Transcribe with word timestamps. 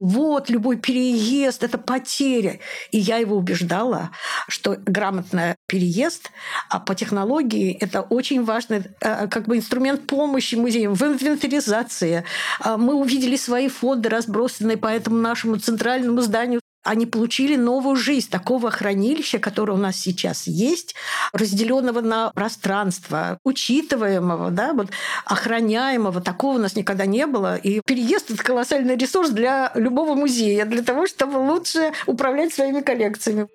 вот, 0.00 0.50
любой 0.50 0.76
переезд– 0.76 1.62
это 1.64 1.78
потеря. 1.78 2.58
И 2.90 2.98
я 2.98 3.18
его 3.18 3.36
убеждала, 3.36 4.10
что 4.48 4.76
грамотный 4.76 5.54
переезд 5.66 6.30
а 6.68 6.80
по 6.80 6.94
технологии– 6.94 7.76
это 7.80 8.02
очень 8.02 8.44
важный 8.44 8.82
э, 9.00 9.28
как 9.28 9.46
бы 9.46 9.56
инструмент 9.56 10.06
помощи 10.06 10.56
музеям 10.56 10.94
в 10.94 11.02
инвентаризации. 11.02 12.24
А 12.60 12.76
мы 12.76 12.94
увидели 12.94 13.36
свои 13.36 13.68
фонды, 13.68 14.08
разбросанные 14.08 14.76
по 14.76 14.88
этому 14.88 15.16
нашему 15.16 15.56
центральному 15.56 16.20
зданию 16.20 16.60
они 16.84 17.06
получили 17.06 17.56
новую 17.56 17.96
жизнь 17.96 18.30
такого 18.30 18.70
хранилища, 18.70 19.38
которое 19.38 19.72
у 19.72 19.78
нас 19.78 19.96
сейчас 19.96 20.46
есть, 20.46 20.94
разделенного 21.32 22.00
на 22.00 22.30
пространство, 22.30 23.38
учитываемого, 23.42 24.50
да, 24.50 24.72
вот, 24.74 24.88
охраняемого. 25.24 26.20
Такого 26.20 26.56
у 26.56 26.60
нас 26.60 26.76
никогда 26.76 27.06
не 27.06 27.26
было. 27.26 27.56
И 27.56 27.80
переезд– 27.84 28.30
это 28.32 28.42
колоссальный 28.42 28.96
ресурс 28.96 29.30
для 29.30 29.72
любого 29.74 30.14
музея, 30.14 30.64
для 30.66 30.82
того, 30.82 31.06
чтобы 31.06 31.38
лучше 31.38 31.92
управлять 32.06 32.52
своими 32.52 32.80
коллекциями. 32.80 33.48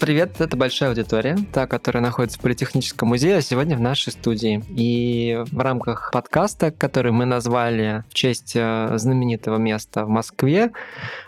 Привет, 0.00 0.40
это 0.40 0.56
большая 0.56 0.88
аудитория, 0.88 1.36
та, 1.52 1.66
которая 1.66 2.02
находится 2.02 2.38
в 2.38 2.42
Политехническом 2.42 3.10
музее, 3.10 3.36
а 3.36 3.42
сегодня 3.42 3.76
в 3.76 3.82
нашей 3.82 4.14
студии. 4.14 4.64
И 4.70 5.44
в 5.52 5.58
рамках 5.58 6.08
подкаста, 6.10 6.70
который 6.70 7.12
мы 7.12 7.26
назвали 7.26 8.02
в 8.08 8.14
честь 8.14 8.52
э, 8.54 8.92
знаменитого 8.96 9.58
места 9.58 10.06
в 10.06 10.08
Москве, 10.08 10.72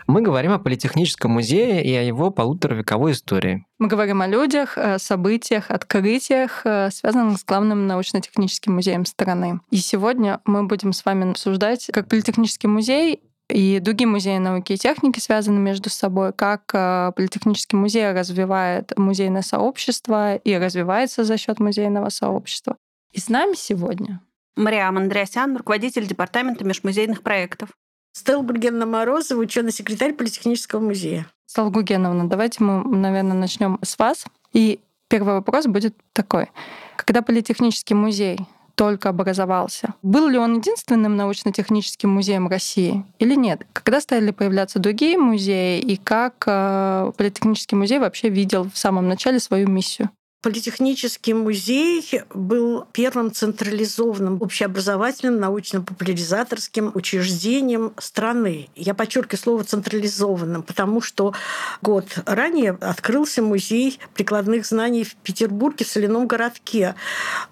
мы 0.07 0.23
говорим 0.23 0.53
о 0.53 0.57
Политехническом 0.57 1.29
музее 1.29 1.85
и 1.85 1.93
о 1.93 2.01
его 2.01 2.31
полуторавековой 2.31 3.11
истории. 3.11 3.63
Мы 3.77 3.87
говорим 3.87 4.23
о 4.23 4.27
людях, 4.27 4.75
событиях, 4.97 5.69
открытиях, 5.69 6.61
э, 6.65 6.89
связанных 6.89 7.37
с 7.37 7.45
главным 7.45 7.85
научно-техническим 7.85 8.73
музеем 8.73 9.05
страны. 9.05 9.59
И 9.69 9.77
сегодня 9.77 10.39
мы 10.45 10.63
будем 10.63 10.93
с 10.93 11.05
вами 11.05 11.29
обсуждать, 11.29 11.91
как 11.93 12.07
Политехнический 12.07 12.67
музей 12.67 13.21
и 13.49 13.79
другие 13.79 14.07
музеи 14.07 14.37
науки 14.37 14.73
и 14.73 14.77
техники 14.77 15.19
связаны 15.19 15.59
между 15.59 15.89
собой, 15.89 16.33
как 16.33 16.63
э, 16.73 17.11
Политехнический 17.15 17.77
музей 17.77 18.11
развивает 18.11 18.97
музейное 18.97 19.41
сообщество 19.41 20.35
и 20.35 20.57
развивается 20.57 21.23
за 21.23 21.37
счет 21.37 21.59
музейного 21.59 22.09
сообщества. 22.09 22.77
И 23.11 23.19
с 23.19 23.29
нами 23.29 23.53
сегодня 23.55 24.21
Мариам 24.55 24.97
Андреасян, 24.97 25.57
руководитель 25.57 26.07
департамента 26.07 26.63
межмузейных 26.63 27.21
проектов. 27.21 27.69
Стелла 28.13 28.43
Гургеновна 28.43 28.85
Морозова, 28.85 29.39
ученый 29.39 29.71
секретарь 29.71 30.13
Политехнического 30.13 30.79
музея. 30.79 31.27
Стелла 31.45 31.69
Гургеновна, 31.69 32.29
давайте 32.29 32.63
мы, 32.63 32.83
наверное, 32.83 33.35
начнем 33.35 33.79
с 33.83 33.97
вас. 33.97 34.25
И 34.53 34.79
первый 35.09 35.33
вопрос 35.33 35.65
будет 35.65 35.95
такой. 36.13 36.49
Когда 36.95 37.21
Политехнический 37.21 37.95
музей 37.95 38.39
только 38.75 39.09
образовался. 39.09 39.93
Был 40.01 40.27
ли 40.27 40.37
он 40.37 40.57
единственным 40.57 41.15
научно-техническим 41.15 42.09
музеем 42.09 42.47
России 42.47 43.05
или 43.19 43.35
нет? 43.35 43.65
Когда 43.73 44.01
стали 44.01 44.31
появляться 44.31 44.79
другие 44.79 45.17
музеи 45.17 45.79
и 45.79 45.97
как 45.97 46.43
э, 46.47 47.11
Политехнический 47.17 47.77
музей 47.77 47.99
вообще 47.99 48.29
видел 48.29 48.69
в 48.69 48.77
самом 48.77 49.07
начале 49.07 49.39
свою 49.39 49.67
миссию? 49.67 50.09
Политехнический 50.43 51.31
музей 51.31 52.21
был 52.33 52.85
первым 52.91 53.31
централизованным 53.31 54.41
общеобразовательным 54.41 55.39
научно-популяризаторским 55.39 56.91
учреждением 56.93 57.93
страны. 57.97 58.67
Я 58.75 58.93
подчеркиваю 58.93 59.39
слово 59.39 59.63
централизованным, 59.63 60.61
потому 60.63 60.99
что 60.99 61.33
год 61.81 62.07
ранее 62.25 62.77
открылся 62.81 63.41
музей 63.41 63.99
прикладных 64.15 64.65
знаний 64.65 65.05
в 65.05 65.15
Петербурге, 65.15 65.85
в 65.85 65.87
соляном 65.87 66.27
городке. 66.27 66.95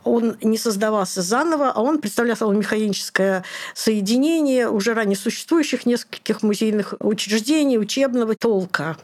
Он 0.04 0.36
не 0.42 0.58
создавался 0.58 1.22
заново, 1.22 1.72
а 1.72 1.82
он 1.82 2.02
представлял 2.02 2.36
собой 2.36 2.58
механическое 2.58 3.46
соединение 3.74 4.70
уже 4.70 4.94
ранее 4.94 5.16
существующих 5.16 5.86
нескольких 5.86 6.44
музейных 6.44 6.96
учреждений 7.00 7.80
учебного 7.80 8.36
толка 8.36 8.98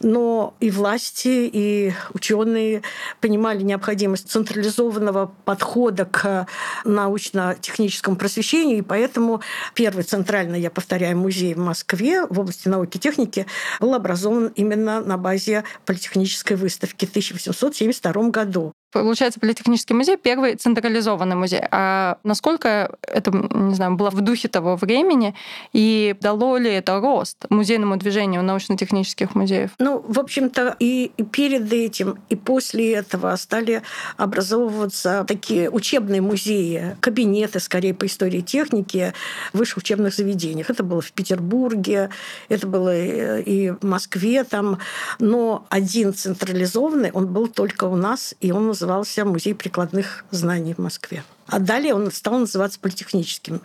но 0.00 0.54
и 0.60 0.70
власти, 0.70 1.48
и 1.52 1.92
ученые 2.12 2.82
понимали 3.20 3.62
необходимость 3.62 4.30
централизованного 4.30 5.32
подхода 5.44 6.04
к 6.04 6.46
научно-техническому 6.84 8.16
просвещению, 8.16 8.78
и 8.78 8.82
поэтому 8.82 9.40
первый 9.74 10.04
центральный, 10.04 10.60
я 10.60 10.70
повторяю, 10.70 11.16
музей 11.16 11.54
в 11.54 11.58
Москве 11.58 12.26
в 12.26 12.38
области 12.38 12.68
науки 12.68 12.96
и 12.96 13.00
техники 13.00 13.46
был 13.80 13.94
образован 13.94 14.52
именно 14.54 15.00
на 15.00 15.16
базе 15.16 15.64
политехнической 15.86 16.56
выставки 16.56 17.06
в 17.06 17.10
1872 17.10 18.30
году. 18.30 18.72
Получается, 18.90 19.38
Политехнический 19.38 19.94
музей— 19.94 20.16
первый 20.22 20.56
централизованный 20.56 21.36
музей. 21.36 21.60
А 21.70 22.18
насколько 22.24 22.96
это, 23.02 23.30
не 23.30 23.74
знаю, 23.74 23.96
было 23.96 24.10
в 24.10 24.20
духе 24.22 24.48
того 24.48 24.76
времени, 24.76 25.34
и 25.72 26.16
дало 26.20 26.56
ли 26.56 26.70
это 26.70 26.98
рост 27.00 27.44
музейному 27.50 27.96
движению 27.96 28.42
научно-технических 28.42 29.34
музеев? 29.34 29.72
Ну, 29.78 30.04
в 30.06 30.18
общем-то, 30.18 30.76
и 30.78 31.12
перед 31.32 31.70
этим, 31.72 32.18
и 32.30 32.36
после 32.36 32.94
этого 32.94 33.36
стали 33.36 33.82
образовываться 34.16 35.24
такие 35.28 35.70
учебные 35.70 36.22
музеи, 36.22 36.96
кабинеты, 37.00 37.60
скорее, 37.60 37.92
по 37.92 38.06
истории 38.06 38.40
техники 38.40 39.12
в 39.52 39.58
высших 39.58 39.78
учебных 39.78 40.14
заведениях. 40.14 40.70
Это 40.70 40.82
было 40.82 41.02
в 41.02 41.12
Петербурге, 41.12 42.08
это 42.48 42.66
было 42.66 42.96
и 42.96 43.70
в 43.70 43.82
Москве 43.82 44.44
там, 44.44 44.78
но 45.18 45.66
один 45.68 46.14
централизованный, 46.14 47.10
он 47.12 47.26
был 47.26 47.48
только 47.48 47.84
у 47.84 47.96
нас, 47.96 48.34
и 48.40 48.50
он 48.50 48.66
назывался 48.78 49.24
Музей 49.24 49.54
прикладных 49.54 50.24
знаний 50.30 50.74
в 50.74 50.78
Москве. 50.78 51.22
А 51.46 51.58
далее 51.58 51.94
он 51.94 52.10
стал 52.12 52.38
называться 52.38 52.78
политехническим. 52.78 53.60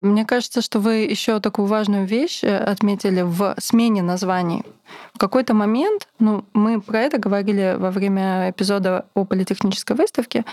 Мне 0.00 0.24
кажется, 0.24 0.62
что 0.62 0.80
вы 0.80 0.96
еще 0.96 1.38
такую 1.40 1.66
важную 1.66 2.06
вещь 2.06 2.42
э, 2.42 2.56
отметили 2.56 3.22
в 3.22 3.54
смене 3.58 4.02
названий. 4.02 4.64
В 5.14 5.18
какой-то 5.18 5.54
момент, 5.54 6.08
ну, 6.18 6.44
мы 6.54 6.80
про 6.80 7.00
это 7.00 7.18
говорили 7.18 7.76
во 7.78 7.90
время 7.90 8.50
эпизода 8.50 9.06
о 9.14 9.24
политехнической 9.24 9.96
выставке, 9.96 10.44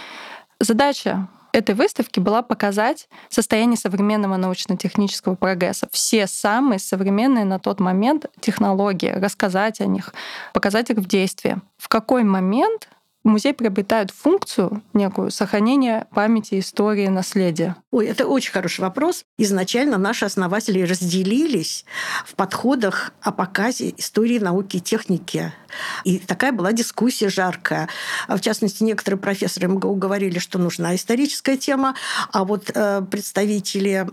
задача 0.60 1.28
этой 1.54 1.76
выставки 1.76 2.20
была 2.20 2.42
показать 2.42 3.08
состояние 3.30 3.78
современного 3.78 4.38
научно-технического 4.38 5.36
прогресса. 5.36 5.88
Все 5.92 6.28
самые 6.28 6.80
современные 6.80 7.46
на 7.46 7.60
тот 7.60 7.80
момент 7.80 8.26
технологии, 8.42 9.10
рассказать 9.10 9.80
о 9.80 9.86
них, 9.86 10.14
показать 10.52 10.90
их 10.90 10.98
в 10.98 11.08
действии. 11.08 11.58
В 11.78 11.88
какой 11.88 12.24
момент 12.24 12.90
музей 13.24 13.54
приобретает 13.54 14.12
функцию 14.12 14.84
некую 14.94 15.32
сохранения 15.32 16.08
памяти, 16.14 16.60
истории, 16.60 17.08
наследия? 17.08 17.76
Ой, 17.92 18.08
это 18.08 18.28
очень 18.28 18.52
хороший 18.52 18.82
вопрос. 18.82 19.24
Изначально 19.38 19.98
наши 19.98 20.26
основатели 20.26 20.82
разделились 20.82 21.86
в 22.26 22.36
подходах 22.36 23.14
о 23.22 23.32
показе 23.32 23.94
истории 23.98 24.40
науки 24.40 24.78
и 24.78 24.82
техники. 24.82 25.54
И 26.04 26.20
такая 26.20 26.52
была 26.52 26.72
дискуссия 26.72 27.30
жаркая. 27.30 27.90
В 28.28 28.40
частности, 28.40 28.84
некоторые 28.84 29.20
профессоры 29.20 29.68
МГУ 29.68 29.96
говорили, 29.96 30.40
что 30.40 30.60
нужна 30.60 30.96
историческая 30.96 31.58
тема, 31.58 31.96
а 32.32 32.44
вот 32.44 32.72
э, 32.74 33.02
представители 33.10 34.08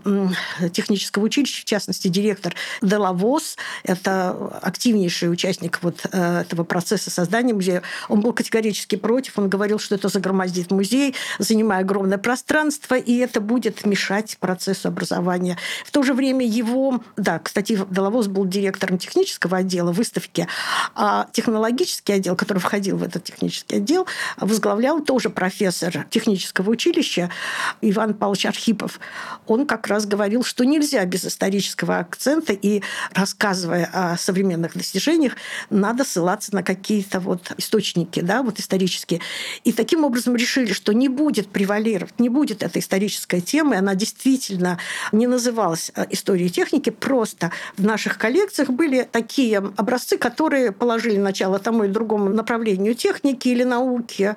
технического 0.71 1.25
училища, 1.25 1.61
в 1.61 1.65
частности, 1.65 2.07
директор 2.07 2.55
Делавос, 2.81 3.57
это 3.83 4.31
активнейший 4.61 5.31
участник 5.31 5.79
вот 5.81 6.05
э, 6.11 6.41
этого 6.41 6.63
процесса 6.63 7.09
создания 7.09 7.53
музея, 7.53 7.83
он 8.09 8.21
был 8.21 8.33
категорически 8.33 8.95
против, 9.01 9.37
он 9.37 9.49
говорил, 9.49 9.79
что 9.79 9.95
это 9.95 10.07
загромоздит 10.07 10.71
музей, 10.71 11.15
занимая 11.39 11.81
огромное 11.81 12.17
пространство, 12.17 12.95
и 12.95 13.17
это 13.17 13.41
будет 13.41 13.85
мешать 13.85 14.37
процессу 14.39 14.87
образования. 14.87 15.57
В 15.85 15.91
то 15.91 16.03
же 16.03 16.13
время 16.13 16.45
его, 16.45 17.01
да, 17.17 17.39
кстати, 17.39 17.79
Доловоз 17.89 18.27
был 18.27 18.45
директором 18.45 18.97
технического 18.97 19.57
отдела 19.57 19.91
выставки, 19.91 20.47
а 20.95 21.27
технологический 21.33 22.13
отдел, 22.13 22.35
который 22.35 22.59
входил 22.59 22.97
в 22.97 23.03
этот 23.03 23.23
технический 23.23 23.77
отдел, 23.77 24.07
возглавлял 24.37 25.01
тоже 25.01 25.29
профессор 25.29 26.05
технического 26.09 26.69
училища 26.69 27.31
Иван 27.81 28.13
Павлович 28.13 28.45
Архипов. 28.45 28.99
Он 29.47 29.65
как 29.65 29.87
раз 29.87 30.05
говорил, 30.05 30.43
что 30.43 30.63
нельзя 30.63 31.03
без 31.05 31.25
исторического 31.25 31.97
акцента, 31.97 32.53
и 32.53 32.83
рассказывая 33.13 33.89
о 33.91 34.17
современных 34.17 34.73
достижениях, 34.73 35.33
надо 35.69 36.03
ссылаться 36.03 36.53
на 36.53 36.63
какие-то 36.63 37.19
вот 37.19 37.51
источники, 37.57 38.19
да, 38.19 38.43
вот 38.43 38.59
исторические 38.59 38.90
исторические. 38.91 39.21
И 39.63 39.71
таким 39.71 40.03
образом 40.03 40.35
решили, 40.35 40.73
что 40.73 40.93
не 40.93 41.09
будет 41.09 41.47
превалировать, 41.47 42.19
не 42.19 42.29
будет 42.29 42.63
эта 42.63 42.79
историческая 42.79 43.41
тема, 43.41 43.75
и 43.75 43.77
она 43.77 43.95
действительно 43.95 44.77
не 45.11 45.27
называлась 45.27 45.91
э, 45.95 46.05
историей 46.09 46.49
техники, 46.49 46.89
просто 46.89 47.51
в 47.77 47.83
наших 47.83 48.17
коллекциях 48.17 48.69
были 48.69 49.07
такие 49.11 49.57
образцы, 49.57 50.17
которые 50.17 50.71
положили 50.71 51.17
начало 51.17 51.59
тому 51.59 51.85
и 51.85 51.87
другому 51.87 52.29
направлению 52.29 52.95
техники 52.95 53.47
или 53.47 53.63
науки, 53.63 54.35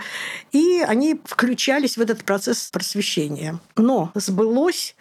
и 0.52 0.84
они 0.86 1.20
включались 1.24 1.96
в 1.96 2.00
этот 2.00 2.24
процесс 2.24 2.70
просвещения. 2.70 3.58
Но 3.76 4.10
сбылось 4.14 4.94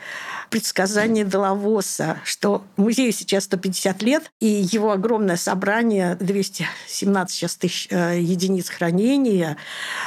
предсказание 0.53 1.25
Делавоса, 1.25 2.19
что 2.23 2.63
музею 2.77 3.11
сейчас 3.11 3.45
150 3.45 4.03
лет, 4.03 4.31
и 4.39 4.45
его 4.45 4.91
огромное 4.91 5.35
собрание, 5.35 6.15
217 6.19 7.35
сейчас 7.35 7.55
тысяч 7.55 7.87
э, 7.89 8.19
единиц 8.19 8.69
хранения, 8.69 9.57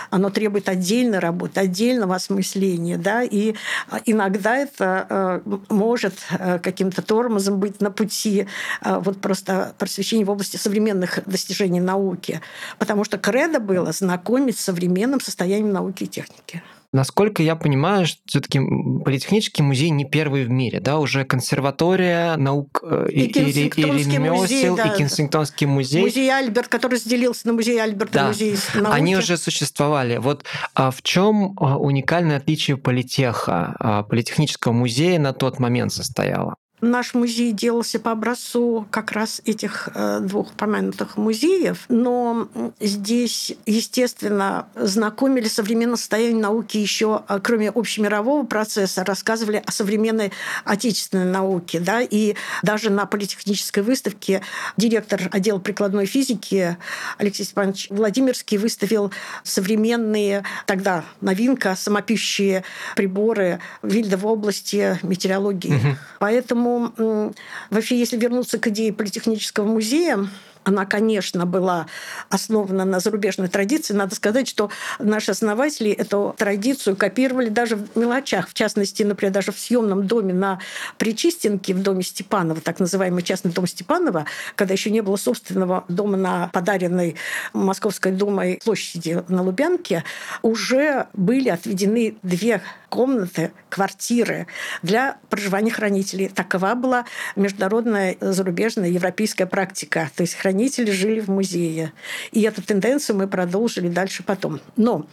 оно 0.08 0.30
требует 0.30 0.68
отдельной 0.68 1.18
работы, 1.18 1.58
отдельного 1.58 2.14
осмысления, 2.14 2.96
да, 2.96 3.24
и 3.24 3.56
иногда 4.04 4.56
это 4.56 5.42
э, 5.44 5.56
может 5.68 6.14
э, 6.30 6.60
каким-то 6.60 7.02
тормозом 7.02 7.58
быть 7.58 7.80
на 7.80 7.90
пути 7.90 8.46
вот 8.84 9.20
просто 9.20 9.74
просвещения 9.78 10.24
в 10.24 10.30
области 10.30 10.58
современных 10.58 11.18
достижений 11.26 11.80
науки, 11.80 12.40
потому 12.78 13.02
что 13.02 13.18
кредо 13.18 13.58
было 13.58 13.90
знакомить 13.90 14.60
с 14.60 14.64
современным 14.64 15.20
состоянием 15.20 15.72
науки 15.72 16.04
и 16.04 16.06
техники. 16.06 16.62
Насколько 16.92 17.42
я 17.42 17.56
понимаю, 17.56 18.06
все-таки 18.26 18.60
политехнический 19.04 19.62
музей 19.62 19.90
не 19.90 20.04
первый 20.04 20.44
в 20.44 20.50
мире, 20.50 20.80
да, 20.80 20.98
уже 20.98 21.24
консерватория 21.24 22.36
наук 22.36 22.82
э, 22.82 23.08
и, 23.10 23.24
и, 23.26 23.50
и, 23.50 23.68
и 23.68 24.18
музей, 24.18 24.70
да. 24.76 24.84
и 24.84 24.96
Кенсингтонский 24.96 25.66
музей. 25.66 26.02
Музей 26.02 26.30
Альберт, 26.30 26.68
который 26.68 26.94
разделился 26.94 27.46
на 27.46 27.52
музей 27.52 27.80
Альберт 27.80 28.10
да. 28.12 28.24
и 28.24 28.28
музей 28.28 28.56
науки. 28.74 28.96
Они 28.96 29.16
уже 29.16 29.36
существовали. 29.36 30.16
Вот 30.16 30.44
а 30.74 30.90
в 30.90 31.02
чем 31.02 31.56
а, 31.58 31.76
уникальное 31.78 32.38
отличие 32.38 32.76
политеха, 32.76 33.74
а, 33.78 34.02
политехнического 34.02 34.72
музея 34.72 35.18
на 35.18 35.32
тот 35.32 35.58
момент 35.58 35.92
состояло? 35.92 36.56
Наш 36.82 37.14
музей 37.14 37.52
делался 37.52 37.98
по 37.98 38.10
образцу 38.10 38.86
как 38.90 39.12
раз 39.12 39.40
этих 39.46 39.88
э, 39.94 40.20
двух 40.20 40.50
упомянутых 40.50 41.16
музеев, 41.16 41.86
но 41.88 42.48
здесь, 42.80 43.54
естественно, 43.64 44.68
знакомили 44.74 45.48
современное 45.48 45.96
состояние 45.96 46.42
науки 46.42 46.76
еще, 46.76 47.22
э, 47.28 47.40
кроме 47.42 47.70
общемирового 47.70 48.44
процесса, 48.44 49.04
рассказывали 49.04 49.62
о 49.64 49.72
современной 49.72 50.32
отечественной 50.64 51.24
науке. 51.24 51.80
Да? 51.80 52.02
И 52.02 52.34
даже 52.62 52.90
на 52.90 53.06
политехнической 53.06 53.82
выставке 53.82 54.42
директор 54.76 55.30
отдела 55.32 55.58
прикладной 55.58 56.04
физики 56.04 56.76
Алексей 57.16 57.44
Степанович 57.44 57.86
Владимирский 57.88 58.58
выставил 58.58 59.12
современные, 59.44 60.44
тогда 60.66 61.04
новинка, 61.22 61.74
самопищие 61.74 62.64
приборы 62.96 63.60
Вильда 63.82 64.18
в 64.18 64.26
области 64.26 64.98
метеорологии. 65.02 65.74
Угу. 65.74 65.96
Поэтому 66.18 66.65
Поэтому 66.66 67.34
вообще, 67.70 67.98
если 67.98 68.16
вернуться 68.16 68.58
к 68.58 68.66
идее 68.66 68.92
политехнического 68.92 69.66
музея, 69.66 70.18
она, 70.66 70.84
конечно, 70.84 71.46
была 71.46 71.86
основана 72.28 72.84
на 72.84 72.98
зарубежной 72.98 73.46
традиции. 73.46 73.94
Надо 73.94 74.16
сказать, 74.16 74.48
что 74.48 74.68
наши 74.98 75.30
основатели 75.30 75.92
эту 75.92 76.34
традицию 76.36 76.96
копировали 76.96 77.50
даже 77.50 77.76
в 77.76 77.96
мелочах. 77.96 78.48
В 78.48 78.54
частности, 78.54 79.04
например, 79.04 79.32
даже 79.32 79.52
в 79.52 79.58
съемном 79.60 80.08
доме 80.08 80.34
на 80.34 80.58
Причистенке, 80.98 81.72
в 81.72 81.82
доме 81.82 82.02
Степанова, 82.02 82.60
так 82.60 82.80
называемый 82.80 83.22
частный 83.22 83.52
дом 83.52 83.68
Степанова, 83.68 84.26
когда 84.56 84.74
еще 84.74 84.90
не 84.90 85.02
было 85.02 85.14
собственного 85.14 85.84
дома 85.88 86.16
на 86.16 86.48
подаренной 86.48 87.14
Московской 87.52 88.10
думой 88.10 88.58
площади 88.64 89.22
на 89.28 89.44
Лубянке, 89.44 90.02
уже 90.42 91.06
были 91.12 91.48
отведены 91.48 92.16
две 92.24 92.60
комнаты, 92.88 93.52
квартиры 93.68 94.46
для 94.82 95.18
проживания 95.28 95.70
хранителей. 95.70 96.28
Такова 96.28 96.74
была 96.74 97.04
международная, 97.36 98.16
зарубежная, 98.20 98.88
европейская 98.88 99.46
практика. 99.46 100.10
То 100.16 100.22
есть 100.22 100.34
хранители 100.34 100.55
жили 100.92 101.20
в 101.20 101.28
музее. 101.28 101.92
И 102.32 102.42
эту 102.42 102.62
тенденцию 102.62 103.16
мы 103.16 103.28
продолжили 103.28 103.88
дальше 103.88 104.22
потом. 104.22 104.60
Но 104.76 105.06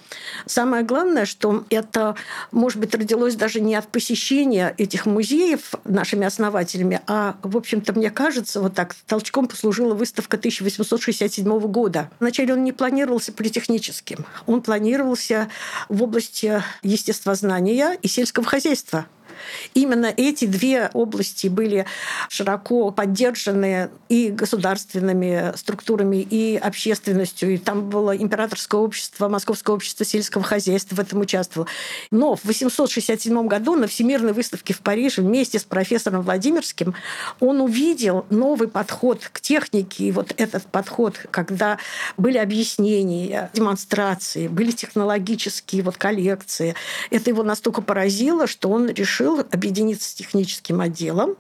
самое 0.46 0.84
главное, 0.84 1.26
что 1.26 1.66
это, 1.70 2.16
может 2.52 2.80
быть, 2.80 2.94
родилось 2.96 3.36
даже 3.36 3.62
не 3.62 3.76
от 3.76 3.88
посещения 3.88 4.74
этих 4.78 5.06
музеев 5.06 5.74
нашими 5.84 6.26
основателями, 6.26 7.02
а, 7.08 7.38
в 7.44 7.58
общем-то, 7.58 7.94
мне 7.94 8.10
кажется, 8.10 8.62
вот 8.62 8.74
так 8.74 8.96
толчком 9.08 9.48
послужила 9.48 9.94
выставка 9.94 10.38
1867 10.38 11.60
года. 11.68 12.10
Вначале 12.20 12.54
он 12.54 12.64
не 12.64 12.72
планировался 12.72 13.32
политехническим. 13.32 14.26
Он 14.46 14.62
планировался 14.62 15.50
в 15.90 16.04
области 16.04 16.64
естествознания 16.82 17.98
и 18.02 18.08
сельского 18.08 18.46
хозяйства. 18.46 19.06
Именно 19.74 20.14
эти 20.16 20.46
две 20.46 20.90
области 20.94 21.48
были 21.48 21.86
широко 22.30 22.92
поддержаны 22.92 23.90
и 24.10 24.30
государственными 24.30 25.54
структурами, 25.56 26.18
и 26.18 26.58
общественностью. 26.58 27.54
И 27.54 27.58
там 27.58 27.90
было 27.90 28.16
императорское 28.16 28.80
общество, 28.80 29.28
Московское 29.28 29.76
общество 29.76 30.06
сельского 30.06 30.44
хозяйства 30.44 30.96
в 30.96 31.00
этом 31.00 31.22
участвовало. 31.22 31.68
Но 32.12 32.36
в 32.36 32.46
867 32.46 33.48
году 33.48 33.76
на 33.76 33.88
Всемирной 33.88 34.34
выставке 34.34 34.74
в 34.74 34.80
Париже 34.80 35.22
вместе 35.22 35.60
с 35.60 35.64
профессором 35.64 36.22
Владимирским 36.22 36.94
он 37.40 37.62
увидел 37.62 38.26
новый 38.30 38.68
подход 38.68 39.30
к 39.32 39.40
технике. 39.42 40.06
И 40.06 40.12
вот 40.12 40.34
этот 40.38 40.64
подход, 40.66 41.20
когда 41.32 41.78
были 42.18 42.38
объяснения, 42.38 43.50
демонстрации, 43.54 44.48
были 44.48 44.72
технологические 44.72 45.84
вот 45.84 45.98
коллекции, 45.98 46.76
это 47.10 47.30
его 47.30 47.44
настолько 47.44 47.82
поразило, 47.82 48.48
что 48.48 48.70
он 48.70 48.90
решил 48.90 49.33
решил 49.34 49.48
объединиться 49.52 50.10
с 50.10 50.14
техническим 50.14 50.82
отделом 50.82 51.36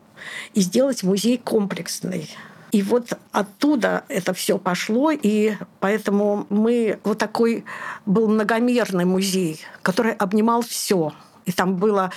и 0.53 0.61
сделать 0.61 1.03
музей 1.03 1.37
комплексный. 1.37 2.29
И 2.71 2.81
вот 2.81 3.13
оттуда 3.31 4.03
это 4.07 4.33
все 4.33 4.57
пошло, 4.57 5.11
и 5.11 5.53
поэтому 5.79 6.47
мы 6.49 6.99
вот 7.03 7.19
такой 7.19 7.65
был 8.05 8.27
многомерный 8.27 9.05
музей, 9.05 9.61
который 9.83 10.13
обнимал 10.13 10.63
все. 10.63 11.13
И 11.45 11.51
там 11.51 11.75
было 11.75 12.11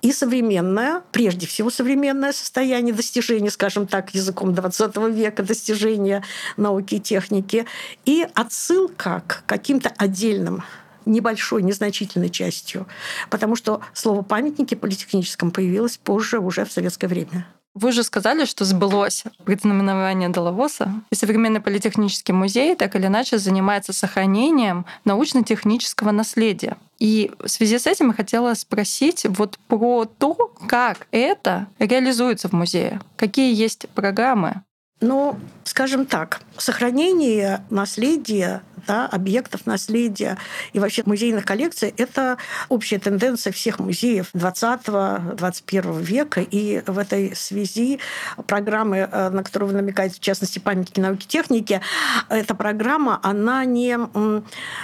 и 0.00 0.10
современное, 0.10 1.02
прежде 1.12 1.46
всего 1.46 1.70
современное 1.70 2.32
состояние 2.32 2.94
достижения, 2.94 3.50
скажем 3.50 3.86
так, 3.86 4.14
языком 4.14 4.54
20 4.54 4.96
века, 5.14 5.42
достижения 5.42 6.24
науки 6.56 6.94
и 6.96 7.00
техники, 7.00 7.66
и 8.06 8.26
отсылка 8.34 9.22
к 9.26 9.44
каким-то 9.46 9.92
отдельным 9.96 10.64
небольшой, 11.06 11.62
незначительной 11.62 12.30
частью, 12.30 12.86
потому 13.30 13.56
что 13.56 13.80
слово 13.92 14.22
«памятники» 14.22 14.74
политехническом 14.74 15.50
появилось 15.50 15.98
позже, 15.98 16.38
уже 16.38 16.64
в 16.64 16.72
советское 16.72 17.08
время. 17.08 17.46
Вы 17.74 17.92
же 17.92 18.02
сказали, 18.02 18.46
что 18.46 18.64
сбылось 18.64 19.22
предзнаменование 19.44 20.28
Доловоса. 20.28 20.92
И 21.10 21.14
современный 21.14 21.60
политехнический 21.60 22.34
музей 22.34 22.74
так 22.74 22.96
или 22.96 23.06
иначе 23.06 23.38
занимается 23.38 23.92
сохранением 23.92 24.86
научно-технического 25.04 26.10
наследия. 26.10 26.76
И 26.98 27.30
в 27.38 27.48
связи 27.48 27.78
с 27.78 27.86
этим 27.86 28.08
я 28.08 28.14
хотела 28.14 28.54
спросить 28.54 29.24
вот 29.28 29.56
про 29.68 30.04
то, 30.04 30.34
как 30.66 31.06
это 31.12 31.68
реализуется 31.78 32.48
в 32.48 32.52
музее. 32.52 33.00
Какие 33.16 33.54
есть 33.54 33.88
программы? 33.94 34.62
Ну, 35.00 35.40
скажем 35.64 36.04
так, 36.04 36.40
сохранение 36.58 37.64
наследия 37.70 38.62
да, 38.86 39.06
объектов 39.06 39.66
наследия 39.66 40.38
и 40.72 40.78
вообще 40.78 41.02
музейных 41.06 41.44
коллекций– 41.44 41.94
это 41.96 42.38
общая 42.68 42.98
тенденция 42.98 43.52
всех 43.52 43.78
музеев 43.78 44.30
20-21 44.34 46.02
века. 46.02 46.40
И 46.40 46.82
в 46.86 46.98
этой 46.98 47.34
связи 47.34 47.98
программы, 48.46 49.08
э, 49.10 49.30
на 49.30 49.42
которую 49.42 49.70
вы 49.70 49.76
намекаете, 49.76 50.16
в 50.16 50.20
частности, 50.20 50.58
памятники 50.58 51.00
науки 51.00 51.24
и 51.24 51.28
техники, 51.28 51.80
эта 52.28 52.54
программа, 52.54 53.20
она 53.22 53.64
не 53.64 53.98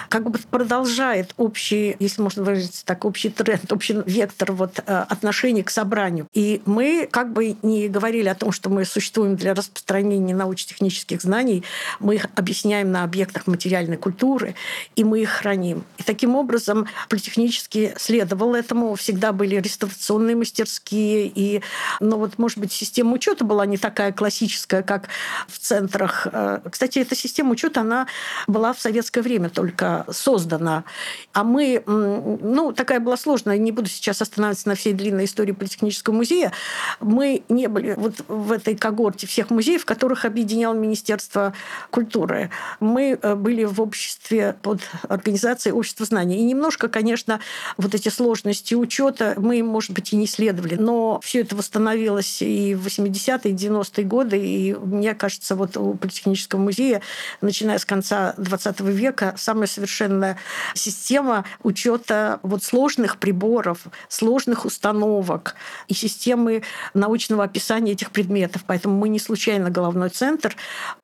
как 0.08 0.28
бы 0.30 0.38
продолжает 0.50 1.32
общий, 1.36 1.96
если 1.98 2.22
можно 2.22 2.42
выразиться 2.42 2.84
так, 2.84 3.04
общий 3.04 3.30
тренд, 3.30 3.72
общий 3.72 3.96
вектор 4.06 4.52
вот, 4.52 4.80
э, 4.84 5.04
отношений 5.08 5.62
к 5.62 5.70
собранию. 5.70 6.28
И 6.32 6.62
мы 6.66 7.08
как 7.10 7.32
бы 7.32 7.56
не 7.62 7.88
говорили 7.88 8.28
о 8.28 8.34
том, 8.34 8.52
что 8.52 8.70
мы 8.70 8.84
существуем 8.84 9.36
для 9.36 9.54
распространения 9.54 10.34
научно-технических 10.34 11.22
знаний, 11.22 11.64
мы 12.00 12.16
их 12.16 12.26
объясняем 12.34 12.92
на 12.92 13.04
объектах 13.04 13.46
материальной 13.46 13.96
культуры, 13.96 14.54
и 14.94 15.04
мы 15.04 15.22
их 15.22 15.30
храним. 15.30 15.84
И 15.98 16.02
таким 16.02 16.36
образом 16.36 16.86
политехнически 17.08 17.94
следовал 17.96 18.54
этому. 18.54 18.94
Всегда 18.94 19.32
были 19.32 19.56
реставрационные 19.56 20.36
мастерские. 20.36 21.30
И, 21.34 21.62
ну 22.00 22.18
вот, 22.18 22.38
может 22.38 22.58
быть, 22.58 22.72
система 22.72 23.14
учета 23.14 23.44
была 23.44 23.66
не 23.66 23.78
такая 23.78 24.12
классическая, 24.12 24.82
как 24.82 25.08
в 25.48 25.58
центрах. 25.58 26.26
Э, 26.32 26.60
кстати, 26.70 26.98
эта 26.98 27.14
система 27.14 27.52
учета, 27.52 27.80
она 27.80 28.06
была 28.46 28.72
в 28.72 28.80
советское 28.80 29.22
время 29.22 29.50
только 29.50 29.95
создана. 30.10 30.84
А 31.32 31.44
мы, 31.44 31.82
ну, 31.86 32.72
такая 32.72 33.00
была 33.00 33.16
сложная, 33.16 33.58
не 33.58 33.72
буду 33.72 33.88
сейчас 33.88 34.20
останавливаться 34.22 34.68
на 34.68 34.74
всей 34.74 34.92
длинной 34.92 35.24
истории 35.24 35.52
политехнического 35.52 36.14
музея, 36.14 36.52
мы 37.00 37.42
не 37.48 37.68
были 37.68 37.94
вот 37.96 38.14
в 38.28 38.52
этой 38.52 38.76
когорте 38.76 39.26
всех 39.26 39.50
музеев, 39.50 39.84
которых 39.84 40.24
объединял 40.24 40.74
Министерство 40.74 41.54
культуры. 41.90 42.50
Мы 42.80 43.18
э, 43.20 43.34
были 43.34 43.64
в 43.64 43.80
обществе 43.80 44.56
под 44.62 44.80
организацией 45.08 45.72
общества 45.72 46.06
знаний. 46.06 46.38
И 46.38 46.42
немножко, 46.44 46.88
конечно, 46.88 47.40
вот 47.76 47.94
эти 47.94 48.08
сложности 48.08 48.74
учета 48.74 49.34
мы, 49.36 49.62
может 49.62 49.92
быть, 49.92 50.12
и 50.12 50.16
не 50.16 50.26
следовали. 50.26 50.76
Но 50.76 51.20
все 51.22 51.40
это 51.40 51.56
восстановилось 51.56 51.86
становилось 51.86 52.42
и 52.42 52.74
в 52.74 52.86
80-е, 52.86 53.52
и 53.52 53.54
90-е 53.54 54.04
годы. 54.04 54.38
И 54.38 54.74
мне 54.74 55.14
кажется, 55.14 55.54
вот 55.54 55.76
у 55.76 55.94
Политехнического 55.94 56.60
музея, 56.60 57.00
начиная 57.40 57.78
с 57.78 57.84
конца 57.84 58.34
20 58.38 58.80
века, 58.80 59.34
самая 59.36 59.66
совершенная 59.86 60.36
система 60.74 61.44
учета 61.62 62.40
вот 62.42 62.62
сложных 62.62 63.18
приборов, 63.18 63.84
сложных 64.08 64.64
установок 64.64 65.54
и 65.86 65.94
системы 65.94 66.62
научного 66.92 67.44
описания 67.44 67.92
этих 67.92 68.10
предметов. 68.10 68.64
Поэтому 68.66 68.98
мы 68.98 69.08
не 69.08 69.18
случайно 69.18 69.70
головной 69.70 70.10
центр 70.10 70.56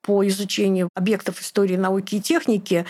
по 0.02 0.26
изучению 0.26 0.88
объектов 0.94 1.40
истории, 1.40 1.76
науки 1.76 2.16
и 2.16 2.20
техники 2.20 2.84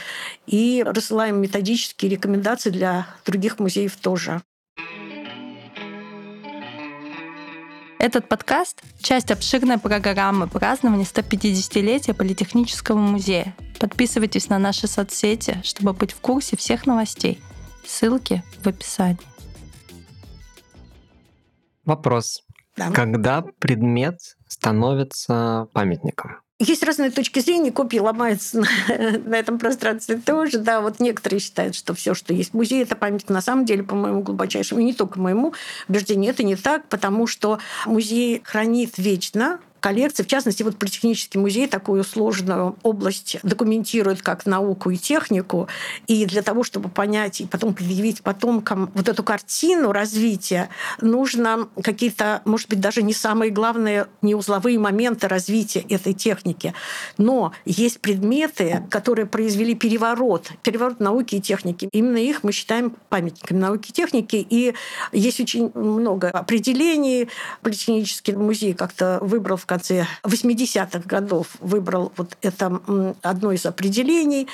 и 0.47 0.83
рассылаем 0.87 1.41
методические 1.41 2.11
рекомендации 2.11 2.71
для 2.71 3.07
других 3.25 3.59
музеев 3.59 3.95
тоже. 3.97 4.41
Этот 7.99 8.29
подкаст– 8.29 8.83
часть 9.01 9.31
обширной 9.31 9.79
программы 9.79 10.49
празднования 10.49 11.05
150-летия 11.05 12.15
Политехнического 12.15 12.99
музея. 12.99 13.55
Подписывайтесь 13.83 14.49
на 14.49 14.61
наши 14.61 14.87
соцсети, 14.87 15.61
чтобы 15.65 15.93
быть 15.93 16.12
в 16.12 16.21
курсе 16.21 16.57
всех 16.57 16.87
новостей. 16.87 17.41
Ссылки 17.85 18.45
в 18.62 18.69
описании. 18.69 19.19
Вопрос. 21.85 22.45
Да. 22.77 22.93
Когда 22.93 23.43
предмет 23.59 24.21
становится 24.47 25.67
памятником? 25.73 26.37
Есть 26.61 26.85
разные 26.85 27.11
точки 27.11 27.41
зрения, 27.41 27.73
копии 27.73 27.99
ломаются 27.99 28.61
на, 28.89 29.19
на 29.19 29.35
этом 29.35 29.59
пространстве 29.59 30.19
тоже. 30.25 30.59
Да, 30.59 30.81
вот 30.81 31.01
некоторые 31.01 31.41
считают, 31.41 31.75
что 31.75 31.93
все, 31.93 32.15
что 32.15 32.33
есть 32.33 32.53
в 32.53 32.55
музее, 32.55 32.83
это 32.83 32.95
памятник. 32.95 33.31
На 33.31 33.41
самом 33.41 33.65
деле, 33.65 33.83
по 33.83 33.97
моему 33.97 34.23
глубочайшему, 34.23 34.81
и 34.81 34.85
не 34.85 34.95
только 34.95 35.19
моему 35.19 35.55
убеждению, 35.89 36.31
это 36.31 36.45
не 36.45 36.55
так, 36.55 36.89
потому 36.89 37.27
что 37.27 37.59
музей 37.85 38.43
хранит 38.45 38.97
вечно 38.97 39.59
коллекции. 39.83 40.23
В 40.23 40.29
частности, 40.29 40.62
вот 40.62 40.77
Политехнический 40.77 41.39
музей 41.39 41.67
такую 41.67 42.05
сложную 42.05 42.77
область 42.83 43.37
документирует 43.43 44.23
как 44.23 44.47
науку 44.47 44.91
и 44.91 44.97
технику. 44.97 45.69
И 46.07 46.25
для 46.25 46.43
того, 46.43 46.62
чтобы 46.62 46.89
понять 46.89 47.41
и 47.41 47.47
потом 47.47 47.75
предъявить 47.75 48.23
потомкам 48.23 48.91
вот 48.95 49.09
эту 49.09 49.23
картину 49.23 49.93
развития, 49.93 50.71
нужно 51.01 51.69
какие-то, 51.83 52.43
может 52.45 52.69
быть, 52.69 52.81
даже 52.81 53.03
не 53.03 53.12
самые 53.12 53.51
главные, 53.51 54.07
не 54.23 54.35
узловые 54.35 54.79
моменты 54.79 55.29
развития 55.29 55.81
этой 55.89 56.15
техники. 56.15 56.73
Но 57.19 57.53
есть 57.65 58.01
предметы, 58.01 58.85
которые 58.89 59.27
произвели 59.27 59.75
переворот, 59.75 60.53
переворот 60.62 61.01
науки 61.01 61.37
и 61.37 61.41
техники. 61.41 61.89
Именно 61.93 62.19
их 62.19 62.45
мы 62.45 62.53
считаем 62.53 62.95
памятниками 63.09 63.59
науки 63.59 63.91
и 63.91 63.93
техники. 63.93 64.47
И 64.49 64.75
есть 65.11 65.41
очень 65.41 65.73
много 65.75 66.29
определений. 66.31 67.29
Политехнический 67.62 68.35
музей 68.35 68.75
как-то 68.75 69.19
выбрал 69.21 69.57
в 69.57 69.67
конце 69.73 70.07
80-х 70.23 71.00
годов 71.07 71.47
выбрал 71.61 72.12
вот 72.17 72.37
это 72.43 72.81
одно 73.23 73.52
из 73.52 73.64
определений 73.64 74.47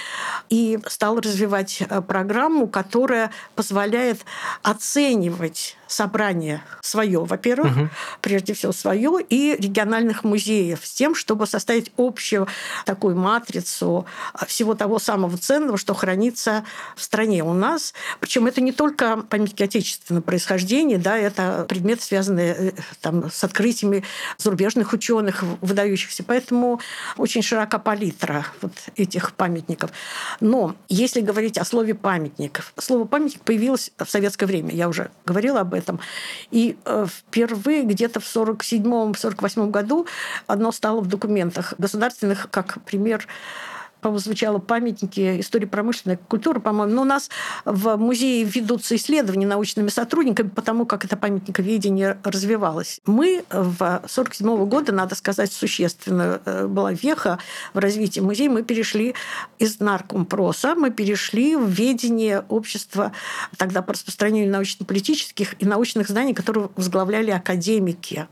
и 0.49 0.79
стал 0.87 1.19
развивать 1.19 1.81
э, 1.81 2.03
программу, 2.03 2.69
которая 2.69 3.33
позволяет 3.57 4.21
оценивать 4.63 5.78
собрание 5.89 6.63
свое, 6.83 7.25
во-первых, 7.25 7.77
угу. 7.77 7.89
прежде 8.21 8.55
всего 8.55 8.73
свое, 8.73 9.19
и 9.29 9.57
региональных 9.59 10.23
музеев 10.23 10.81
с 10.85 10.93
тем, 10.93 11.15
чтобы 11.15 11.47
составить 11.47 11.91
общую 11.97 12.47
такую 12.85 13.17
матрицу 13.17 14.07
всего 14.47 14.75
того 14.75 14.99
самого 14.99 15.37
ценного, 15.39 15.79
что 15.79 15.95
хранится 15.95 16.65
в 16.95 17.03
стране 17.03 17.43
у 17.43 17.55
нас. 17.55 17.95
Причем 18.21 18.47
это 18.47 18.61
не 18.61 18.73
только 18.73 19.17
памятники 19.17 19.63
отечественного 19.63 20.23
происхождения, 20.23 20.99
да, 20.99 21.17
это 21.17 21.65
предметы, 21.69 22.03
связанные 22.03 22.55
э, 22.55 22.73
там, 23.01 23.31
с 23.31 23.43
открытиями 23.43 24.05
зарубежных 24.37 24.93
ученых, 24.93 25.43
выдающихся. 25.61 26.23
Поэтому 26.23 26.81
очень 27.17 27.43
широка 27.43 27.79
палитра 27.79 28.47
вот 28.61 28.73
этих 28.97 29.33
памятников. 29.33 29.91
Но 30.41 30.77
если 30.89 31.21
говорить 31.21 31.57
о 31.59 31.65
слове 31.65 31.95
памятник, 31.95 32.63
слово 32.79 33.05
памятник 33.07 33.41
появилось 33.41 33.91
в 33.99 34.07
советское 34.07 34.47
время. 34.47 34.75
Я 34.75 34.89
уже 34.89 35.11
говорила 35.25 35.61
об 35.61 35.75
этом. 35.75 35.78
И 36.51 36.77
э, 36.85 37.07
впервые 37.09 37.85
где-то 37.85 38.21
в 38.21 38.25
47-48 38.25 39.71
году 39.71 40.07
оно 40.47 40.73
стало 40.73 41.01
в 41.01 41.07
документах 41.07 41.75
государственных 41.79 42.49
как 42.51 42.83
пример 42.85 43.27
по-моему, 44.01 44.19
звучало 44.21 44.59
памятники 44.59 45.41
истории 45.41 45.67
промышленной 45.67 46.17
культуры, 46.17 46.61
по-моему. 46.61 46.95
Но 46.95 47.03
у 47.03 47.05
нас 47.05 47.31
в 47.65 47.97
музее 47.97 48.45
ведутся 48.45 48.97
исследования 48.97 49.47
научными 49.47 49.89
сотрудниками 49.89 50.49
по 50.49 50.63
тому, 50.63 50.87
как 50.87 51.05
это 51.05 51.17
памятниковедение 51.17 52.19
развивалось. 52.23 53.01
Мы 53.07 53.45
в 53.51 53.83
1947 53.83 54.67
года, 54.67 54.93
надо 54.93 55.15
сказать, 55.15 55.53
существенная 55.53 56.41
э, 56.45 56.67
была 56.67 56.93
веха 56.93 57.39
в 57.75 57.79
развитии 57.79 58.21
музея. 58.21 58.51
Мы 58.51 58.63
перешли 58.63 59.15
из 59.59 59.81
наркомпроса, 59.81 60.75
мы 60.75 60.91
перешли 60.91 61.57
в 61.57 61.69
ведение 61.69 62.45
общества 62.49 63.13
тогда 63.57 63.83
по 63.83 63.93
распространению 63.93 64.53
научно-политических 64.53 65.61
и 65.61 65.67
научных 65.67 66.09
знаний, 66.09 66.35
которые 66.35 66.71
возглавляли 66.77 67.31
академики. 67.31 68.29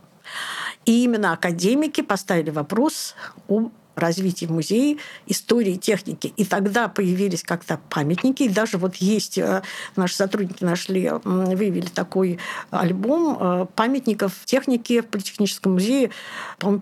И 0.85 1.05
именно 1.05 1.33
академики 1.33 2.01
поставили 2.01 2.51
вопрос 2.51 3.15
о 3.49 3.71
развитии 3.97 4.47
музея, 4.47 4.99
истории 5.27 5.77
техники. 5.77 6.33
И 6.37 6.45
тогда 6.45 6.89
появились 6.89 7.43
как-то 7.43 7.81
памятники. 7.91 8.45
И 8.45 8.49
даже 8.49 8.79
вот 8.79 8.97
есть, 8.97 9.39
э, 9.39 9.63
наши 9.97 10.15
сотрудники 10.15 10.63
нашли, 10.63 11.11
выявили 11.25 11.87
такой 11.87 12.39
альбом 12.71 13.39
э, 13.41 13.67
памятников 13.75 14.33
техники 14.45 15.01
в 15.01 15.07
Политехническом 15.07 15.73
музее, 15.73 16.11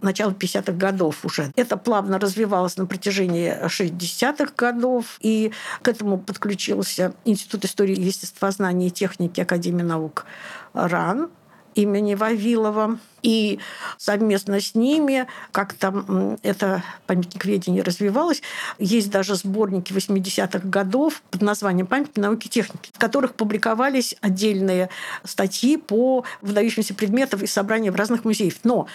начала 0.03 0.33
50-х 0.33 0.73
годов 0.73 1.25
уже. 1.25 1.53
Это 1.57 1.77
плавно 1.77 2.19
развивалось 2.19 2.77
на 2.77 2.87
протяжении 2.87 3.55
60-х 3.67 4.53
годов. 4.57 5.19
И 5.21 5.53
к 5.83 5.89
этому 5.89 6.19
подключился 6.19 7.15
Институт 7.25 7.65
истории 7.65 7.99
естествознания 7.99 8.89
и 8.89 8.91
техники 8.91 9.41
Академии 9.41 9.83
наук 9.83 10.27
РАН 10.75 11.31
имени 11.75 12.15
Вавилова. 12.15 12.99
И 13.23 13.59
совместно 13.97 14.61
с 14.61 14.75
ними 14.75 15.27
как-то 15.51 16.39
это 16.43 16.83
памятникведение 17.07 17.83
развивалось. 17.83 18.43
Есть 18.79 19.11
даже 19.11 19.35
сборники 19.35 19.93
80-х 19.93 20.69
годов 20.69 21.23
под 21.31 21.41
названием 21.41 21.87
«Памятники 21.87 22.21
науки 22.21 22.47
и 22.47 22.51
техники», 22.51 22.91
в 22.93 22.99
которых 22.99 23.35
публиковались 23.35 24.15
отдельные 24.21 24.91
статьи 25.25 25.79
по 25.79 26.25
выдающимся 26.43 26.93
предметам 26.95 27.41
и 27.41 27.47
собрания 27.47 27.91
в 27.91 27.97
разных 27.97 28.25
музеях. 28.25 28.55
Но 28.63 28.87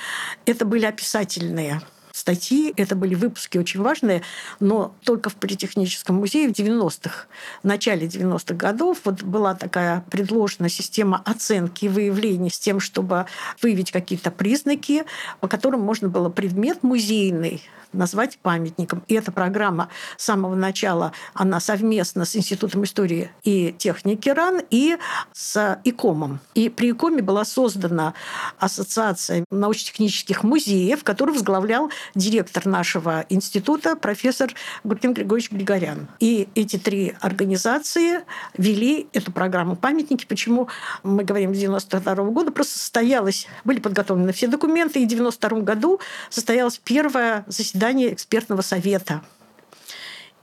это 0.45 0.63
были 0.63 0.85
описательные 0.85 1.81
статьи. 2.11 2.73
Это 2.77 2.95
были 2.95 3.15
выпуски 3.15 3.57
очень 3.57 3.81
важные, 3.81 4.21
но 4.59 4.95
только 5.03 5.29
в 5.29 5.35
Политехническом 5.35 6.17
музее 6.17 6.49
в 6.49 6.51
90-х, 6.51 7.27
в 7.63 7.67
начале 7.67 8.07
90-х 8.07 8.55
годов 8.55 8.99
вот 9.03 9.23
была 9.23 9.55
такая 9.55 10.03
предложена 10.09 10.69
система 10.69 11.21
оценки 11.25 11.85
и 11.85 11.89
выявления 11.89 12.49
с 12.49 12.59
тем, 12.59 12.79
чтобы 12.79 13.25
выявить 13.61 13.91
какие-то 13.91 14.31
признаки, 14.31 15.05
по 15.39 15.47
которым 15.47 15.81
можно 15.81 16.09
было 16.09 16.29
предмет 16.29 16.83
музейный 16.83 17.63
назвать 17.93 18.37
памятником. 18.39 19.03
И 19.07 19.15
эта 19.15 19.31
программа 19.31 19.89
с 20.17 20.25
самого 20.25 20.55
начала, 20.55 21.13
она 21.33 21.59
совместно 21.59 22.25
с 22.25 22.35
Институтом 22.35 22.83
истории 22.83 23.31
и 23.43 23.73
техники 23.77 24.29
РАН 24.29 24.61
и 24.69 24.97
с 25.33 25.79
ИКОМом. 25.83 26.39
И 26.53 26.69
при 26.69 26.91
ИКОМе 26.91 27.21
была 27.21 27.45
создана 27.45 28.13
Ассоциация 28.59 29.43
научно-технических 29.49 30.43
музеев, 30.43 31.03
которую 31.03 31.35
возглавлял 31.35 31.91
директор 32.15 32.65
нашего 32.65 33.25
института, 33.29 33.95
профессор 33.95 34.53
Гуркин 34.83 35.13
Григорьевич 35.13 35.51
Григорян. 35.51 36.07
И 36.19 36.47
эти 36.55 36.77
три 36.77 37.15
организации 37.21 38.21
вели 38.57 39.07
эту 39.13 39.31
программу 39.31 39.75
«Памятники». 39.75 40.25
Почему 40.25 40.67
мы 41.03 41.23
говорим 41.23 41.53
с 41.53 41.57
92 41.59 42.15
года? 42.25 42.51
Просто 42.51 42.79
состоялось, 42.79 43.47
были 43.63 43.79
подготовлены 43.79 44.33
все 44.33 44.47
документы, 44.47 45.01
и 45.01 45.05
в 45.05 45.09
92 45.09 45.61
году 45.61 45.99
состоялось 46.29 46.79
первое 46.83 47.43
заседание 47.47 48.13
экспертного 48.13 48.61
совета 48.61 49.21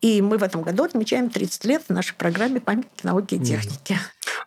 и 0.01 0.23
мы 0.23 0.39
в 0.39 0.43
этом 0.43 0.63
году 0.63 0.85
отмечаем 0.85 1.31
30 1.31 1.65
лет 1.65 1.83
в 1.89 1.93
нашей 1.93 2.15
программе 2.15 2.61
«Памятники 2.61 3.05
науки 3.05 3.35
и 3.35 3.39
техники». 3.39 3.99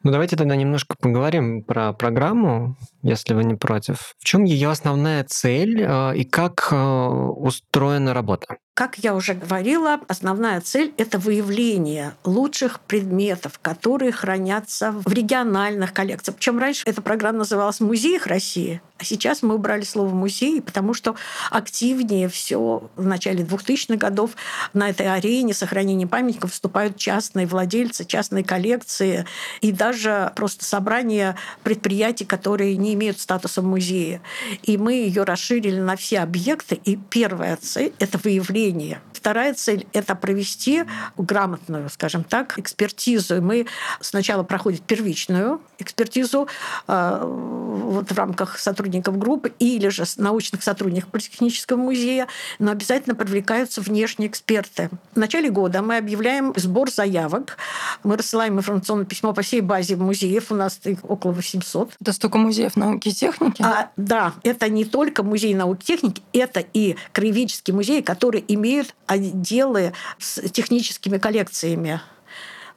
Ну, 0.03 0.11
давайте 0.11 0.37
тогда 0.37 0.55
немножко 0.55 0.95
поговорим 0.97 1.63
про 1.63 1.91
программу, 1.93 2.77
если 3.01 3.33
вы 3.33 3.43
не 3.43 3.55
против. 3.55 4.15
В 4.17 4.23
чем 4.23 4.45
ее 4.45 4.69
основная 4.69 5.25
цель 5.25 5.81
э, 5.81 6.15
и 6.15 6.23
как 6.23 6.69
э, 6.71 6.75
устроена 6.75 8.13
работа? 8.13 8.57
Как 8.79 8.97
я 8.99 9.13
уже 9.13 9.33
говорила, 9.33 9.99
основная 10.07 10.61
цель– 10.61 10.93
это 10.97 11.19
выявление 11.19 12.13
лучших 12.23 12.79
предметов, 12.79 13.59
которые 13.61 14.13
хранятся 14.13 14.93
в 14.93 15.11
региональных 15.11 15.91
коллекциях. 15.91 16.37
Причем 16.37 16.59
раньше 16.59 16.83
эта 16.85 17.01
программа 17.01 17.39
называлась 17.39 17.81
«Музеях 17.81 18.25
России», 18.25 18.81
а 18.99 19.05
сейчас 19.05 19.43
мы 19.43 19.55
убрали 19.55 19.83
слово 19.83 20.13
«музей», 20.13 20.61
потому 20.61 20.93
что 20.93 21.15
активнее 21.51 22.27
все 22.27 22.89
в 22.97 23.05
начале 23.05 23.45
2000-х 23.45 23.95
годов 23.95 24.31
на 24.73 24.89
этой 24.89 25.07
арене 25.07 25.53
сохранения 25.53 26.05
памятников 26.05 26.51
выступают 26.51 26.97
частные 26.97 27.47
владельцы, 27.47 28.03
частные 28.03 28.43
коллекции 28.43 29.25
и 29.61 29.71
даже 29.71 30.33
просто 30.35 30.65
собрания 30.65 31.37
предприятий, 31.63 32.25
которые 32.25 32.75
не 32.75 32.93
имеют 32.93 33.19
статуса 33.21 33.61
музея. 33.61 34.21
И 34.63 34.77
мы 34.77 34.93
ее 34.93 35.23
расширили 35.23 35.79
на 35.79 35.95
все 35.95 36.19
объекты. 36.19 36.75
И 36.83 36.97
первая 36.97 37.55
цель– 37.55 37.93
это 37.99 38.17
выявление 38.17 38.68
поколения. 38.69 39.01
Вторая 39.19 39.53
цель– 39.53 39.85
это 39.93 40.15
провести 40.15 40.85
грамотную, 41.17 41.89
скажем 41.89 42.23
так, 42.23 42.57
экспертизу. 42.57 43.35
И 43.35 43.39
мы 43.41 43.65
сначала 43.99 44.43
проходим 44.43 44.79
первичную 44.87 45.61
экспертизу 45.77 46.47
э, 46.87 47.21
вот 47.25 48.09
в 48.09 48.17
рамках 48.17 48.57
сотрудников 48.57 49.17
группы 49.17 49.51
или 49.59 49.89
же 49.89 50.05
научных 50.15 50.63
сотрудников 50.63 51.11
Политехнического 51.11 51.77
музея, 51.77 52.27
но 52.59 52.71
обязательно 52.71 53.13
привлекаются 53.13 53.81
внешние 53.81 54.29
эксперты. 54.29 54.89
В 55.13 55.19
начале 55.19 55.49
года 55.49 55.81
мы 55.81 55.97
объявляем 55.97 56.53
сбор 56.55 56.89
заявок. 56.89 57.57
Мы 58.03 58.15
рассылаем 58.15 58.57
информационное 58.57 59.05
письмо 59.05 59.33
по 59.33 59.41
всей 59.41 59.59
базе 59.59 59.97
музеев. 59.97 60.49
У 60.49 60.55
нас 60.55 60.79
их 60.85 60.99
около 61.03 61.33
800. 61.33 61.91
Это 61.99 62.13
столько 62.13 62.37
музеев 62.37 62.77
науки 62.77 63.09
и 63.09 63.13
техники? 63.13 63.61
А, 63.61 63.89
да, 63.97 64.33
это 64.43 64.69
не 64.69 64.85
только 64.85 65.23
музей 65.23 65.53
науки 65.53 65.81
и 65.81 65.85
техники, 65.85 66.21
это 66.31 66.63
и 66.73 66.95
краеведческие 67.11 67.75
музеи, 67.75 67.99
которые 67.99 68.45
имеют 68.47 68.95
отделы 69.09 69.93
с 70.19 70.39
техническими 70.49 71.17
коллекциями 71.17 71.99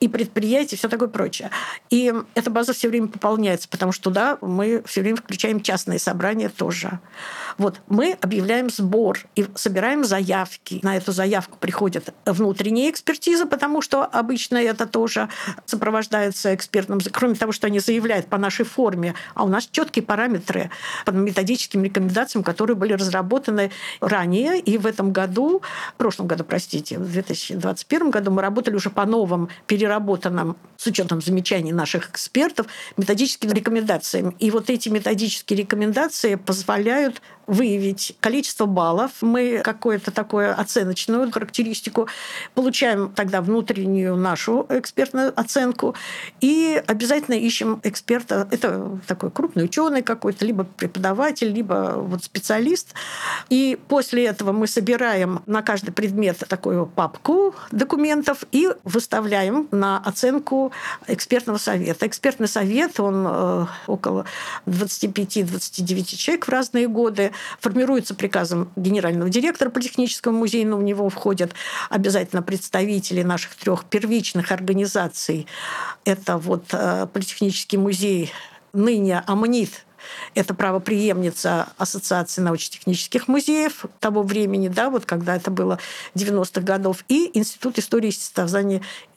и 0.02 0.08
предприятий, 0.08 0.74
все 0.74 0.88
такое 0.88 1.06
прочее. 1.06 1.50
И 1.88 2.12
эта 2.34 2.50
база 2.50 2.72
все 2.72 2.88
время 2.88 3.06
пополняется, 3.06 3.68
потому 3.68 3.92
что 3.92 4.02
туда 4.10 4.36
мы 4.40 4.82
все 4.84 5.00
время 5.00 5.16
включаем 5.16 5.60
частные 5.60 6.00
собрания 6.00 6.48
тоже. 6.48 6.98
Вот 7.56 7.80
мы 7.86 8.18
объявляем 8.20 8.68
сбор 8.68 9.20
и 9.36 9.46
собираем 9.54 10.02
заявки. 10.02 10.80
На 10.82 10.96
эту 10.96 11.12
заявку 11.12 11.56
приходят 11.56 12.12
внутренние 12.26 12.90
экспертизы, 12.90 13.46
потому 13.46 13.80
что 13.80 14.04
обычно 14.04 14.56
это 14.56 14.86
тоже 14.86 15.28
сопровождается 15.66 16.52
экспертным, 16.52 16.98
кроме 17.12 17.36
того, 17.36 17.52
что 17.52 17.68
они 17.68 17.78
заявляют 17.78 18.26
по 18.26 18.38
нашей 18.38 18.64
форме, 18.64 19.14
а 19.34 19.44
у 19.44 19.48
нас 19.48 19.68
четкие 19.70 20.04
параметры 20.04 20.72
по 21.06 21.12
методическим 21.12 21.84
рекомендациям, 21.84 22.42
которые 22.42 22.74
были 22.74 22.94
разработаны 22.94 23.70
ранее. 24.00 24.58
И 24.58 24.78
в 24.78 24.86
этом 24.86 25.12
году, 25.12 25.62
в 25.94 25.98
прошлом 25.98 26.26
году, 26.26 26.42
простите, 26.42 26.98
в 26.98 27.08
2021 27.08 28.10
году 28.10 28.32
мы 28.32 28.42
работали 28.42 28.74
уже 28.74 28.90
по 28.90 29.06
новым 29.06 29.48
переработкам 29.68 29.91
переработанным, 29.92 30.56
с 30.76 30.86
учетом 30.86 31.20
замечаний 31.20 31.72
наших 31.72 32.10
экспертов, 32.10 32.66
методическим 32.96 33.52
рекомендациям. 33.52 34.34
И 34.38 34.50
вот 34.50 34.70
эти 34.70 34.88
методические 34.88 35.60
рекомендации 35.60 36.36
позволяют 36.36 37.20
выявить 37.52 38.16
количество 38.20 38.64
баллов. 38.64 39.10
Мы 39.20 39.60
какую-то 39.62 40.10
такую 40.10 40.58
оценочную 40.58 41.30
характеристику 41.30 42.08
получаем 42.54 43.12
тогда 43.14 43.42
внутреннюю 43.42 44.16
нашу 44.16 44.64
экспертную 44.70 45.38
оценку 45.38 45.94
и 46.40 46.82
обязательно 46.86 47.34
ищем 47.34 47.78
эксперта. 47.82 48.48
Это 48.50 48.98
такой 49.06 49.30
крупный 49.30 49.64
ученый 49.64 50.02
какой-то, 50.02 50.46
либо 50.46 50.64
преподаватель, 50.64 51.52
либо 51.52 51.94
вот 51.98 52.24
специалист. 52.24 52.94
И 53.50 53.78
после 53.86 54.24
этого 54.24 54.52
мы 54.52 54.66
собираем 54.66 55.42
на 55.44 55.60
каждый 55.60 55.92
предмет 55.92 56.38
такую 56.48 56.86
папку 56.86 57.54
документов 57.70 58.44
и 58.50 58.70
выставляем 58.82 59.68
на 59.72 59.98
оценку 59.98 60.72
экспертного 61.06 61.58
совета. 61.58 62.06
Экспертный 62.06 62.48
совет, 62.48 62.98
он 62.98 63.26
э, 63.28 63.66
около 63.86 64.24
25-29 64.66 66.16
человек 66.16 66.46
в 66.46 66.48
разные 66.48 66.88
годы, 66.88 67.32
формируется 67.60 68.14
приказом 68.14 68.70
генерального 68.76 69.30
директора 69.30 69.70
Политехнического 69.70 70.32
музея, 70.32 70.66
но 70.66 70.76
в 70.76 70.82
него 70.82 71.08
входят 71.08 71.52
обязательно 71.90 72.42
представители 72.42 73.22
наших 73.22 73.54
трех 73.54 73.84
первичных 73.84 74.52
организаций. 74.52 75.46
Это 76.04 76.38
вот 76.38 76.66
э, 76.72 77.06
Политехнический 77.12 77.78
музей, 77.78 78.32
ныне 78.72 79.22
АМНИТ, 79.26 79.84
это 80.34 80.54
правоприемница 80.54 81.68
Ассоциации 81.78 82.40
научно-технических 82.40 83.28
музеев 83.28 83.84
того 84.00 84.22
времени, 84.22 84.68
да, 84.68 84.90
вот 84.90 85.06
когда 85.06 85.36
это 85.36 85.50
было 85.50 85.78
90-х 86.14 86.60
годов, 86.62 87.04
и 87.08 87.30
Институт 87.34 87.78
истории 87.78 88.10
и 88.10 88.12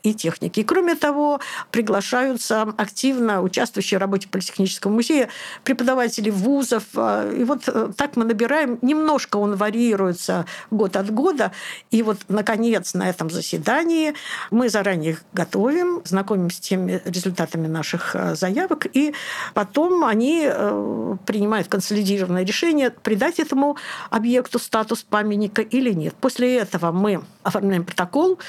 и 0.10 0.14
техники. 0.14 0.60
И 0.60 0.64
кроме 0.64 0.96
того, 0.96 1.40
приглашаются 1.72 2.62
активно 2.78 3.42
участвующие 3.42 3.98
в 3.98 4.02
работе 4.02 4.28
Политехнического 4.28 4.92
музея 4.92 5.30
преподаватели 5.64 6.30
вузов. 6.30 6.84
А, 6.96 7.30
и 7.32 7.44
вот 7.44 7.64
э, 7.68 7.92
так 7.98 8.16
мы 8.16 8.26
набираем. 8.26 8.78
Немножко 8.82 9.38
он 9.38 9.56
варьируется 9.56 10.46
год 10.72 10.96
от 10.96 11.12
года. 11.12 11.52
И 11.92 12.04
вот, 12.04 12.18
наконец, 12.28 12.94
на 12.94 13.10
этом 13.10 13.30
заседании 13.30 14.14
мы 14.52 14.70
заранее 14.70 15.12
их 15.12 15.24
готовим, 15.34 16.02
знакомимся 16.06 16.58
с 16.58 16.60
теми 16.60 17.02
результатами 17.06 17.68
наших 17.68 18.16
э, 18.16 18.36
заявок, 18.36 18.86
и 18.94 19.14
потом 19.54 20.06
они 20.06 20.44
э, 20.46 21.16
принимают 21.26 21.68
консолидированное 21.68 22.46
решение, 22.46 22.92
придать 22.92 23.40
этому 23.40 23.78
объекту 24.10 24.60
статус 24.60 25.04
памятника 25.04 25.62
или 25.62 25.92
нет. 25.92 26.14
После 26.16 26.58
этого 26.58 26.92
мы 26.92 27.22
оформляем 27.44 27.86
протокол, 27.86 28.40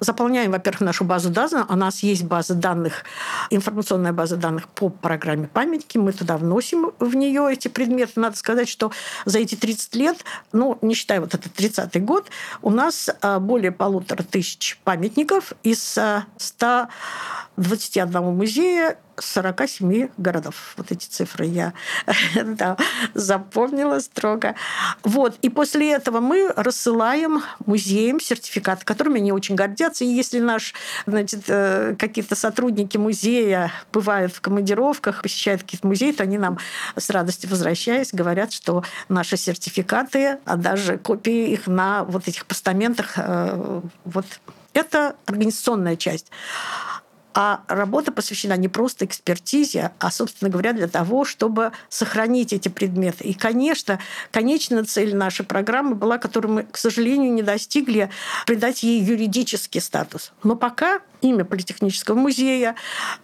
заполняем, 0.00 0.52
во-первых, 0.52 0.80
нашу 0.80 1.05
базу 1.06 1.30
данных. 1.30 1.66
У 1.70 1.76
нас 1.76 2.02
есть 2.02 2.24
база 2.24 2.54
данных, 2.54 3.04
информационная 3.50 4.12
база 4.12 4.36
данных 4.36 4.68
по 4.68 4.88
программе 4.88 5.48
памятники. 5.48 5.98
Мы 5.98 6.12
туда 6.12 6.36
вносим 6.36 6.92
в 6.98 7.14
нее 7.14 7.48
эти 7.50 7.68
предметы. 7.68 8.20
Надо 8.20 8.36
сказать, 8.36 8.68
что 8.68 8.92
за 9.24 9.38
эти 9.38 9.54
30 9.54 9.94
лет, 9.94 10.18
ну, 10.52 10.78
не 10.82 10.94
считая 10.94 11.20
вот 11.20 11.34
этот 11.34 11.52
30-й 11.52 12.00
год, 12.00 12.26
у 12.62 12.70
нас 12.70 13.08
а, 13.22 13.38
более 13.38 13.72
полутора 13.72 14.22
тысяч 14.22 14.78
памятников 14.84 15.52
из 15.62 15.98
121 17.56 18.22
музея 18.34 18.98
47 19.18 20.08
городов. 20.18 20.74
Вот 20.76 20.92
эти 20.92 21.06
цифры 21.06 21.46
я 21.46 21.72
да, 22.44 22.76
запомнила 23.14 23.98
строго. 24.00 24.54
Вот. 25.02 25.38
И 25.40 25.48
после 25.48 25.92
этого 25.92 26.20
мы 26.20 26.52
рассылаем 26.54 27.42
музеям 27.64 28.20
сертификаты, 28.20 28.84
которыми 28.84 29.20
они 29.20 29.32
очень 29.32 29.54
гордятся. 29.54 30.04
И 30.04 30.08
если 30.08 30.38
наш, 30.38 30.74
значит, 31.06 31.44
э, 31.48 31.96
какие-то 31.98 32.34
сотрудники 32.36 32.98
музея 32.98 33.72
бывают 33.90 34.34
в 34.34 34.42
командировках, 34.42 35.22
посещают 35.22 35.62
какие-то 35.62 35.86
музеи, 35.86 36.12
то 36.12 36.22
они 36.22 36.36
нам 36.36 36.58
с 36.94 37.08
радостью 37.08 37.48
возвращаясь 37.48 38.12
говорят, 38.12 38.52
что 38.52 38.84
наши 39.08 39.38
сертификаты, 39.38 40.38
а 40.44 40.56
даже 40.56 40.98
копии 40.98 41.52
их 41.52 41.66
на 41.66 42.04
вот 42.04 42.28
этих 42.28 42.44
постаментах, 42.44 43.14
э, 43.16 43.80
вот 44.04 44.26
это 44.74 45.16
организационная 45.24 45.96
часть. 45.96 46.30
А 47.38 47.60
работа 47.68 48.12
посвящена 48.12 48.56
не 48.56 48.68
просто 48.68 49.04
экспертизе, 49.04 49.92
а, 49.98 50.10
собственно 50.10 50.50
говоря, 50.50 50.72
для 50.72 50.88
того, 50.88 51.26
чтобы 51.26 51.72
сохранить 51.90 52.54
эти 52.54 52.70
предметы. 52.70 53.24
И, 53.24 53.34
конечно, 53.34 54.00
конечная 54.30 54.84
цель 54.84 55.14
нашей 55.14 55.44
программы 55.44 55.96
была, 55.96 56.16
которую 56.16 56.54
мы, 56.54 56.62
к 56.62 56.78
сожалению, 56.78 57.34
не 57.34 57.42
достигли, 57.42 58.08
придать 58.46 58.82
ей 58.82 59.02
юридический 59.02 59.82
статус. 59.82 60.32
Но 60.44 60.56
пока 60.56 61.00
имя 61.20 61.44
Политехнического 61.44 62.16
музея, 62.16 62.74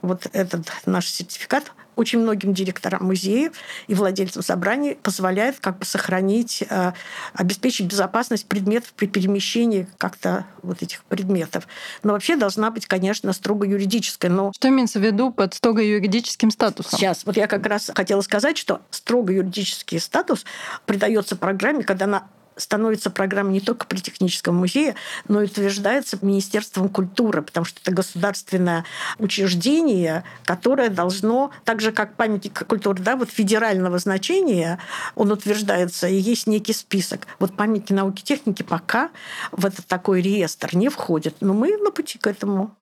вот 0.00 0.26
этот 0.32 0.70
наш 0.86 1.06
сертификат 1.08 1.72
очень 1.96 2.20
многим 2.20 2.54
директорам 2.54 3.04
музеев 3.06 3.52
и 3.86 3.94
владельцам 3.94 4.42
собраний 4.42 4.96
позволяет 5.02 5.58
как 5.60 5.78
бы 5.78 5.84
сохранить, 5.84 6.64
э, 6.68 6.92
обеспечить 7.34 7.86
безопасность 7.86 8.46
предметов 8.46 8.92
при 8.94 9.06
перемещении 9.06 9.86
как-то 9.98 10.46
вот 10.62 10.82
этих 10.82 11.04
предметов. 11.04 11.68
Но 12.02 12.12
вообще 12.12 12.36
должна 12.36 12.70
быть, 12.70 12.86
конечно, 12.86 13.32
строго 13.32 13.66
юридическая. 13.66 14.30
Но... 14.30 14.52
Что 14.54 14.68
имеется 14.68 14.98
в 14.98 15.02
виду 15.02 15.30
под 15.30 15.54
строго 15.54 15.82
юридическим 15.82 16.50
статусом? 16.50 16.98
Сейчас. 16.98 17.24
Вот 17.24 17.36
я 17.36 17.46
как 17.46 17.66
раз 17.66 17.90
хотела 17.94 18.20
сказать, 18.22 18.56
что 18.56 18.80
строго 18.90 19.32
юридический 19.32 20.00
статус 20.00 20.44
придается 20.86 21.36
программе, 21.36 21.84
когда 21.84 22.06
она 22.06 22.28
становится 22.62 23.10
программой 23.10 23.54
не 23.54 23.60
только 23.60 23.86
при 23.86 23.98
техническом 23.98 24.56
музее, 24.56 24.94
но 25.28 25.42
и 25.42 25.46
утверждается 25.46 26.18
Министерством 26.22 26.88
культуры, 26.88 27.42
потому 27.42 27.64
что 27.64 27.80
это 27.82 27.92
государственное 27.92 28.84
учреждение, 29.18 30.24
которое 30.44 30.88
должно, 30.88 31.50
так 31.64 31.80
же 31.80 31.92
как 31.92 32.16
памятник 32.16 32.66
культуры, 32.66 33.02
да, 33.02 33.16
вот 33.16 33.30
федерального 33.30 33.98
значения, 33.98 34.78
он 35.14 35.32
утверждается, 35.32 36.08
и 36.08 36.14
есть 36.14 36.46
некий 36.46 36.72
список. 36.72 37.26
Вот 37.38 37.56
памятники 37.56 37.92
науки 37.92 38.20
и 38.20 38.24
техники 38.24 38.62
пока 38.62 39.10
в 39.50 39.66
этот 39.66 39.86
такой 39.86 40.22
реестр 40.22 40.76
не 40.76 40.88
входят, 40.88 41.36
но 41.40 41.54
мы 41.54 41.76
на 41.76 41.90
пути 41.90 42.18
к 42.18 42.26
этому. 42.26 42.76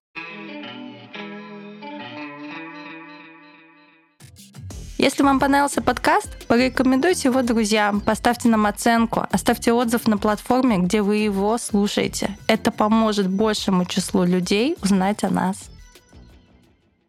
Если 5.02 5.22
вам 5.22 5.40
понравился 5.40 5.80
подкаст, 5.80 6.28
порекомендуйте 6.46 7.28
его 7.28 7.40
друзьям, 7.40 8.02
поставьте 8.02 8.48
нам 8.50 8.66
оценку, 8.66 9.26
оставьте 9.30 9.72
отзыв 9.72 10.06
на 10.06 10.18
платформе, 10.18 10.76
где 10.76 11.00
вы 11.00 11.16
его 11.16 11.56
слушаете. 11.56 12.36
Это 12.48 12.70
поможет 12.70 13.26
большему 13.26 13.86
числу 13.86 14.24
людей 14.24 14.76
узнать 14.82 15.24
о 15.24 15.30
нас. 15.30 15.70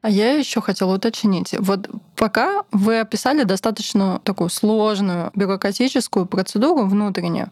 А 0.02 0.10
я 0.10 0.32
еще 0.32 0.62
хотела 0.62 0.96
уточнить. 0.96 1.54
Вот 1.60 1.90
пока 2.16 2.64
вы 2.72 3.02
описали 3.02 3.44
достаточно 3.44 4.22
такую 4.24 4.50
сложную 4.50 5.30
бюрократическую 5.36 6.28
процедуру 6.28 6.86
внутреннюю, 6.86 7.52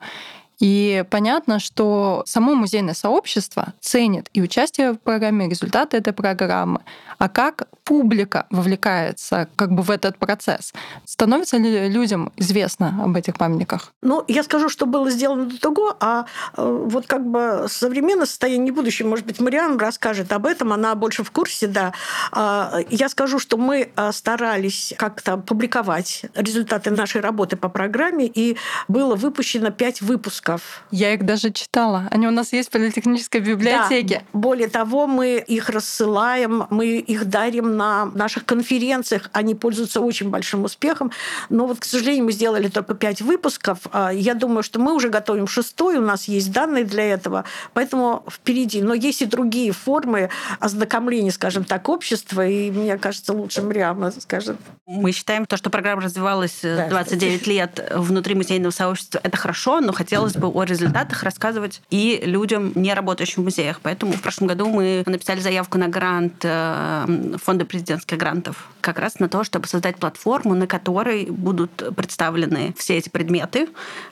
и 0.59 1.05
понятно, 1.09 1.59
что 1.59 2.23
само 2.25 2.53
музейное 2.53 2.93
сообщество 2.93 3.73
ценит 3.79 4.29
и 4.33 4.41
участие 4.41 4.91
в 4.91 4.99
программе, 4.99 5.47
и 5.47 5.49
результаты 5.49 5.97
этой 5.97 6.11
программы. 6.11 6.81
А 7.17 7.29
как 7.29 7.69
публика 7.89 8.45
вовлекается 8.51 9.49
как 9.55 9.71
бы 9.71 9.81
в 9.81 9.89
этот 9.89 10.17
процесс? 10.17 10.73
Становится 11.05 11.57
ли 11.57 11.89
людям 11.89 12.31
известно 12.37 12.93
об 13.03 13.15
этих 13.15 13.35
памятниках? 13.35 13.91
Ну, 14.01 14.23
я 14.27 14.43
скажу, 14.43 14.69
что 14.69 14.85
было 14.85 15.09
сделано 15.09 15.45
до 15.45 15.59
того, 15.59 15.97
а 15.99 16.25
э, 16.55 16.83
вот 16.87 17.07
как 17.07 17.25
бы 17.25 17.65
современное 17.67 18.27
состояние 18.27 18.71
будущее, 18.71 19.07
может 19.07 19.25
быть, 19.25 19.41
Мариан 19.41 19.77
расскажет 19.77 20.31
об 20.31 20.45
этом, 20.45 20.71
она 20.71 20.95
больше 20.95 21.23
в 21.23 21.31
курсе, 21.31 21.67
да. 21.67 21.93
А, 22.31 22.79
я 22.89 23.09
скажу, 23.09 23.39
что 23.39 23.57
мы 23.57 23.91
э, 23.95 24.11
старались 24.13 24.93
как-то 24.95 25.37
публиковать 25.37 26.25
результаты 26.35 26.91
нашей 26.91 27.21
работы 27.21 27.57
по 27.57 27.69
программе, 27.69 28.27
и 28.27 28.55
было 28.87 29.15
выпущено 29.15 29.71
пять 29.71 30.01
выпусков 30.01 30.19
выпусков. 30.19 30.83
Я 30.91 31.13
их 31.13 31.25
даже 31.25 31.51
читала. 31.51 32.07
Они 32.11 32.27
у 32.27 32.31
нас 32.31 32.53
есть 32.53 32.69
в 32.69 32.71
политехнической 32.71 33.41
библиотеке. 33.41 34.23
Да. 34.33 34.39
Более 34.39 34.67
того, 34.67 35.07
мы 35.07 35.43
их 35.47 35.69
рассылаем, 35.69 36.65
мы 36.69 36.97
их 36.97 37.25
дарим 37.25 37.77
на 37.79 38.05
наших 38.13 38.45
конференциях. 38.45 39.29
Они 39.31 39.55
пользуются 39.55 40.01
очень 40.01 40.29
большим 40.29 40.65
успехом. 40.65 41.11
Но 41.49 41.65
вот, 41.65 41.79
к 41.79 41.85
сожалению, 41.85 42.25
мы 42.25 42.33
сделали 42.33 42.67
только 42.67 42.93
пять 42.93 43.21
выпусков. 43.21 43.79
А, 43.91 44.11
я 44.11 44.33
думаю, 44.33 44.63
что 44.63 44.79
мы 44.79 44.93
уже 44.93 45.09
готовим 45.09 45.47
шестой, 45.47 45.97
у 45.97 46.01
нас 46.01 46.27
есть 46.27 46.51
данные 46.51 46.83
для 46.83 47.05
этого, 47.05 47.45
поэтому 47.73 48.23
впереди. 48.29 48.81
Но 48.81 48.93
есть 48.93 49.21
и 49.21 49.25
другие 49.25 49.71
формы 49.71 50.29
ознакомления, 50.59 51.31
скажем 51.31 51.63
так, 51.63 51.87
общества, 51.87 52.45
и 52.45 52.69
мне 52.69 52.97
кажется, 52.97 53.33
лучше 53.33 53.61
Мриама 53.61 54.11
скажет. 54.11 54.57
Мы 54.85 55.11
считаем 55.13 55.45
то, 55.45 55.55
что 55.55 55.69
программа 55.69 56.01
развивалась 56.01 56.59
да, 56.61 56.89
29 56.89 57.47
лет 57.47 57.91
внутри 57.95 58.35
музейного 58.35 58.71
сообщества, 58.71 59.21
это 59.23 59.37
хорошо, 59.37 59.79
но 59.79 59.93
хотелось 59.93 60.33
бы 60.33 60.47
о 60.47 60.63
результатах 60.63 61.23
рассказывать 61.23 61.81
и 61.89 62.21
людям, 62.25 62.73
не 62.75 62.93
работающим 62.93 63.43
в 63.43 63.45
музеях. 63.45 63.79
Поэтому 63.81 64.13
в 64.13 64.21
прошлом 64.21 64.47
году 64.47 64.67
мы 64.67 65.03
написали 65.05 65.39
заявку 65.39 65.77
на 65.77 65.87
грант 65.87 66.43
э, 66.43 67.35
Фонда 67.43 67.68
президентских 67.69 68.17
грантов 68.17 68.67
как 68.81 68.99
раз 68.99 69.19
на 69.19 69.29
то, 69.29 69.45
чтобы 69.45 69.67
создать 69.67 69.95
платформу, 69.97 70.53
на 70.55 70.67
которой 70.67 71.27
будут 71.27 71.95
представлены 71.95 72.73
все 72.77 72.97
эти 72.97 73.07
предметы. 73.07 73.69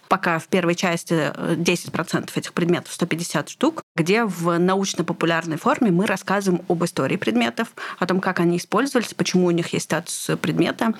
Пока 0.07 0.39
в 0.39 0.47
первой 0.47 0.75
части 0.75 1.33
10% 1.35 2.29
этих 2.33 2.53
предметов, 2.53 2.93
150 2.93 3.49
штук, 3.49 3.81
где 3.95 4.23
в 4.23 4.57
научно-популярной 4.57 5.57
форме 5.57 5.91
мы 5.91 6.05
рассказываем 6.05 6.63
об 6.69 6.85
истории 6.85 7.17
предметов, 7.17 7.67
о 7.99 8.05
том, 8.05 8.21
как 8.21 8.39
они 8.39 8.57
использовались, 8.57 9.13
почему 9.13 9.47
у 9.47 9.51
них 9.51 9.73
есть 9.73 9.85
статус 9.85 10.29
предмета, 10.41 10.93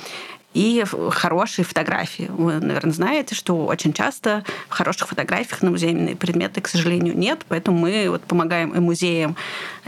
и 0.53 0.83
хорошие 1.11 1.65
фотографии. 1.65 2.29
Вы, 2.29 2.59
наверное, 2.59 2.93
знаете, 2.93 3.35
что 3.35 3.65
очень 3.65 3.93
часто 3.93 4.43
в 4.69 4.73
хороших 4.73 5.09
фотографиях 5.09 5.61
на 5.61 5.71
музейные 5.71 6.15
предметы, 6.15 6.61
к 6.61 6.67
сожалению, 6.67 7.17
нет, 7.17 7.45
поэтому 7.47 7.77
мы 7.77 8.07
вот 8.09 8.23
помогаем 8.23 8.73
и 8.73 8.79
музеям, 8.79 9.35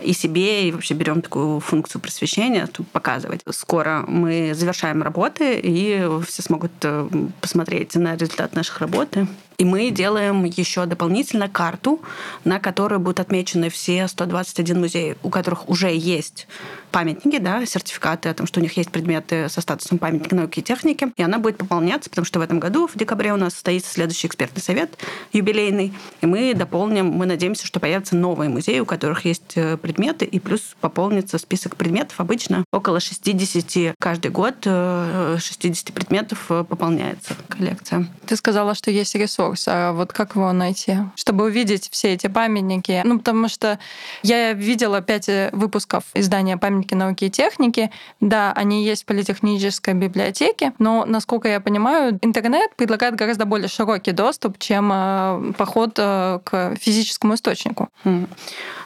и 0.02 0.14
себе, 0.14 0.68
и 0.68 0.72
вообще 0.72 0.94
берем 0.94 1.22
такую 1.22 1.60
функцию 1.60 2.02
просвещения, 2.02 2.68
показывать. 2.92 3.42
Скоро 3.50 4.06
мы 4.08 4.54
завершаем 4.54 5.02
работы, 5.02 5.60
и 5.62 6.08
все 6.26 6.42
смогут 6.42 6.72
э, 6.84 7.10
посмотреть 7.42 7.96
на 7.96 8.16
результат 8.16 8.54
наших 8.54 8.80
работы. 8.80 9.28
И 9.60 9.66
мы 9.66 9.92
делаем 9.92 10.46
еще 10.46 10.86
дополнительно 10.86 11.50
карту, 11.50 12.02
на 12.46 12.60
которой 12.60 12.98
будут 12.98 13.20
отмечены 13.20 13.70
все 13.70 14.08
121 14.08 14.80
музеев, 14.80 15.18
у 15.22 15.30
которых 15.30 15.68
уже 15.70 15.94
есть 15.94 16.48
памятники, 16.92 17.40
да, 17.40 17.66
сертификаты 17.66 18.30
о 18.30 18.34
том, 18.34 18.48
что 18.48 18.60
у 18.60 18.64
них 18.64 18.76
есть 18.78 18.90
предметы 18.90 19.50
со 19.50 19.62
статусом 19.62 19.98
памятника 19.98 20.36
науки 20.36 20.60
и 20.60 20.64
техники. 20.64 21.12
И 21.18 21.22
она 21.22 21.38
будет 21.38 21.58
пополняться, 21.58 22.10
потому 22.10 22.26
что 22.26 22.40
в 22.40 22.42
этом 22.42 22.60
году, 22.60 22.88
в 22.88 22.98
декабре, 22.98 23.34
у 23.34 23.38
нас 23.38 23.54
состоится 23.54 23.92
следующий 23.92 24.28
экспертный 24.28 24.62
совет 24.62 24.98
юбилейный. 25.34 25.94
И 26.22 26.26
мы 26.26 26.54
дополним, 26.54 27.08
мы 27.08 27.26
надеемся, 27.26 27.68
что 27.68 27.80
появятся 27.80 28.16
новые 28.16 28.50
музеи, 28.50 28.80
у 28.80 28.86
которых 28.86 29.26
есть 29.26 29.54
э, 29.56 29.78
предметы, 29.78 30.26
и 30.26 30.40
плюс 30.40 30.76
пополнится 30.80 31.38
список 31.38 31.76
предметов. 31.76 32.20
Обычно 32.20 32.64
около 32.72 33.00
60 33.00 33.96
каждый 34.00 34.32
год, 34.32 34.56
60 34.64 35.90
э, 35.90 35.94
предметов 35.94 36.46
э, 36.50 36.64
пополняется 36.64 37.36
коллекция. 37.48 38.08
Ты 38.26 38.36
сказала, 38.36 38.74
что 38.74 38.90
есть 38.90 39.14
ресурс. 39.16 39.49
А 39.68 39.94
вот 39.94 40.14
как 40.14 40.36
его 40.36 40.52
найти? 40.52 40.98
Чтобы 41.16 41.46
увидеть 41.46 41.90
все 41.92 42.14
эти 42.14 42.28
памятники. 42.28 43.02
Ну, 43.04 43.20
потому 43.20 43.48
что 43.48 43.80
я 44.24 44.54
видела 44.54 45.02
пять 45.02 45.30
выпусков 45.52 46.04
издания 46.14 46.58
памятники 46.58 46.94
науки 46.94 47.26
и 47.26 47.30
техники. 47.30 47.92
Да, 48.20 48.52
они 48.54 48.86
есть 48.86 49.04
в 49.04 49.06
политехнической 49.06 49.94
библиотеке, 49.94 50.74
но, 50.80 51.06
насколько 51.06 51.48
я 51.48 51.60
понимаю, 51.60 52.20
интернет 52.22 52.76
предлагает 52.76 53.16
гораздо 53.16 53.46
более 53.46 53.68
широкий 53.68 54.12
доступ, 54.12 54.58
чем 54.60 54.92
э, 54.94 55.54
поход 55.58 55.96
э, 55.98 56.40
к 56.44 56.76
физическому 56.76 57.36
источнику. 57.36 57.90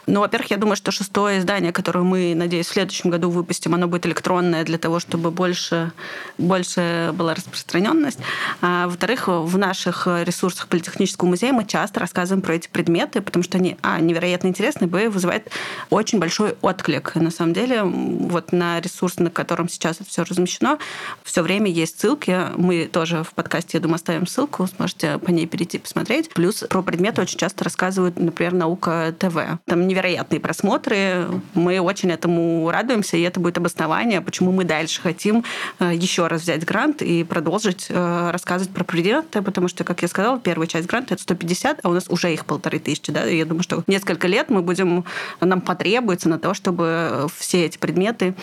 Ну, 0.06 0.20
во-первых, 0.20 0.50
я 0.50 0.58
думаю, 0.58 0.76
что 0.76 0.90
шестое 0.90 1.38
издание, 1.38 1.72
которое 1.72 2.04
мы, 2.04 2.34
надеюсь, 2.34 2.66
в 2.66 2.72
следующем 2.72 3.10
году 3.10 3.30
выпустим, 3.30 3.74
оно 3.74 3.86
будет 3.86 4.04
электронное 4.06 4.62
для 4.64 4.76
того, 4.76 5.00
чтобы 5.00 5.30
больше, 5.30 5.92
больше 6.36 7.10
была 7.14 7.34
распространенность. 7.34 8.18
А, 8.60 8.86
во-вторых, 8.86 9.28
в 9.28 9.56
наших 9.56 10.06
ресурсах 10.06 10.44
Политехнического 10.68 11.28
музея 11.28 11.52
мы 11.52 11.64
часто 11.64 12.00
рассказываем 12.00 12.42
про 12.42 12.54
эти 12.54 12.68
предметы, 12.68 13.20
потому 13.20 13.42
что 13.42 13.58
они, 13.58 13.76
а, 13.82 14.00
невероятно 14.00 14.48
интересны, 14.48 14.86
б, 14.86 15.08
вызывают 15.08 15.48
очень 15.90 16.18
большой 16.18 16.56
отклик. 16.62 17.14
На 17.14 17.30
самом 17.30 17.52
деле, 17.52 17.82
вот 17.82 18.52
на 18.52 18.80
ресурс, 18.80 19.18
на 19.18 19.30
котором 19.30 19.68
сейчас 19.68 19.98
все 20.06 20.24
размещено, 20.24 20.78
все 21.22 21.42
время 21.42 21.70
есть 21.70 22.00
ссылки. 22.00 22.48
Мы 22.56 22.86
тоже 22.86 23.24
в 23.24 23.34
подкасте, 23.34 23.78
я 23.78 23.80
думаю, 23.80 23.96
оставим 23.96 24.26
ссылку, 24.26 24.66
сможете 24.66 25.18
по 25.18 25.30
ней 25.30 25.46
перейти 25.46 25.78
посмотреть. 25.78 26.30
Плюс 26.30 26.64
про 26.68 26.82
предметы 26.82 27.22
очень 27.22 27.38
часто 27.38 27.64
рассказывают, 27.64 28.18
например, 28.18 28.54
наука 28.54 29.14
ТВ. 29.18 29.36
Там 29.66 29.86
невероятные 29.86 30.40
просмотры. 30.40 31.26
Мы 31.54 31.80
очень 31.80 32.10
этому 32.10 32.70
радуемся, 32.70 33.16
и 33.16 33.22
это 33.22 33.40
будет 33.40 33.58
обоснование, 33.58 34.20
почему 34.20 34.52
мы 34.52 34.64
дальше 34.64 35.00
хотим 35.00 35.44
э, 35.78 35.92
еще 35.94 36.26
раз 36.26 36.42
взять 36.42 36.64
грант 36.64 37.02
и 37.02 37.24
продолжить 37.24 37.86
э, 37.88 38.30
рассказывать 38.30 38.72
про 38.72 38.84
предметы, 38.84 39.42
потому 39.42 39.68
что, 39.68 39.84
как 39.84 40.02
я 40.02 40.08
сказала, 40.08 40.38
первая 40.44 40.68
часть 40.68 40.86
гранта 40.86 41.14
это 41.14 41.22
150, 41.22 41.80
а 41.82 41.88
у 41.88 41.92
нас 41.92 42.04
уже 42.08 42.32
их 42.32 42.44
полторы 42.44 42.78
тысячи. 42.78 43.10
Да? 43.10 43.26
И 43.28 43.36
я 43.36 43.44
думаю, 43.44 43.62
что 43.62 43.82
несколько 43.86 44.28
лет 44.28 44.50
мы 44.50 44.62
будем, 44.62 45.04
нам 45.40 45.60
потребуется 45.60 46.28
на 46.28 46.38
то, 46.38 46.54
чтобы 46.54 47.26
все 47.36 47.64
эти 47.64 47.78
предметы 47.78 48.34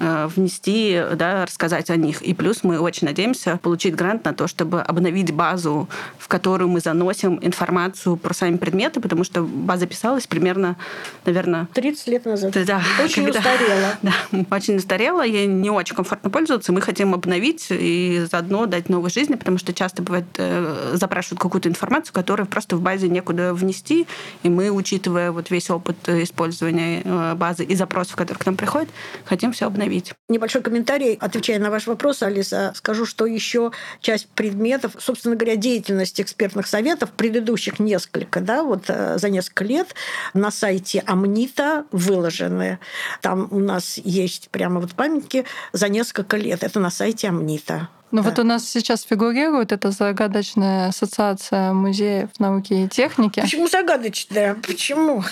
э, 0.00 0.28
внести, 0.34 1.00
да, 1.14 1.46
рассказать 1.46 1.90
о 1.90 1.96
них. 1.96 2.22
И 2.22 2.34
плюс 2.34 2.64
мы 2.64 2.78
очень 2.80 3.06
надеемся 3.06 3.58
получить 3.62 3.94
грант 3.94 4.24
на 4.24 4.32
то, 4.32 4.48
чтобы 4.48 4.80
обновить 4.80 5.32
базу, 5.32 5.88
в 6.18 6.28
которую 6.28 6.68
мы 6.68 6.80
заносим 6.80 7.38
информацию 7.42 8.16
про 8.16 8.34
сами 8.34 8.56
предметы, 8.56 9.00
потому 9.00 9.24
что 9.24 9.42
база 9.42 9.86
писалась 9.86 10.26
примерно 10.26 10.76
наверное... 11.24 11.68
30 11.74 12.06
лет 12.08 12.24
назад. 12.24 12.56
Да, 12.66 12.82
очень 13.02 13.24
когда, 13.24 13.38
устарела. 13.40 13.94
Да, 14.02 14.12
очень 14.50 14.76
устарела, 14.76 15.22
ей 15.22 15.46
не 15.46 15.70
очень 15.70 15.94
комфортно 15.94 16.30
пользоваться. 16.30 16.72
Мы 16.72 16.80
хотим 16.80 17.14
обновить 17.14 17.66
и 17.70 18.24
заодно 18.30 18.66
дать 18.66 18.88
новой 18.88 19.10
жизни, 19.10 19.34
потому 19.34 19.58
что 19.58 19.72
часто 19.72 20.02
бывает 20.02 20.24
э, 20.38 20.92
запрашивают 20.94 21.40
какую-то 21.50 21.68
информацию, 21.68 22.14
которую 22.14 22.46
просто 22.46 22.76
в 22.76 22.80
базе 22.80 23.08
некуда 23.08 23.52
внести, 23.52 24.06
и 24.44 24.48
мы, 24.48 24.70
учитывая 24.70 25.32
вот 25.32 25.50
весь 25.50 25.68
опыт 25.68 26.08
использования 26.08 27.02
э, 27.04 27.34
базы 27.34 27.64
и 27.64 27.74
запросов, 27.74 28.14
которые 28.14 28.38
к 28.38 28.46
нам 28.46 28.56
приходят, 28.56 28.88
хотим 29.24 29.52
все 29.52 29.66
обновить. 29.66 30.14
Небольшой 30.28 30.62
комментарий, 30.62 31.14
отвечая 31.14 31.58
на 31.58 31.70
ваш 31.70 31.88
вопрос, 31.88 32.22
Алиса, 32.22 32.72
скажу, 32.76 33.04
что 33.04 33.26
еще 33.26 33.72
часть 34.00 34.28
предметов, 34.28 34.92
собственно 34.98 35.34
говоря, 35.34 35.56
деятельности 35.56 36.22
экспертных 36.22 36.68
советов, 36.68 37.10
предыдущих 37.10 37.80
несколько, 37.80 38.40
да, 38.40 38.62
вот 38.62 38.84
э, 38.88 39.18
за 39.18 39.28
несколько 39.28 39.64
лет 39.64 39.94
на 40.34 40.52
сайте 40.52 41.02
Амнита 41.04 41.84
выложены. 41.90 42.78
Там 43.22 43.48
у 43.50 43.58
нас 43.58 43.98
есть 43.98 44.50
прямо 44.50 44.80
вот 44.80 44.92
памятники 44.92 45.44
за 45.72 45.88
несколько 45.88 46.36
лет. 46.36 46.62
Это 46.62 46.78
на 46.78 46.90
сайте 46.90 47.28
Амнита. 47.28 47.88
Ну 48.10 48.22
да. 48.22 48.28
вот 48.28 48.38
у 48.38 48.44
нас 48.44 48.68
сейчас 48.68 49.02
фигурирует 49.02 49.72
эта 49.72 49.90
загадочная 49.90 50.88
ассоциация 50.88 51.72
музеев 51.72 52.28
науки 52.38 52.72
и 52.72 52.88
техники. 52.88 53.40
Почему 53.40 53.68
загадочная? 53.68 54.54
Почему? 54.54 55.22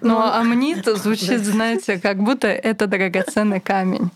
Ну, 0.00 0.18
амнит 0.20 0.84
звучит, 0.84 1.44
знаете, 1.44 1.98
как 1.98 2.18
будто 2.18 2.48
это 2.48 2.86
драгоценный 2.86 3.60
камень. 3.60 4.10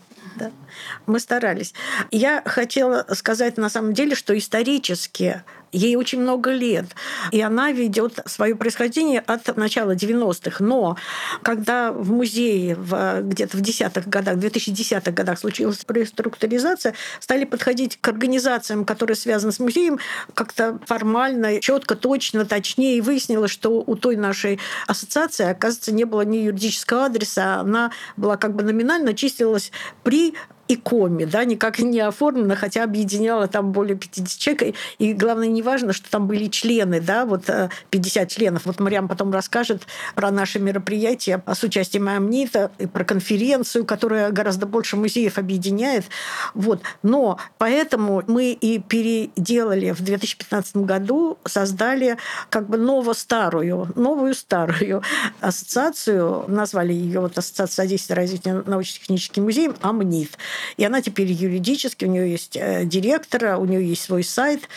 Мы 1.05 1.19
старались. 1.19 1.73
Я 2.11 2.41
хотела 2.45 3.05
сказать 3.13 3.57
на 3.57 3.69
самом 3.69 3.93
деле, 3.93 4.15
что 4.15 4.37
исторически 4.37 5.43
ей 5.71 5.95
очень 5.95 6.21
много 6.21 6.51
лет, 6.51 6.85
и 7.31 7.41
она 7.41 7.71
ведет 7.71 8.19
свое 8.25 8.55
происхождение 8.55 9.19
от 9.19 9.55
начала 9.57 9.95
90-х. 9.95 10.63
Но 10.63 10.97
когда 11.43 11.91
в 11.91 12.11
музее 12.11 12.75
в, 12.75 13.21
где-то 13.21 13.57
в 13.57 13.61
десятых 13.61 14.07
годах, 14.07 14.37
2010-х 14.37 15.11
годах 15.11 15.39
случилась 15.39 15.85
реструктуризация, 15.87 16.93
стали 17.19 17.45
подходить 17.45 17.97
к 17.99 18.07
организациям, 18.07 18.85
которые 18.85 19.15
связаны 19.15 19.51
с 19.51 19.59
музеем, 19.59 19.99
как-то 20.33 20.79
формально, 20.85 21.59
четко, 21.59 21.95
точно, 21.95 22.45
точнее, 22.45 22.97
и 22.97 23.01
выяснилось, 23.01 23.51
что 23.51 23.83
у 23.85 23.95
той 23.95 24.15
нашей 24.15 24.59
ассоциации, 24.87 25.45
оказывается, 25.45 25.93
не 25.93 26.05
было 26.05 26.21
ни 26.21 26.37
юридического 26.37 27.05
адреса, 27.05 27.59
она 27.59 27.91
была 28.17 28.37
как 28.37 28.55
бы 28.55 28.63
номинально 28.63 29.13
числилась 29.13 29.71
при 30.03 30.35
и 30.69 30.75
коми, 30.75 31.25
да, 31.25 31.45
никак 31.45 31.79
не 31.79 31.99
оформлено, 31.99 32.55
хотя 32.55 32.83
объединяла 32.83 33.47
там 33.47 33.71
более 33.71 33.97
50 33.97 34.39
человек. 34.39 34.75
И 34.99 35.13
главное, 35.13 35.47
не 35.47 35.63
важно, 35.63 35.93
что 35.93 36.09
там 36.11 36.27
были 36.27 36.45
члены, 36.45 37.01
да, 37.01 37.25
вот 37.25 37.49
50 37.89 38.23
э, 38.23 38.27
членов. 38.27 38.65
Вот 38.65 38.79
Мариам 38.79 39.07
потом 39.07 39.33
расскажет 39.33 39.87
про 40.13 40.29
наши 40.29 40.59
мероприятия 40.59 41.43
с 41.47 41.63
участием 41.63 42.07
Амнита 42.07 42.71
и 42.77 42.85
про 42.85 43.03
конференцию, 43.03 43.83
которая 43.83 44.31
гораздо 44.31 44.67
больше 44.67 44.95
музеев 44.95 45.39
объединяет. 45.39 46.05
Вот. 46.53 46.81
Но 47.01 47.39
поэтому 47.57 48.23
мы 48.27 48.51
и 48.51 48.77
переделали 48.77 49.89
в 49.89 50.01
2015 50.01 50.77
году, 50.77 51.39
создали 51.45 52.17
как 52.51 52.69
бы 52.69 52.77
ново-старую, 52.77 53.91
новую 53.95 54.35
старую 54.35 55.01
ассоциацию, 55.41 56.45
назвали 56.47 56.93
ее 56.93 57.21
вот 57.21 57.39
Ассоциация 57.39 57.85
содействия 57.85 58.15
развития 58.15 58.61
научно-техническим 58.67 59.45
музеем 59.45 59.75
«Амнит». 59.81 60.37
И 60.77 60.85
она 60.85 61.01
теперь 61.01 61.31
юридически, 61.31 62.05
у 62.05 62.07
нее 62.09 62.31
есть 62.31 62.55
э, 62.55 62.85
директор, 62.85 63.59
у 63.59 63.65
нее 63.65 63.87
есть 63.87 64.03
свой 64.03 64.23
сайт, 64.23 64.69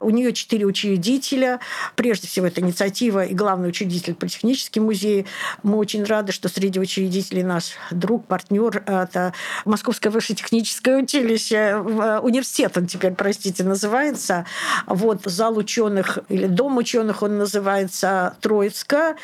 у 0.00 0.10
нее 0.10 0.32
четыре 0.32 0.66
учредителя. 0.66 1.60
Прежде 1.96 2.26
всего, 2.28 2.46
это 2.46 2.60
инициатива 2.60 3.24
и 3.24 3.34
главный 3.34 3.68
учредитель 3.68 4.14
Политехнический 4.14 4.80
музей. 4.80 5.26
Мы 5.62 5.76
очень 5.78 6.04
рады, 6.04 6.32
что 6.32 6.48
среди 6.48 6.80
учредителей 6.80 7.42
наш 7.42 7.72
друг, 7.90 8.26
партнер, 8.26 8.82
это 8.86 9.32
Московское 9.64 10.12
высшее 10.12 10.36
техническое 10.36 10.98
училище, 10.98 11.54
э, 11.54 12.20
университет 12.22 12.76
он 12.76 12.86
теперь, 12.86 13.12
простите, 13.12 13.64
называется. 13.64 14.46
Вот 14.86 15.22
зал 15.24 15.56
ученых 15.56 16.18
или 16.28 16.46
дом 16.46 16.76
ученых 16.76 17.22
он 17.22 17.38
называется 17.38 18.36
Троицка 18.40 19.16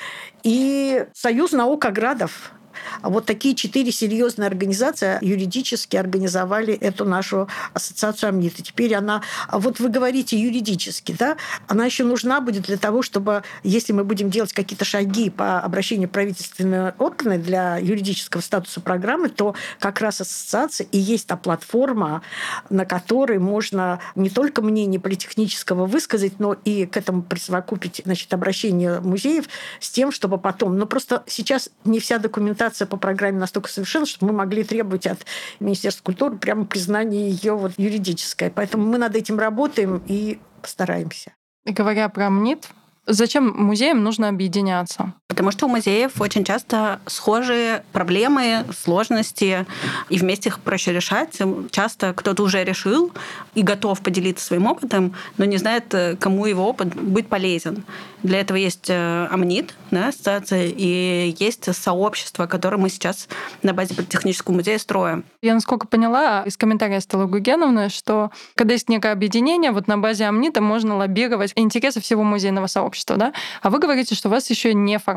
и 0.42 1.06
Союз 1.12 1.52
наук 1.52 1.84
Аградов 1.84 2.52
а 2.54 2.63
вот 3.02 3.26
такие 3.26 3.54
четыре 3.54 3.92
серьезные 3.92 4.46
организации 4.46 5.18
юридически 5.20 5.96
организовали 5.96 6.74
эту 6.74 7.04
нашу 7.04 7.48
ассоциацию 7.72 8.28
Амнита. 8.28 8.62
Теперь 8.62 8.94
она, 8.94 9.22
а 9.48 9.58
вот 9.58 9.80
вы 9.80 9.88
говорите 9.88 10.38
юридически, 10.38 11.14
да, 11.18 11.36
она 11.68 11.84
еще 11.84 12.04
нужна 12.04 12.40
будет 12.40 12.64
для 12.64 12.76
того, 12.76 13.02
чтобы, 13.02 13.42
если 13.62 13.92
мы 13.92 14.04
будем 14.04 14.30
делать 14.30 14.52
какие-то 14.52 14.84
шаги 14.84 15.30
по 15.30 15.60
обращению 15.60 16.08
правительственные 16.08 16.94
органы 16.98 17.38
для 17.38 17.76
юридического 17.78 18.40
статуса 18.40 18.80
программы, 18.80 19.28
то 19.28 19.54
как 19.78 20.00
раз 20.00 20.20
ассоциация 20.20 20.86
и 20.90 20.98
есть 20.98 21.26
та 21.26 21.36
платформа, 21.36 22.22
на 22.70 22.84
которой 22.84 23.38
можно 23.38 24.00
не 24.14 24.30
только 24.30 24.62
мнение 24.62 25.00
политехнического 25.00 25.86
высказать, 25.86 26.40
но 26.40 26.54
и 26.64 26.86
к 26.86 26.96
этому 26.96 27.22
присовокупить 27.22 28.02
значит, 28.04 28.32
обращение 28.34 29.00
музеев 29.00 29.46
с 29.80 29.90
тем, 29.90 30.12
чтобы 30.12 30.38
потом... 30.38 30.78
Ну, 30.78 30.86
просто 30.86 31.22
сейчас 31.26 31.70
не 31.84 32.00
вся 32.00 32.18
документация 32.18 32.73
документация 32.74 32.86
по 32.86 32.96
программе 32.96 33.38
настолько 33.38 33.68
совершенна, 33.68 34.06
что 34.06 34.26
мы 34.26 34.32
могли 34.32 34.64
требовать 34.64 35.06
от 35.06 35.24
Министерства 35.60 36.04
культуры 36.04 36.36
прямо 36.36 36.64
признания 36.64 37.30
ее 37.30 37.54
вот 37.54 37.72
юридическое. 37.76 38.50
Поэтому 38.50 38.86
мы 38.86 38.98
над 38.98 39.14
этим 39.14 39.38
работаем 39.38 40.02
и 40.06 40.38
постараемся. 40.60 41.32
Говоря 41.64 42.08
про 42.08 42.30
МНИТ, 42.30 42.68
Зачем 43.06 43.50
музеям 43.50 44.02
нужно 44.02 44.28
объединяться? 44.28 45.12
Потому 45.34 45.50
что 45.50 45.66
у 45.66 45.68
музеев 45.68 46.20
очень 46.20 46.44
часто 46.44 47.00
схожие 47.06 47.82
проблемы, 47.92 48.64
сложности, 48.72 49.66
и 50.08 50.18
вместе 50.18 50.48
их 50.48 50.60
проще 50.60 50.92
решать. 50.92 51.36
Часто 51.72 52.14
кто-то 52.14 52.44
уже 52.44 52.62
решил 52.62 53.10
и 53.56 53.62
готов 53.62 54.00
поделиться 54.00 54.46
своим 54.46 54.66
опытом, 54.66 55.14
но 55.38 55.44
не 55.44 55.56
знает, 55.56 55.92
э, 55.92 56.14
кому 56.14 56.46
его 56.46 56.68
опыт 56.68 56.94
будет 56.94 57.26
полезен. 57.26 57.84
Для 58.22 58.40
этого 58.40 58.56
есть 58.56 58.88
э, 58.88 59.26
Амнит, 59.30 59.74
да, 59.90 60.08
ассоциация, 60.08 60.68
и 60.68 61.34
есть 61.38 61.74
сообщество, 61.74 62.46
которое 62.46 62.76
мы 62.76 62.88
сейчас 62.88 63.28
на 63.62 63.74
базе 63.74 63.94
Политехнического 63.94 64.54
музея 64.54 64.78
строим. 64.78 65.24
Я, 65.42 65.54
насколько 65.54 65.86
поняла 65.86 66.42
из 66.44 66.56
комментария 66.56 67.00
Стеллы 67.00 67.26
Гугеновны, 67.26 67.90
что 67.90 68.30
когда 68.54 68.74
есть 68.74 68.88
некое 68.88 69.12
объединение, 69.12 69.72
вот 69.72 69.88
на 69.88 69.98
базе 69.98 70.24
Амнита 70.24 70.60
можно 70.60 70.96
лоббировать 70.96 71.52
интересы 71.56 72.00
всего 72.00 72.22
музейного 72.22 72.66
сообщества, 72.66 73.16
да? 73.16 73.32
А 73.60 73.70
вы 73.70 73.78
говорите, 73.78 74.14
что 74.14 74.28
у 74.28 74.32
вас 74.32 74.48
еще 74.48 74.72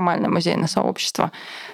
неформальное 0.07 0.29
музейное 0.29 0.67
сообщество. 0.67 1.31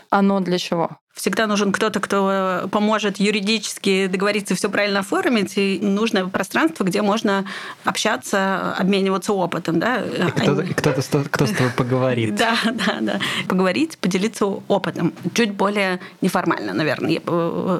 Оно 0.10 0.40
для 0.40 0.58
чего? 0.58 0.98
Всегда 1.14 1.46
нужен 1.46 1.72
кто-то, 1.72 2.00
кто 2.00 2.68
поможет 2.72 3.18
юридически 3.18 4.08
договориться 4.08 4.56
все 4.56 4.68
правильно 4.70 5.00
оформить, 5.00 5.54
и 5.58 5.80
нужно 5.80 6.28
пространство, 6.28 6.84
где 6.84 7.04
можно 7.04 7.46
общаться, 7.84 8.74
обмениваться 8.74 9.34
опытом. 9.34 9.80
Да? 9.80 9.98
И 9.98 10.32
кто-то, 10.32 10.62
Они... 10.62 10.74
кто, 10.74 10.90
-то, 10.90 11.30
кто 11.30 11.46
с 11.46 11.52
тобой 11.52 11.72
поговорит. 11.78 12.36
Да, 12.36 12.58
да, 12.66 12.98
да. 13.00 13.20
Поговорить, 13.48 13.98
поделиться 14.00 14.46
опытом. 14.46 15.14
Чуть 15.36 15.52
более 15.52 16.00
неформально, 16.22 16.74
наверное, 16.74 17.12
я 17.12 17.20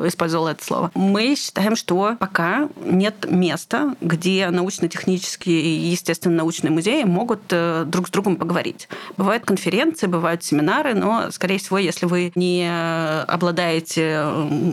использовала 0.08 0.50
это 0.50 0.64
слово. 0.64 0.92
Мы 0.94 1.36
считаем, 1.36 1.76
что 1.76 2.16
пока 2.20 2.70
нет 2.86 3.26
места, 3.30 3.96
где 4.00 4.50
научно-технические 4.52 5.60
и, 5.60 5.70
естественно, 5.90 6.36
научные 6.36 6.72
музеи 6.72 7.04
могут 7.04 7.42
э, 7.50 7.84
друг 7.88 8.08
с 8.08 8.12
другом 8.12 8.36
поговорить. 8.36 8.88
Бывают 9.18 9.44
конференции, 9.44 10.06
бывают 10.06 10.44
семинары, 10.44 10.94
но, 10.94 11.32
скорее 11.32 11.58
всего, 11.58 11.80
если 11.80 12.06
вы 12.06 12.32
не 12.36 13.23
обладаете 13.24 14.12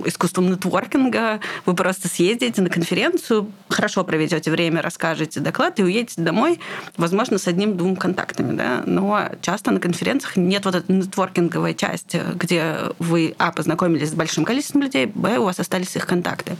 искусством 0.04 0.50
нетворкинга, 0.50 1.40
вы 1.66 1.74
просто 1.74 2.08
съездите 2.08 2.62
на 2.62 2.70
конференцию, 2.70 3.50
хорошо 3.68 4.04
проведете 4.04 4.50
время, 4.50 4.82
расскажете 4.82 5.40
доклад 5.40 5.78
и 5.80 5.82
уедете 5.82 6.20
домой, 6.22 6.60
возможно, 6.96 7.38
с 7.38 7.46
одним-двум 7.46 7.96
контактами. 7.96 8.56
Да? 8.56 8.82
Но 8.86 9.28
часто 9.42 9.70
на 9.70 9.80
конференциях 9.80 10.36
нет 10.36 10.64
вот 10.64 10.74
этой 10.74 10.94
нетворкинговой 10.94 11.74
части, 11.74 12.22
где 12.34 12.76
вы, 12.98 13.34
а, 13.38 13.52
познакомились 13.52 14.10
с 14.10 14.14
большим 14.14 14.44
количеством 14.44 14.82
людей, 14.82 15.06
б, 15.06 15.38
у 15.38 15.44
вас 15.44 15.60
остались 15.60 15.96
их 15.96 16.06
контакты. 16.06 16.56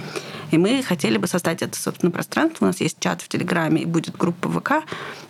И 0.51 0.59
мы 0.59 0.83
хотели 0.83 1.17
бы 1.17 1.27
создать 1.27 1.63
это, 1.63 1.79
собственно, 1.79 2.11
пространство. 2.11 2.65
У 2.65 2.69
нас 2.69 2.81
есть 2.81 2.99
чат 2.99 3.23
в 3.23 3.29
Телеграме 3.29 3.83
и 3.83 3.85
будет 3.85 4.17
группа 4.17 4.49
ВК, 4.49 4.85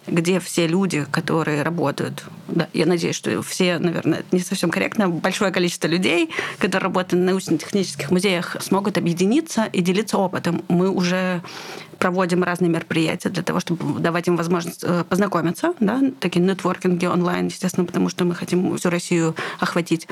где 0.06 0.40
все 0.40 0.66
люди, 0.66 1.06
которые 1.10 1.62
работают, 1.62 2.24
да, 2.48 2.68
я 2.72 2.86
надеюсь, 2.86 3.16
что 3.16 3.42
все, 3.42 3.78
наверное, 3.78 4.20
это 4.20 4.28
не 4.32 4.40
совсем 4.40 4.70
корректно, 4.70 5.08
большое 5.08 5.52
количество 5.52 5.86
людей, 5.86 6.30
которые 6.58 6.86
работают 6.86 7.22
в 7.22 7.26
научно-технических 7.26 8.10
музеях, 8.10 8.56
смогут 8.60 8.98
объединиться 8.98 9.64
и 9.64 9.80
делиться 9.80 10.18
опытом. 10.18 10.62
Мы 10.68 10.90
уже 10.90 11.42
проводим 11.98 12.42
разные 12.42 12.70
мероприятия 12.70 13.28
для 13.28 13.42
того, 13.42 13.60
чтобы 13.60 14.00
давать 14.00 14.26
им 14.26 14.36
возможность 14.36 14.82
э, 14.82 15.04
познакомиться, 15.08 15.74
да, 15.80 16.00
такие 16.18 16.40
нетворкинги 16.40 17.06
онлайн, 17.06 17.46
естественно, 17.46 17.86
потому 17.86 18.08
что 18.08 18.24
мы 18.24 18.34
хотим 18.34 18.76
всю 18.76 18.90
Россию 18.90 19.36
охватить 19.60 20.08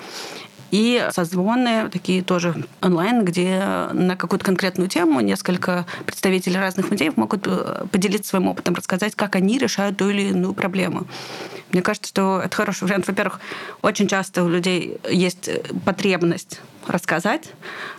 и 0.70 1.06
созвоны 1.12 1.88
такие 1.90 2.22
тоже 2.22 2.54
онлайн, 2.82 3.24
где 3.24 3.88
на 3.92 4.16
какую-то 4.16 4.44
конкретную 4.44 4.88
тему 4.88 5.20
несколько 5.20 5.86
представителей 6.04 6.58
разных 6.58 6.90
музеев 6.90 7.16
могут 7.16 7.46
э, 7.46 7.86
поделиться 7.90 8.30
своим 8.30 8.48
опытом, 8.48 8.74
рассказать, 8.74 9.14
как 9.14 9.36
они 9.36 9.58
решают 9.58 9.96
ту 9.96 10.08
или 10.10 10.28
иную 10.28 10.54
проблему. 10.54 11.06
Мне 11.72 11.82
кажется, 11.82 12.08
что 12.08 12.40
это 12.44 12.54
хороший 12.54 12.84
вариант. 12.84 13.06
Во-первых, 13.08 13.40
очень 13.82 14.08
часто 14.08 14.44
у 14.44 14.48
людей 14.48 14.98
есть 15.10 15.50
потребность 15.84 16.60
рассказать, 16.88 17.50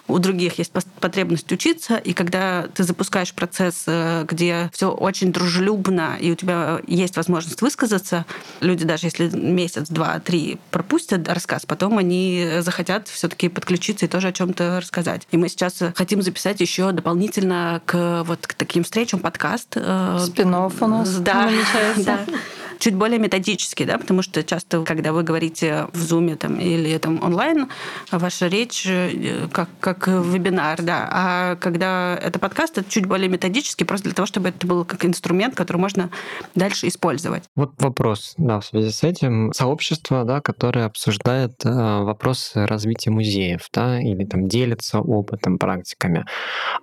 у 0.07 0.17
других 0.19 0.57
есть 0.57 0.71
потребность 0.99 1.51
учиться, 1.51 1.97
и 1.97 2.13
когда 2.13 2.67
ты 2.73 2.83
запускаешь 2.83 3.33
процесс, 3.33 3.83
э, 3.87 4.25
где 4.27 4.69
все 4.73 4.91
очень 4.91 5.31
дружелюбно, 5.31 6.17
и 6.19 6.31
у 6.31 6.35
тебя 6.35 6.81
есть 6.87 7.15
возможность 7.15 7.61
высказаться, 7.61 8.25
люди 8.59 8.85
даже 8.85 9.07
если 9.07 9.29
месяц, 9.29 9.87
два, 9.89 10.19
три 10.19 10.59
пропустят 10.71 11.27
рассказ, 11.27 11.65
потом 11.65 11.97
они 11.97 12.47
захотят 12.59 13.07
все-таки 13.07 13.49
подключиться 13.49 14.05
и 14.05 14.09
тоже 14.09 14.29
о 14.29 14.31
чем-то 14.31 14.79
рассказать. 14.81 15.27
И 15.31 15.37
мы 15.37 15.49
сейчас 15.49 15.79
хотим 15.95 16.21
записать 16.21 16.59
еще 16.59 16.91
дополнительно 16.91 17.81
к 17.85 18.23
вот 18.25 18.47
к 18.47 18.53
таким 18.53 18.83
встречам 18.83 19.19
подкаст. 19.19 19.77
Спинов 20.19 20.81
у 20.81 20.87
нас 20.87 21.17
да, 21.17 21.45
намечается. 21.45 22.19
Да 22.27 22.39
чуть 22.79 22.95
более 22.95 23.19
методический, 23.19 23.85
да, 23.85 23.97
потому 23.97 24.21
что 24.21 24.43
часто, 24.43 24.83
когда 24.83 25.13
вы 25.13 25.23
говорите 25.23 25.87
в 25.93 26.01
Zoom 26.01 26.35
там, 26.35 26.59
или 26.59 26.97
там 26.97 27.21
онлайн, 27.23 27.69
ваша 28.11 28.47
речь 28.47 28.85
э, 28.87 29.47
как, 29.51 29.69
как 29.79 30.07
вебинар, 30.07 30.81
да, 30.81 31.07
а 31.11 31.55
когда 31.57 32.17
это 32.21 32.39
подкаст, 32.39 32.77
это 32.77 32.89
чуть 32.89 33.05
более 33.05 33.29
методический, 33.29 33.85
просто 33.85 34.05
для 34.05 34.13
того, 34.13 34.25
чтобы 34.25 34.49
это 34.49 34.65
был 34.65 34.85
как 34.85 35.05
инструмент, 35.05 35.55
который 35.55 35.77
можно 35.77 36.09
дальше 36.55 36.87
использовать. 36.87 37.43
Вот 37.55 37.73
вопрос, 37.77 38.33
да, 38.37 38.59
в 38.59 38.65
связи 38.65 38.91
с 38.91 39.03
этим. 39.03 39.51
Сообщество, 39.53 40.23
да, 40.23 40.41
которое 40.41 40.85
обсуждает 40.85 41.65
э, 41.65 41.69
вопросы 41.69 42.65
развития 42.65 43.11
музеев, 43.11 43.67
да, 43.73 43.99
или 43.99 44.25
там 44.25 44.47
делится 44.47 44.99
опытом, 44.99 45.57
практиками. 45.57 46.25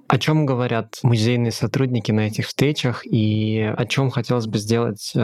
О 0.08 0.18
чем 0.18 0.46
говорят 0.46 0.98
музейные 1.02 1.52
сотрудники 1.52 2.12
на 2.12 2.26
этих 2.26 2.46
встречах 2.46 3.06
и 3.06 3.60
о 3.76 3.86
чем 3.86 4.10
хотелось 4.10 4.46
бы 4.46 4.58
сделать 4.58 5.12
э, 5.14 5.20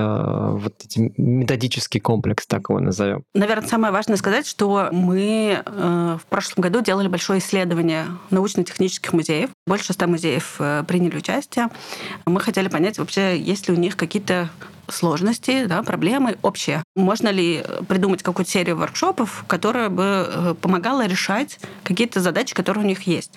вот 0.63 0.75
эти 0.85 1.13
методический 1.17 2.01
комплекс, 2.01 2.47
так 2.47 2.69
его 2.71 2.81
назовем? 2.81 3.25
Наверное, 3.35 3.69
самое 3.69 3.93
важное 3.93 4.17
сказать, 4.17 4.47
что 4.47 4.89
мы 4.93 5.63
э, 5.65 6.19
в 6.21 6.27
прошлом 6.27 6.63
году 6.63 6.81
делали 6.81 7.09
большое 7.09 7.41
исследование 7.41 8.07
научно-технических 8.31 9.13
музеев. 9.13 9.51
Больше 9.67 9.93
ста 9.93 10.07
музеев 10.07 10.57
э, 10.59 10.85
приняли 10.87 11.17
участие. 11.17 11.69
Мы 12.27 12.41
хотели 12.41 12.69
понять 12.69 12.99
вообще, 12.99 13.39
есть 13.39 13.69
ли 13.69 13.75
у 13.75 13.77
них 13.77 13.97
какие-то 13.97 14.51
сложности, 14.93 15.65
да, 15.67 15.83
проблемы 15.83 16.37
общие. 16.43 16.83
Можно 16.97 17.29
ли 17.29 17.65
придумать 17.89 18.23
какую-то 18.23 18.51
серию 18.51 18.77
воркшопов, 18.77 19.45
которая 19.47 19.89
бы 19.89 20.29
э, 20.29 20.55
помогала 20.61 21.07
решать 21.07 21.59
какие-то 21.83 22.21
задачи, 22.21 22.55
которые 22.55 22.85
у 22.85 22.89
них 22.89 23.03
есть? 23.03 23.33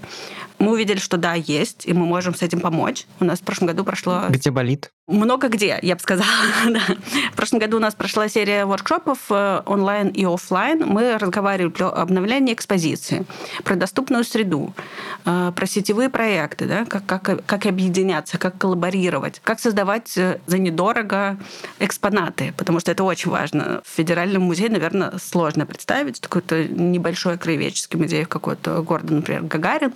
Мы 0.58 0.72
увидели, 0.72 1.00
что 1.00 1.18
да, 1.18 1.34
есть, 1.34 1.86
и 1.86 1.94
мы 1.94 2.06
можем 2.06 2.34
с 2.34 2.42
этим 2.42 2.62
помочь. 2.62 3.06
У 3.20 3.26
нас 3.26 3.40
в 3.40 3.44
прошлом 3.44 3.68
году 3.68 3.84
прошло... 3.84 4.24
Где 4.30 4.52
болит? 4.52 4.90
Много 5.08 5.50
где, 5.50 5.78
я 5.82 5.96
бы 5.96 6.02
сказала. 6.02 6.28
да. 6.70 6.80
В 7.32 7.36
прошлом 7.36 7.60
году 7.60 7.78
у 7.78 7.80
нас 7.80 7.94
прошла 7.94 8.28
серия 8.28 8.66
воркшопов 8.66 9.20
э, 9.30 9.62
онлайн 9.66 10.08
и 10.08 10.26
офлайн. 10.26 10.84
Мы 10.86 11.18
разговаривали 11.18 11.72
про 11.72 11.90
обновление 11.92 12.56
экспозиции, 12.56 13.26
про 13.64 13.76
доступную 13.76 14.24
среду, 14.24 14.74
э, 15.26 15.52
про 15.56 15.68
сетевые 15.68 16.10
проекты, 16.10 16.66
да, 16.66 16.86
как, 16.86 17.06
как, 17.06 17.46
как 17.46 17.66
объединяться, 17.66 18.38
как 18.38 18.58
коллаборировать, 18.58 19.42
как 19.44 19.60
создавать 19.60 20.10
за 20.10 20.58
недорого 20.58 21.38
экспонаты, 21.80 22.54
потому 22.58 22.80
что 22.80 22.92
это 22.92 23.04
очень 23.04 23.32
важно. 23.32 23.82
В 23.86 23.96
Федеральном 23.96 24.44
музее, 24.44 24.70
наверное, 24.70 25.14
сложно 25.20 25.66
представить 25.66 26.20
какой-то 26.20 26.66
небольшой 26.66 27.38
краеведческий 27.38 27.98
музей 28.00 28.26
какой-то 28.26 28.82
города, 28.82 29.14
например, 29.14 29.44
Гагарин. 29.44 29.94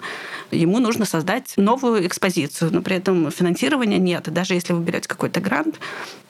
Ему 0.51 0.79
нужно 0.79 1.05
создать 1.05 1.53
новую 1.57 2.05
экспозицию, 2.05 2.73
но 2.73 2.81
при 2.81 2.97
этом 2.97 3.31
финансирования 3.31 3.97
нет. 3.97 4.31
даже 4.31 4.53
если 4.53 4.73
вы 4.73 4.81
берете 4.81 5.07
какой-то 5.07 5.39
грант, 5.39 5.79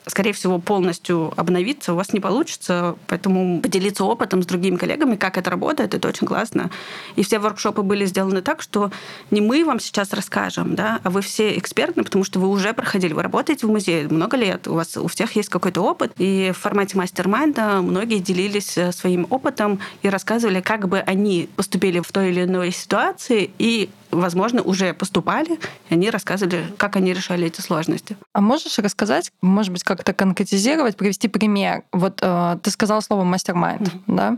скорее 0.09 0.33
всего, 0.33 0.59
полностью 0.59 1.33
обновиться 1.37 1.93
у 1.93 1.95
вас 1.95 2.13
не 2.13 2.19
получится. 2.19 2.95
Поэтому 3.07 3.61
поделиться 3.61 4.03
опытом 4.03 4.43
с 4.43 4.45
другими 4.45 4.75
коллегами, 4.75 5.15
как 5.15 5.37
это 5.37 5.49
работает, 5.49 5.93
это 5.93 6.07
очень 6.07 6.27
классно. 6.27 6.69
И 7.15 7.23
все 7.23 7.39
воркшопы 7.39 7.81
были 7.81 8.05
сделаны 8.05 8.41
так, 8.41 8.61
что 8.61 8.91
не 9.31 9.41
мы 9.41 9.63
вам 9.63 9.79
сейчас 9.79 10.13
расскажем, 10.13 10.75
да, 10.75 10.99
а 11.03 11.09
вы 11.09 11.21
все 11.21 11.57
экспертны, 11.57 12.03
потому 12.03 12.23
что 12.23 12.39
вы 12.39 12.47
уже 12.47 12.73
проходили, 12.73 13.13
вы 13.13 13.23
работаете 13.23 13.67
в 13.67 13.69
музее 13.69 14.07
много 14.07 14.37
лет, 14.37 14.67
у 14.67 14.73
вас 14.73 14.97
всех 15.09 15.35
есть 15.35 15.49
какой-то 15.49 15.81
опыт. 15.81 16.13
И 16.17 16.51
в 16.53 16.57
формате 16.57 16.97
мастер-майнда 16.97 17.81
многие 17.81 18.19
делились 18.19 18.77
э, 18.77 18.91
своим 18.91 19.27
опытом 19.29 19.79
и 20.01 20.09
рассказывали, 20.09 20.61
как 20.61 20.87
бы 20.87 20.99
они 20.99 21.49
поступили 21.55 21.99
в 21.99 22.11
той 22.11 22.29
или 22.29 22.43
иной 22.43 22.71
ситуации 22.71 23.51
и 23.57 23.89
возможно, 24.11 24.61
уже 24.61 24.93
поступали, 24.93 25.59
и 25.89 25.93
они 25.93 26.09
рассказывали, 26.09 26.65
как 26.77 26.95
они 26.95 27.13
решали 27.13 27.47
эти 27.47 27.61
сложности. 27.61 28.17
А 28.33 28.41
можешь 28.41 28.77
рассказать, 28.79 29.31
может 29.41 29.71
быть, 29.71 29.83
как-то 29.83 30.13
конкретизировать, 30.13 30.97
привести 30.97 31.27
пример? 31.27 31.83
Вот 31.91 32.19
э, 32.21 32.57
ты 32.63 32.71
сказал 32.71 33.01
слово 33.01 33.23
мастер-майнд, 33.23 33.81
mm-hmm. 33.81 34.01
да? 34.07 34.37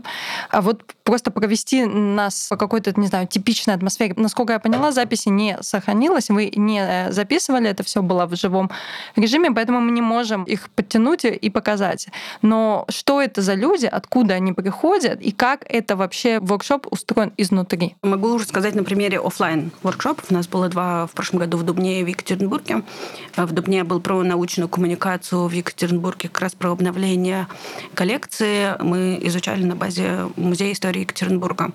А 0.50 0.60
вот 0.60 0.82
просто 1.04 1.30
провести 1.30 1.84
нас 1.84 2.48
по 2.48 2.56
какой-то, 2.56 2.92
не 2.98 3.06
знаю, 3.06 3.26
типичной 3.26 3.74
атмосфере. 3.74 4.14
Насколько 4.16 4.54
я 4.54 4.58
поняла, 4.58 4.92
записи 4.92 5.28
не 5.28 5.58
сохранилось, 5.60 6.28
вы 6.28 6.52
не 6.54 6.80
э, 6.80 7.12
записывали, 7.12 7.68
это 7.68 7.82
все 7.82 8.02
было 8.02 8.26
в 8.26 8.36
живом 8.36 8.70
режиме, 9.16 9.50
поэтому 9.50 9.80
мы 9.80 9.90
не 9.90 10.02
можем 10.02 10.44
их 10.52 10.70
подтянуть 10.70 11.24
и 11.24 11.50
показать. 11.50 12.08
Но 12.42 12.84
что 12.88 13.22
это 13.22 13.42
за 13.42 13.54
люди, 13.54 13.86
откуда 13.86 14.34
они 14.34 14.52
приходят, 14.52 15.20
и 15.20 15.32
как 15.32 15.64
это 15.68 15.96
вообще 15.96 16.40
воркшоп 16.40 16.86
устроен 16.90 17.32
изнутри? 17.36 17.96
Могу 18.02 18.38
рассказать 18.38 18.74
на 18.74 18.84
примере 18.84 19.18
офлайн 19.18 19.52
онлайн-воркшопов. 19.52 20.30
У 20.30 20.34
нас 20.34 20.48
было 20.48 20.68
два 20.68 21.06
в 21.06 21.12
прошлом 21.12 21.40
году 21.40 21.56
в 21.56 21.62
Дубне 21.62 22.00
и 22.00 22.04
в 22.04 22.06
Екатеринбурге. 22.06 22.82
Э, 23.36 23.44
в 23.44 23.52
Дубне 23.52 23.84
был 23.84 24.00
про 24.00 24.22
научную 24.22 24.68
коммуникацию, 24.68 25.46
в 25.46 25.52
Екатеринбурге 25.52 26.28
как 26.28 26.40
раз 26.40 26.54
про 26.54 26.72
обновление 26.72 27.46
коллекции. 27.94 28.74
Мы 28.80 29.18
изучали 29.22 29.64
на 29.64 29.76
базе 29.76 30.28
Музея 30.36 30.72
истории 30.72 31.00
Екатеринбурга. 31.00 31.72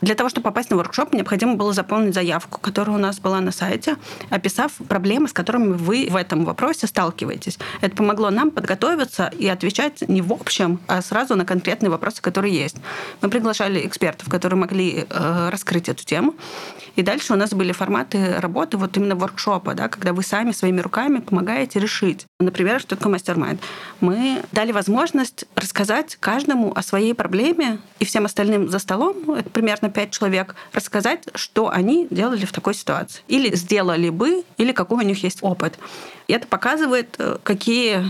Для 0.00 0.14
того, 0.14 0.30
чтобы 0.30 0.44
попасть 0.44 0.70
на 0.70 0.76
воркшоп, 0.76 1.12
необходимо 1.12 1.56
было 1.56 1.72
заполнить 1.72 2.14
заявку, 2.14 2.60
которая 2.60 2.96
у 2.96 2.98
нас 2.98 3.20
была 3.20 3.40
на 3.40 3.52
сайте, 3.52 3.96
описав 4.30 4.72
проблемы, 4.88 5.28
с 5.28 5.32
которыми 5.32 5.74
вы 5.74 6.08
в 6.10 6.16
этом 6.16 6.44
вопросе 6.44 6.86
сталкиваетесь. 6.86 7.58
Это 7.80 7.96
помогло 7.96 8.30
нам 8.30 8.50
подготовиться 8.50 9.30
и 9.38 9.46
отвечать 9.46 10.08
не 10.08 10.22
в 10.22 10.32
общем, 10.32 10.80
а 10.86 11.02
сразу 11.02 11.36
на 11.36 11.44
конкретные 11.44 11.90
вопросы, 11.90 12.22
которые 12.22 12.54
есть. 12.54 12.76
Мы 13.20 13.28
приглашали 13.28 13.86
экспертов, 13.86 14.28
которые 14.28 14.58
могли 14.58 15.06
э, 15.08 15.48
раскрыть 15.50 15.88
эту 15.88 16.04
тему. 16.04 16.34
И 16.96 17.02
дальше 17.02 17.32
у 17.32 17.36
нас 17.36 17.50
были 17.50 17.72
форматы 17.72 18.38
работы 18.38 18.76
вот 18.76 18.96
именно 18.96 19.14
воркшопа, 19.14 19.74
да, 19.74 19.88
когда 19.88 20.12
вы 20.12 20.22
сами 20.22 20.52
своими 20.52 20.80
руками 20.80 21.20
помогаете 21.20 21.78
решить. 21.80 22.26
Например, 22.38 22.80
что 22.80 22.96
такое 22.96 23.12
мастер-майнд? 23.12 23.60
Мы 24.00 24.42
дали 24.52 24.72
возможность 24.72 25.44
рассказать 25.54 26.16
каждому 26.20 26.72
о 26.74 26.82
своей 26.82 27.14
проблеме 27.14 27.78
и 27.98 28.04
всем 28.04 28.24
остальным 28.24 28.68
за 28.68 28.78
столом, 28.78 29.16
ну, 29.26 29.34
это 29.34 29.50
примерно 29.50 29.90
пять 29.90 30.10
человек, 30.10 30.54
рассказать, 30.72 31.24
что 31.34 31.68
они 31.68 32.06
делали 32.10 32.44
в 32.44 32.52
такой 32.52 32.74
ситуации. 32.74 33.22
Или 33.28 33.54
сделали 33.54 34.10
бы, 34.10 34.44
или 34.56 34.72
какой 34.72 35.04
у 35.04 35.06
них 35.06 35.22
есть 35.22 35.38
опыт. 35.42 35.78
И 36.28 36.32
это 36.32 36.46
показывает, 36.46 37.14
э, 37.18 37.38
какие 37.42 38.04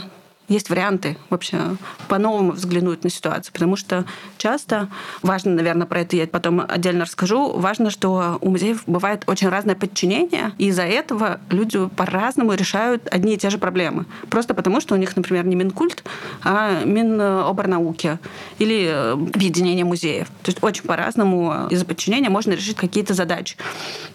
есть 0.50 0.68
варианты 0.68 1.16
вообще 1.30 1.76
по-новому 2.08 2.52
взглянуть 2.52 3.04
на 3.04 3.10
ситуацию, 3.10 3.52
потому 3.52 3.76
что 3.76 4.04
часто, 4.36 4.88
важно, 5.22 5.52
наверное, 5.52 5.86
про 5.86 6.00
это 6.00 6.16
я 6.16 6.26
потом 6.26 6.60
отдельно 6.68 7.04
расскажу, 7.04 7.52
важно, 7.52 7.90
что 7.90 8.38
у 8.40 8.50
музеев 8.50 8.82
бывает 8.86 9.22
очень 9.26 9.48
разное 9.48 9.76
подчинение, 9.76 10.52
и 10.58 10.66
из-за 10.66 10.82
этого 10.82 11.40
люди 11.50 11.78
по-разному 11.96 12.52
решают 12.54 13.06
одни 13.10 13.34
и 13.34 13.36
те 13.36 13.48
же 13.48 13.58
проблемы. 13.58 14.06
Просто 14.28 14.52
потому, 14.52 14.80
что 14.80 14.94
у 14.94 14.98
них, 14.98 15.16
например, 15.16 15.46
не 15.46 15.54
Минкульт, 15.54 16.02
а 16.42 16.82
Миноборнауки 16.84 18.18
или 18.58 18.86
э, 18.86 19.12
объединение 19.12 19.84
музеев. 19.84 20.26
То 20.42 20.50
есть 20.50 20.58
очень 20.62 20.82
по-разному 20.82 21.68
из-за 21.70 21.84
подчинения 21.84 22.28
можно 22.28 22.52
решить 22.52 22.76
какие-то 22.76 23.14
задачи. 23.14 23.56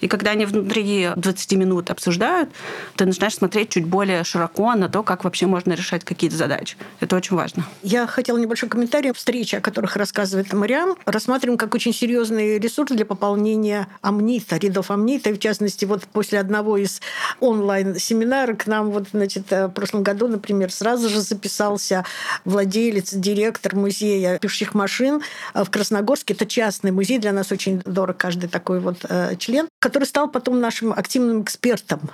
И 0.01 0.07
когда 0.09 0.31
они 0.31 0.45
внутри 0.45 1.09
20 1.15 1.53
минут 1.53 1.91
обсуждают, 1.91 2.49
ты 2.97 3.05
начинаешь 3.05 3.35
смотреть 3.35 3.69
чуть 3.69 3.85
более 3.85 4.23
широко 4.25 4.75
на 4.75 4.89
то, 4.89 5.01
как 5.01 5.23
вообще 5.23 5.45
можно 5.45 5.71
решать 5.73 6.03
какие 6.03 6.24
какие-то 6.25 6.37
задачи. 6.37 6.77
Это 6.99 7.15
очень 7.15 7.35
важно. 7.35 7.65
Я 7.83 8.07
хотела 8.07 8.37
небольшой 8.37 8.69
комментарий. 8.69 9.13
Встречи, 9.13 9.55
о 9.55 9.61
которых 9.61 9.95
рассказывает 9.95 10.51
Мариам, 10.53 10.95
рассматриваем 11.05 11.57
как 11.57 11.75
очень 11.75 11.93
серьезный 11.93 12.57
ресурс 12.57 12.91
для 12.91 13.05
пополнения 13.05 13.87
амнита, 14.01 14.57
рядов 14.57 14.89
амнита. 14.89 15.29
И 15.29 15.33
в 15.33 15.39
частности, 15.39 15.85
вот 15.85 16.03
после 16.05 16.39
одного 16.39 16.77
из 16.77 17.01
онлайн-семинаров 17.39 18.57
к 18.57 18.67
нам 18.67 18.91
вот, 18.91 19.07
значит, 19.11 19.51
в 19.51 19.69
прошлом 19.69 20.01
году, 20.01 20.27
например, 20.27 20.71
сразу 20.71 21.09
же 21.09 21.21
записался 21.21 22.05
владелец, 22.43 23.13
директор 23.13 23.75
музея 23.75 24.39
пишущих 24.39 24.73
машин 24.73 25.21
в 25.53 25.69
Красногорске. 25.69 26.33
Это 26.33 26.45
частный 26.45 26.91
музей, 26.91 27.19
для 27.19 27.33
нас 27.33 27.51
очень 27.51 27.81
дорог 27.85 28.17
каждый 28.17 28.49
такой 28.49 28.79
вот 28.79 29.05
э, 29.07 29.35
член, 29.37 29.67
который 29.79 30.05
стал 30.05 30.29
потом 30.29 30.59
нашим 30.59 30.91
активным 30.91 31.43
экспертом 31.43 32.09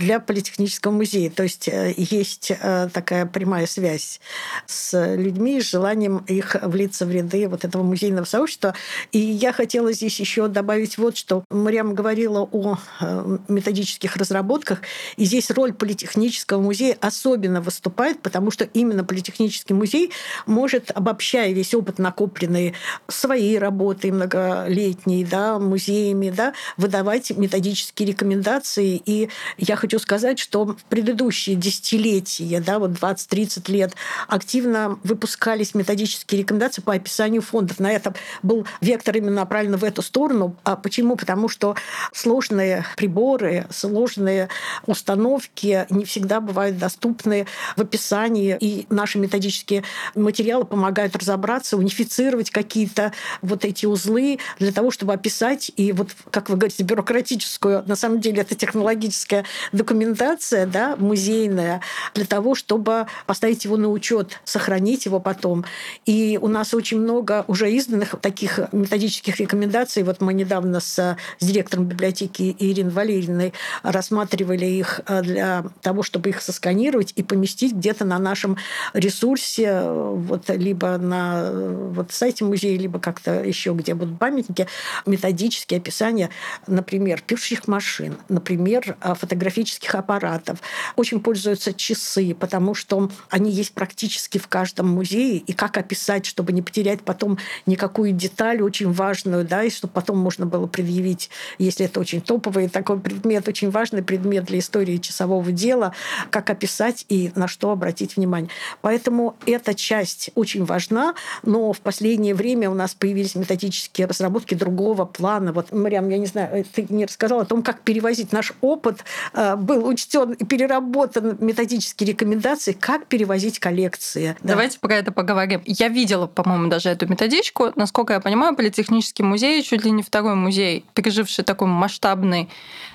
для 0.00 0.20
политехнического 0.20 0.92
музея. 0.92 1.30
То 1.30 1.44
есть 1.44 1.68
э, 1.68 1.94
есть 1.96 2.50
э, 2.50 2.88
такая 2.92 3.24
прямая 3.26 3.53
прямая 3.54 3.66
связь 3.66 4.20
с 4.66 5.14
людьми, 5.14 5.60
с 5.60 5.70
желанием 5.70 6.18
их 6.26 6.56
влиться 6.62 7.06
в 7.06 7.12
ряды 7.12 7.48
вот 7.48 7.64
этого 7.64 7.84
музейного 7.84 8.24
сообщества. 8.24 8.74
И 9.12 9.18
я 9.18 9.52
хотела 9.52 9.92
здесь 9.92 10.18
еще 10.18 10.48
добавить 10.48 10.98
вот 10.98 11.16
что. 11.16 11.44
Мариам 11.50 11.94
говорила 11.94 12.48
о 12.50 12.78
э, 13.00 13.38
методических 13.46 14.16
разработках, 14.16 14.80
и 15.16 15.24
здесь 15.24 15.52
роль 15.52 15.72
политехнического 15.72 16.60
музея 16.60 16.96
особенно 17.00 17.60
выступает, 17.60 18.20
потому 18.22 18.50
что 18.50 18.64
именно 18.64 19.04
политехнический 19.04 19.74
музей 19.74 20.10
может, 20.46 20.90
обобщая 20.92 21.52
весь 21.52 21.74
опыт, 21.74 22.00
накопленный 22.00 22.74
своей 23.06 23.58
работой 23.58 24.10
многолетней, 24.10 25.24
да, 25.24 25.60
музеями, 25.60 26.30
да, 26.30 26.54
выдавать 26.76 27.30
методические 27.30 28.08
рекомендации. 28.08 29.00
И 29.06 29.28
я 29.58 29.76
хочу 29.76 30.00
сказать, 30.00 30.40
что 30.40 30.76
предыдущие 30.88 31.54
десятилетия, 31.54 32.60
да, 32.60 32.80
вот 32.80 32.94
20 32.94 33.33
30 33.34 33.68
лет 33.68 33.94
активно 34.28 34.96
выпускались 35.02 35.74
методические 35.74 36.42
рекомендации 36.42 36.82
по 36.82 36.94
описанию 36.94 37.42
фондов. 37.42 37.80
На 37.80 37.90
это 37.90 38.14
был 38.44 38.64
вектор 38.80 39.16
именно 39.16 39.32
направлен 39.32 39.74
в 39.74 39.82
эту 39.82 40.02
сторону. 40.02 40.54
А 40.62 40.76
почему? 40.76 41.16
Потому 41.16 41.48
что 41.48 41.74
сложные 42.12 42.86
приборы, 42.96 43.66
сложные 43.72 44.50
установки 44.86 45.84
не 45.90 46.04
всегда 46.04 46.40
бывают 46.40 46.78
доступны 46.78 47.48
в 47.76 47.80
описании, 47.80 48.56
и 48.60 48.86
наши 48.88 49.18
методические 49.18 49.82
материалы 50.14 50.64
помогают 50.64 51.16
разобраться, 51.16 51.76
унифицировать 51.76 52.50
какие-то 52.50 53.12
вот 53.42 53.64
эти 53.64 53.84
узлы 53.84 54.38
для 54.60 54.70
того, 54.70 54.92
чтобы 54.92 55.12
описать 55.12 55.72
и 55.76 55.90
вот, 55.90 56.10
как 56.30 56.50
вы 56.50 56.56
говорите, 56.56 56.84
бюрократическую, 56.84 57.82
на 57.88 57.96
самом 57.96 58.20
деле 58.20 58.42
это 58.42 58.54
технологическая 58.54 59.44
документация, 59.72 60.66
да, 60.66 60.94
музейная, 60.94 61.80
для 62.14 62.26
того, 62.26 62.54
чтобы 62.54 63.08
поставить 63.26 63.64
его 63.64 63.76
на 63.76 63.88
учет, 63.88 64.40
сохранить 64.44 65.06
его 65.06 65.20
потом. 65.20 65.64
И 66.06 66.38
у 66.40 66.48
нас 66.48 66.74
очень 66.74 67.00
много 67.00 67.44
уже 67.48 67.70
изданных 67.72 68.14
таких 68.20 68.60
методических 68.72 69.38
рекомендаций. 69.38 70.02
Вот 70.02 70.20
мы 70.20 70.34
недавно 70.34 70.80
с, 70.80 71.16
с 71.38 71.44
директором 71.44 71.86
библиотеки 71.86 72.54
Ириной 72.58 72.92
Валерьевной 72.92 73.52
рассматривали 73.82 74.66
их 74.66 75.00
э, 75.06 75.22
для 75.22 75.64
того, 75.80 76.02
чтобы 76.02 76.30
их 76.30 76.40
сосканировать 76.40 77.12
и 77.16 77.22
поместить 77.22 77.72
где-то 77.72 78.04
на 78.04 78.18
нашем 78.18 78.56
ресурсе, 78.92 79.82
вот, 79.82 80.48
либо 80.50 80.98
на 80.98 81.50
вот, 81.52 82.12
сайте 82.12 82.44
музея, 82.44 82.78
либо 82.78 82.98
как-то 82.98 83.42
еще, 83.42 83.72
где 83.72 83.94
будут 83.94 84.18
памятники, 84.18 84.66
методические 85.06 85.78
описания, 85.78 86.30
например, 86.66 87.22
пишущих 87.26 87.66
машин, 87.68 88.16
например, 88.28 88.96
э, 89.00 89.14
фотографических 89.14 89.94
аппаратов. 89.94 90.58
Очень 90.96 91.20
пользуются 91.20 91.72
часы, 91.72 92.34
потому 92.38 92.74
что 92.74 93.10
они 93.30 93.50
есть 93.50 93.72
практически 93.72 94.38
в 94.38 94.48
каждом 94.48 94.88
музее, 94.88 95.38
и 95.38 95.52
как 95.52 95.76
описать, 95.76 96.26
чтобы 96.26 96.52
не 96.52 96.62
потерять 96.62 97.02
потом 97.02 97.38
никакую 97.66 98.12
деталь 98.12 98.62
очень 98.62 98.92
важную, 98.92 99.44
да, 99.44 99.64
и 99.64 99.70
чтобы 99.70 99.92
потом 99.92 100.18
можно 100.18 100.46
было 100.46 100.66
предъявить, 100.66 101.30
если 101.58 101.86
это 101.86 102.00
очень 102.00 102.20
топовый 102.20 102.68
такой 102.68 102.98
предмет, 102.98 103.48
очень 103.48 103.70
важный 103.70 104.02
предмет 104.02 104.44
для 104.44 104.58
истории 104.58 104.98
часового 104.98 105.52
дела, 105.52 105.92
как 106.30 106.50
описать 106.50 107.04
и 107.08 107.32
на 107.34 107.48
что 107.48 107.70
обратить 107.70 108.16
внимание. 108.16 108.50
Поэтому 108.80 109.36
эта 109.46 109.74
часть 109.74 110.30
очень 110.34 110.64
важна, 110.64 111.14
но 111.42 111.72
в 111.72 111.80
последнее 111.80 112.34
время 112.34 112.70
у 112.70 112.74
нас 112.74 112.94
появились 112.94 113.34
методические 113.34 114.06
разработки 114.06 114.54
другого 114.54 115.04
плана. 115.04 115.52
Вот, 115.52 115.72
Мариам, 115.72 116.08
я 116.08 116.18
не 116.18 116.26
знаю, 116.26 116.64
ты 116.72 116.86
не 116.88 117.06
рассказала 117.06 117.42
о 117.42 117.46
том, 117.46 117.62
как 117.62 117.80
перевозить 117.80 118.32
наш 118.32 118.52
опыт, 118.60 119.04
э, 119.32 119.56
был 119.56 119.86
учтен 119.86 120.32
и 120.32 120.44
переработан 120.44 121.36
методические 121.40 122.10
рекомендации, 122.10 122.72
как 122.72 123.02
перевозить 123.08 123.58
коллекции. 123.58 124.36
Давайте 124.42 124.78
да. 124.80 124.88
про 124.88 124.96
это 124.96 125.12
поговорим. 125.12 125.62
Я 125.64 125.88
видела, 125.88 126.26
по-моему, 126.26 126.68
даже 126.68 126.90
эту 126.90 127.06
методичку. 127.06 127.72
Насколько 127.76 128.14
я 128.14 128.20
понимаю, 128.20 128.56
Политехнический 128.56 129.24
музей 129.24 129.62
чуть 129.62 129.84
ли 129.84 129.90
не 129.90 130.02
второй 130.02 130.34
музей, 130.34 130.84
переживший 130.94 131.44
такой 131.44 131.68
масштабный 131.68 132.48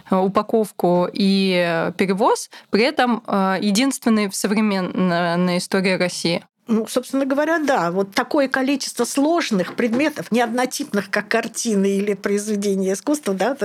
э, 0.10 0.16
упаковку 0.16 1.08
и 1.12 1.92
перевоз, 1.98 2.50
при 2.70 2.84
этом 2.84 3.24
э, 3.28 3.58
единственный 3.62 4.30
в 4.30 4.36
современной 4.36 5.58
истории 5.58 5.94
России. 5.94 6.44
Ну, 6.70 6.86
собственно 6.88 7.26
говоря, 7.26 7.58
да. 7.58 7.90
Вот 7.90 8.14
такое 8.14 8.48
количество 8.48 9.04
сложных 9.04 9.74
предметов, 9.74 10.32
не 10.32 10.40
однотипных, 10.40 11.10
как 11.10 11.28
картины 11.28 11.98
или 11.98 12.14
произведения 12.14 12.94
искусства, 12.94 13.34
да, 13.34 13.58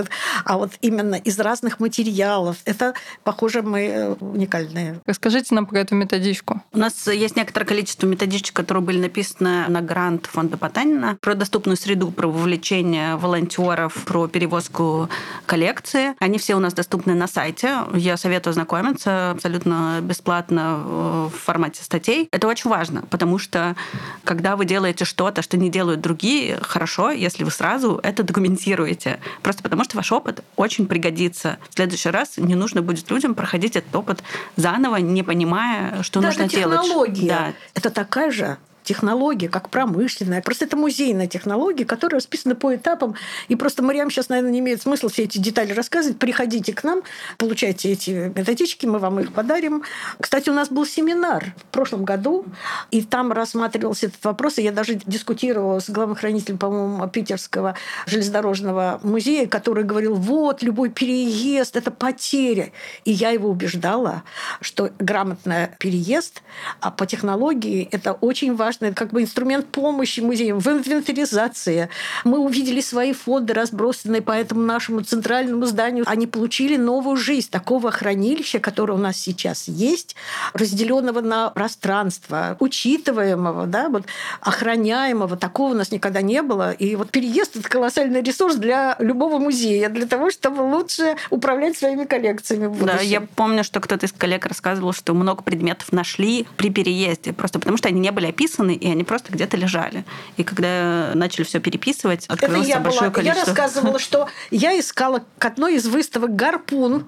а 0.47 0.57
вот 0.57 0.73
именно 0.81 1.17
из 1.17 1.39
разных 1.39 1.81
материалов. 1.81 2.57
Это, 2.65 2.95
похоже, 3.23 3.61
мы 3.61 3.81
э, 3.81 4.15
уникальные. 4.15 5.01
Расскажите 5.05 5.55
нам 5.55 5.67
про 5.67 5.81
эту 5.81 5.95
методичку. 5.95 6.63
У 6.73 6.79
нас 6.79 7.07
есть 7.07 7.37
некоторое 7.37 7.67
количество 7.67 8.07
методичек, 8.07 8.57
которые 8.57 8.83
были 8.83 8.99
написаны 8.99 9.69
на 9.69 9.83
грант 9.83 10.25
фонда 10.25 10.57
Потанина 10.57 11.19
про 11.21 11.35
доступную 11.35 11.77
среду, 11.77 12.11
про 12.11 12.27
вовлечение 12.27 13.17
волонтеров, 13.17 14.03
про 14.07 14.29
перевозку 14.29 15.11
коллекции. 15.45 16.15
Они 16.21 16.39
все 16.39 16.55
у 16.55 16.59
нас 16.59 16.73
доступны 16.73 17.13
на 17.13 17.27
сайте. 17.27 17.81
Я 17.93 18.17
советую 18.17 18.53
ознакомиться 18.53 19.33
абсолютно 19.33 19.99
бесплатно 20.01 20.79
в 20.79 21.31
формате 21.31 21.85
статей. 21.85 22.29
Это 22.33 22.49
очень 22.49 22.71
важно 22.71 22.94
важно, 22.95 23.07
потому 23.09 23.39
что 23.39 23.77
когда 24.25 24.57
вы 24.57 24.65
делаете 24.65 25.05
что-то, 25.05 25.43
что 25.43 25.57
не 25.57 25.71
делают 25.71 26.01
другие, 26.01 26.59
хорошо, 26.61 27.11
если 27.11 27.45
вы 27.45 27.51
сразу 27.51 28.01
это 28.03 28.23
документируете. 28.23 29.21
Просто 29.43 29.63
потому 29.63 29.85
что 29.85 29.97
ваш 29.97 30.13
опыт 30.13 30.43
очень 30.57 30.87
пригодится. 30.87 31.59
В 31.71 31.75
следующий 31.75 32.11
раз 32.11 32.37
не 32.37 32.55
нужно 32.55 32.83
будет 32.83 33.11
людям 33.11 33.35
проходить 33.35 33.77
этот 33.77 33.95
опыт 33.95 34.23
заново, 34.57 34.97
не 34.97 35.23
понимая, 35.23 36.03
что 36.03 36.21
да, 36.21 36.29
нужно 36.29 36.43
это 36.43 36.57
делать. 36.57 36.83
Технология. 36.83 37.29
Да. 37.29 37.53
Это 37.75 37.91
такая 37.91 38.31
же 38.31 38.57
технология, 38.85 39.49
как 39.49 39.71
промышленная. 39.71 40.43
Просто 40.43 40.67
это 40.67 40.77
музейная 40.77 41.27
технология, 41.27 41.85
которая 41.85 42.21
расписана 42.21 42.55
по 42.55 42.75
этапам. 42.75 43.17
И 43.49 43.57
просто 43.57 43.83
Мариам 43.83 44.11
сейчас, 44.11 44.29
наверное, 44.29 44.53
не 44.53 44.61
имеет 44.61 44.83
смысла 44.83 45.09
все 45.09 45.25
эти 45.25 45.39
детали 45.39 45.73
рассказывать. 45.73 46.19
Приходите 46.19 46.73
к 46.73 46.85
нам, 46.85 47.03
получайте 47.39 47.91
эти 47.91 48.33
методички, 48.35 48.87
мы 48.87 48.99
вам 48.99 49.21
их 49.21 49.33
подарим. 49.33 49.83
Кстати, 50.21 50.51
у 50.51 50.53
нас 50.53 50.69
был 50.69 50.87
семинар 50.87 51.55
в 51.57 51.65
прошлом 51.73 52.05
году, 52.05 52.45
и 52.91 53.03
там 53.03 53.33
рассматривался 53.33 54.07
этот 54.07 54.25
вопрос, 54.25 54.59
и 54.59 54.63
я 54.63 54.73
даже 54.73 54.95
дискутировала 54.95 55.81
с 55.81 55.91
главным 55.91 56.17
хранителем, 56.17 56.59
по-моему, 56.59 57.09
Питерского 57.09 57.77
железнодорожного 58.07 59.01
музея, 59.03 59.47
который 59.47 59.85
говорил, 59.85 60.15
вот, 60.15 60.63
любой 60.63 60.91
переезд– 60.91 61.77
это 61.77 61.91
потеря. 61.91 62.71
И 63.05 63.13
я 63.13 63.31
его 63.31 63.49
убеждала, 63.49 64.23
что 64.61 64.91
грамотный 64.99 65.69
переезд 65.79 66.43
а 66.81 66.91
по 66.91 67.07
технологии– 67.07 67.89
это 67.93 68.13
очень 68.13 68.55
важно 68.55 68.74
важный 68.75 68.95
как 68.95 69.13
бы 69.13 69.23
инструмент 69.23 69.67
помощи 69.67 70.21
музеям 70.21 70.59
в 70.59 70.67
инвентаризации. 70.67 71.89
Мы 72.25 72.39
увидели 72.39 72.81
свои 72.81 73.13
фонды, 73.13 73.55
разбросанные 73.55 74.23
по 74.23 74.33
этому 74.33 74.63
нашему 74.63 75.01
центральному 75.03 75.65
зданию. 75.67 76.05
Они 76.07 76.27
получили 76.27 76.77
новую 76.77 77.17
жизнь 77.17 77.51
такого 77.51 77.91
хранилища, 77.91 78.59
которое 78.59 78.95
у 78.95 78.99
нас 78.99 79.17
сейчас 79.17 79.69
есть, 79.69 80.17
разделенного 80.53 81.21
на 81.21 81.51
пространство, 81.51 82.57
учитываемого, 82.61 83.67
да, 83.67 83.89
вот, 83.89 84.05
охраняемого. 84.41 85.37
Такого 85.37 85.73
у 85.73 85.75
нас 85.75 85.91
никогда 85.93 86.23
не 86.23 86.43
было. 86.43 86.73
И 86.73 86.97
вот 86.97 87.11
переезд– 87.11 87.57
это 87.57 87.69
колоссальный 87.69 88.23
ресурс 88.23 88.57
для 88.57 88.97
любого 88.99 89.39
музея, 89.39 89.89
для 89.89 90.07
того, 90.07 90.31
чтобы 90.31 90.63
лучше 90.63 91.17
управлять 91.31 91.77
своими 91.79 92.05
коллекциями. 92.05 92.75
Да, 92.85 93.01
я 93.01 93.21
помню, 93.21 93.65
что 93.65 93.81
кто-то 93.81 94.07
из 94.07 94.13
коллег 94.13 94.47
рассказывал, 94.47 94.93
что 94.93 95.15
много 95.15 95.43
предметов 95.43 95.93
нашли 95.93 96.47
при 96.57 96.71
переезде, 96.71 97.33
просто 97.33 97.59
потому 97.59 97.77
что 97.77 97.89
они 97.89 98.01
не 98.01 98.11
были 98.11 98.27
описаны 98.27 98.64
написаны, 98.65 98.75
и 98.75 98.91
они 98.91 99.05
просто 99.05 99.33
где-то 99.33 99.57
лежали. 99.57 100.05
И 100.37 100.45
когда 100.45 101.13
начали 101.15 101.45
все 101.45 101.61
переписывать, 101.61 102.27
открылось 102.27 102.67
Это 102.67 102.69
я 102.69 102.81
большое 102.81 103.11
была, 103.11 103.15
количество. 103.15 103.41
Я 103.41 103.47
рассказывала, 103.47 103.99
что 103.99 104.29
я 104.51 104.79
искала 104.79 105.25
к 105.39 105.45
одной 105.45 105.77
из 105.77 105.87
выставок 105.87 106.35
гарпун. 106.35 107.07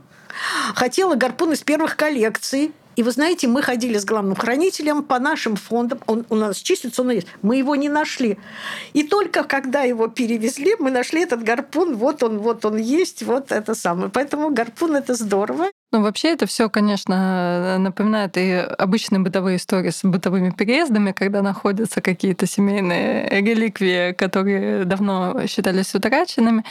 Хотела 0.75 1.15
гарпун 1.15 1.53
из 1.53 1.63
первых 1.63 1.97
коллекций. 1.97 2.73
И 2.97 3.03
вы 3.03 3.11
знаете, 3.11 3.47
мы 3.47 3.61
ходили 3.61 3.99
с 3.99 4.07
главным 4.07 4.35
хранителем 4.35 5.03
по 5.03 5.19
нашим 5.19 5.57
фондам. 5.57 6.01
Он 6.07 6.25
у 6.31 6.35
нас 6.35 6.57
чистится, 6.57 7.03
он 7.03 7.11
есть. 7.11 7.27
Мы 7.43 7.57
его 7.57 7.77
не 7.77 7.91
нашли. 7.91 8.39
И 8.95 9.03
только 9.03 9.45
когда 9.45 9.83
его 9.83 10.09
перевезли, 10.09 10.77
мы 10.79 10.91
нашли 10.91 11.23
этот 11.23 11.43
гарпун. 11.43 11.95
Вот 11.97 12.23
он, 12.23 12.39
вот 12.39 12.65
он 12.65 12.79
есть, 12.79 13.23
вот 13.23 13.53
это 13.53 13.75
самое. 13.75 14.09
Поэтому 14.09 14.51
гарпун 14.51 14.97
это 14.97 15.13
здорово. 15.13 15.67
Ну, 15.93 16.03
вообще 16.03 16.33
это 16.33 16.47
все, 16.47 16.69
конечно, 16.69 17.79
напоминает 17.79 18.37
и 18.37 18.55
обычные 18.55 19.21
бытовые 19.21 19.57
истории 19.57 19.91
с 19.91 20.03
бытовыми 20.03 20.51
переездами, 20.51 21.13
когда 21.13 21.43
находятся 21.43 22.01
какие-то 22.01 22.45
семейные 22.47 23.29
реликвии, 23.41 24.13
которые 24.13 24.85
давно 24.85 25.47
считались 25.47 25.95
утраченными. 25.95 26.65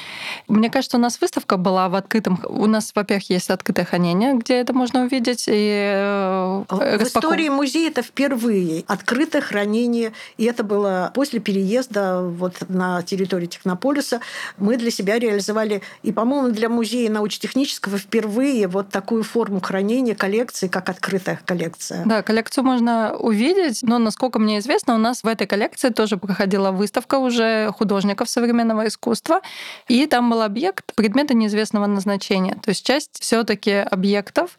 Мне 0.50 0.70
кажется, 0.70 0.98
у 0.98 1.00
нас 1.00 1.20
выставка 1.22 1.56
была 1.56 1.88
в 1.88 1.96
открытом... 1.96 2.42
У 2.44 2.66
нас, 2.66 2.92
во-первых, 2.94 3.30
есть 3.30 3.50
открытое 3.50 3.86
хранение, 3.86 4.34
где 4.34 4.56
это 4.56 4.74
можно 4.74 5.04
увидеть. 5.04 5.46
И 5.48 5.94
э, 5.96 6.64
в 6.70 7.04
истории 7.04 7.48
музея 7.48 7.92
это 7.92 8.02
впервые 8.02 8.84
открытое 8.86 9.42
хранение. 9.42 10.12
И 10.36 10.44
это 10.44 10.66
было 10.66 11.12
после 11.16 11.40
переезда 11.40 12.22
вот 12.22 12.58
на 12.68 13.02
территорию 13.02 13.48
Технополиса. 13.48 14.20
Мы 14.58 14.76
для 14.76 14.92
себя 14.92 15.18
реализовали, 15.20 15.82
и, 16.04 16.12
по-моему, 16.12 16.50
для 16.50 16.68
музея 16.68 17.10
научно-технического 17.10 17.98
впервые 17.98 18.68
вот 18.68 18.90
так 18.90 19.05
такую 19.06 19.22
форму 19.24 19.62
хранения 19.62 20.16
коллекции, 20.16 20.68
как 20.68 20.90
открытая 20.90 21.40
коллекция. 21.46 22.04
Да, 22.06 22.24
коллекцию 22.24 22.64
можно 22.64 23.16
увидеть, 23.16 23.84
но, 23.84 24.00
насколько 24.00 24.40
мне 24.40 24.58
известно, 24.58 24.96
у 24.96 24.98
нас 24.98 25.22
в 25.22 25.28
этой 25.28 25.46
коллекции 25.46 25.90
тоже 25.90 26.18
проходила 26.18 26.72
выставка 26.72 27.20
уже 27.20 27.72
художников 27.78 28.32
современного 28.32 28.88
искусства, 28.88 29.42
и 29.88 30.08
там 30.08 30.32
был 30.32 30.42
объект 30.42 30.96
предмета 30.96 31.36
неизвестного 31.36 31.86
назначения. 31.86 32.56
То 32.64 32.70
есть 32.70 32.84
часть 32.84 33.22
все 33.22 33.44
таки 33.44 33.74
объектов 33.74 34.58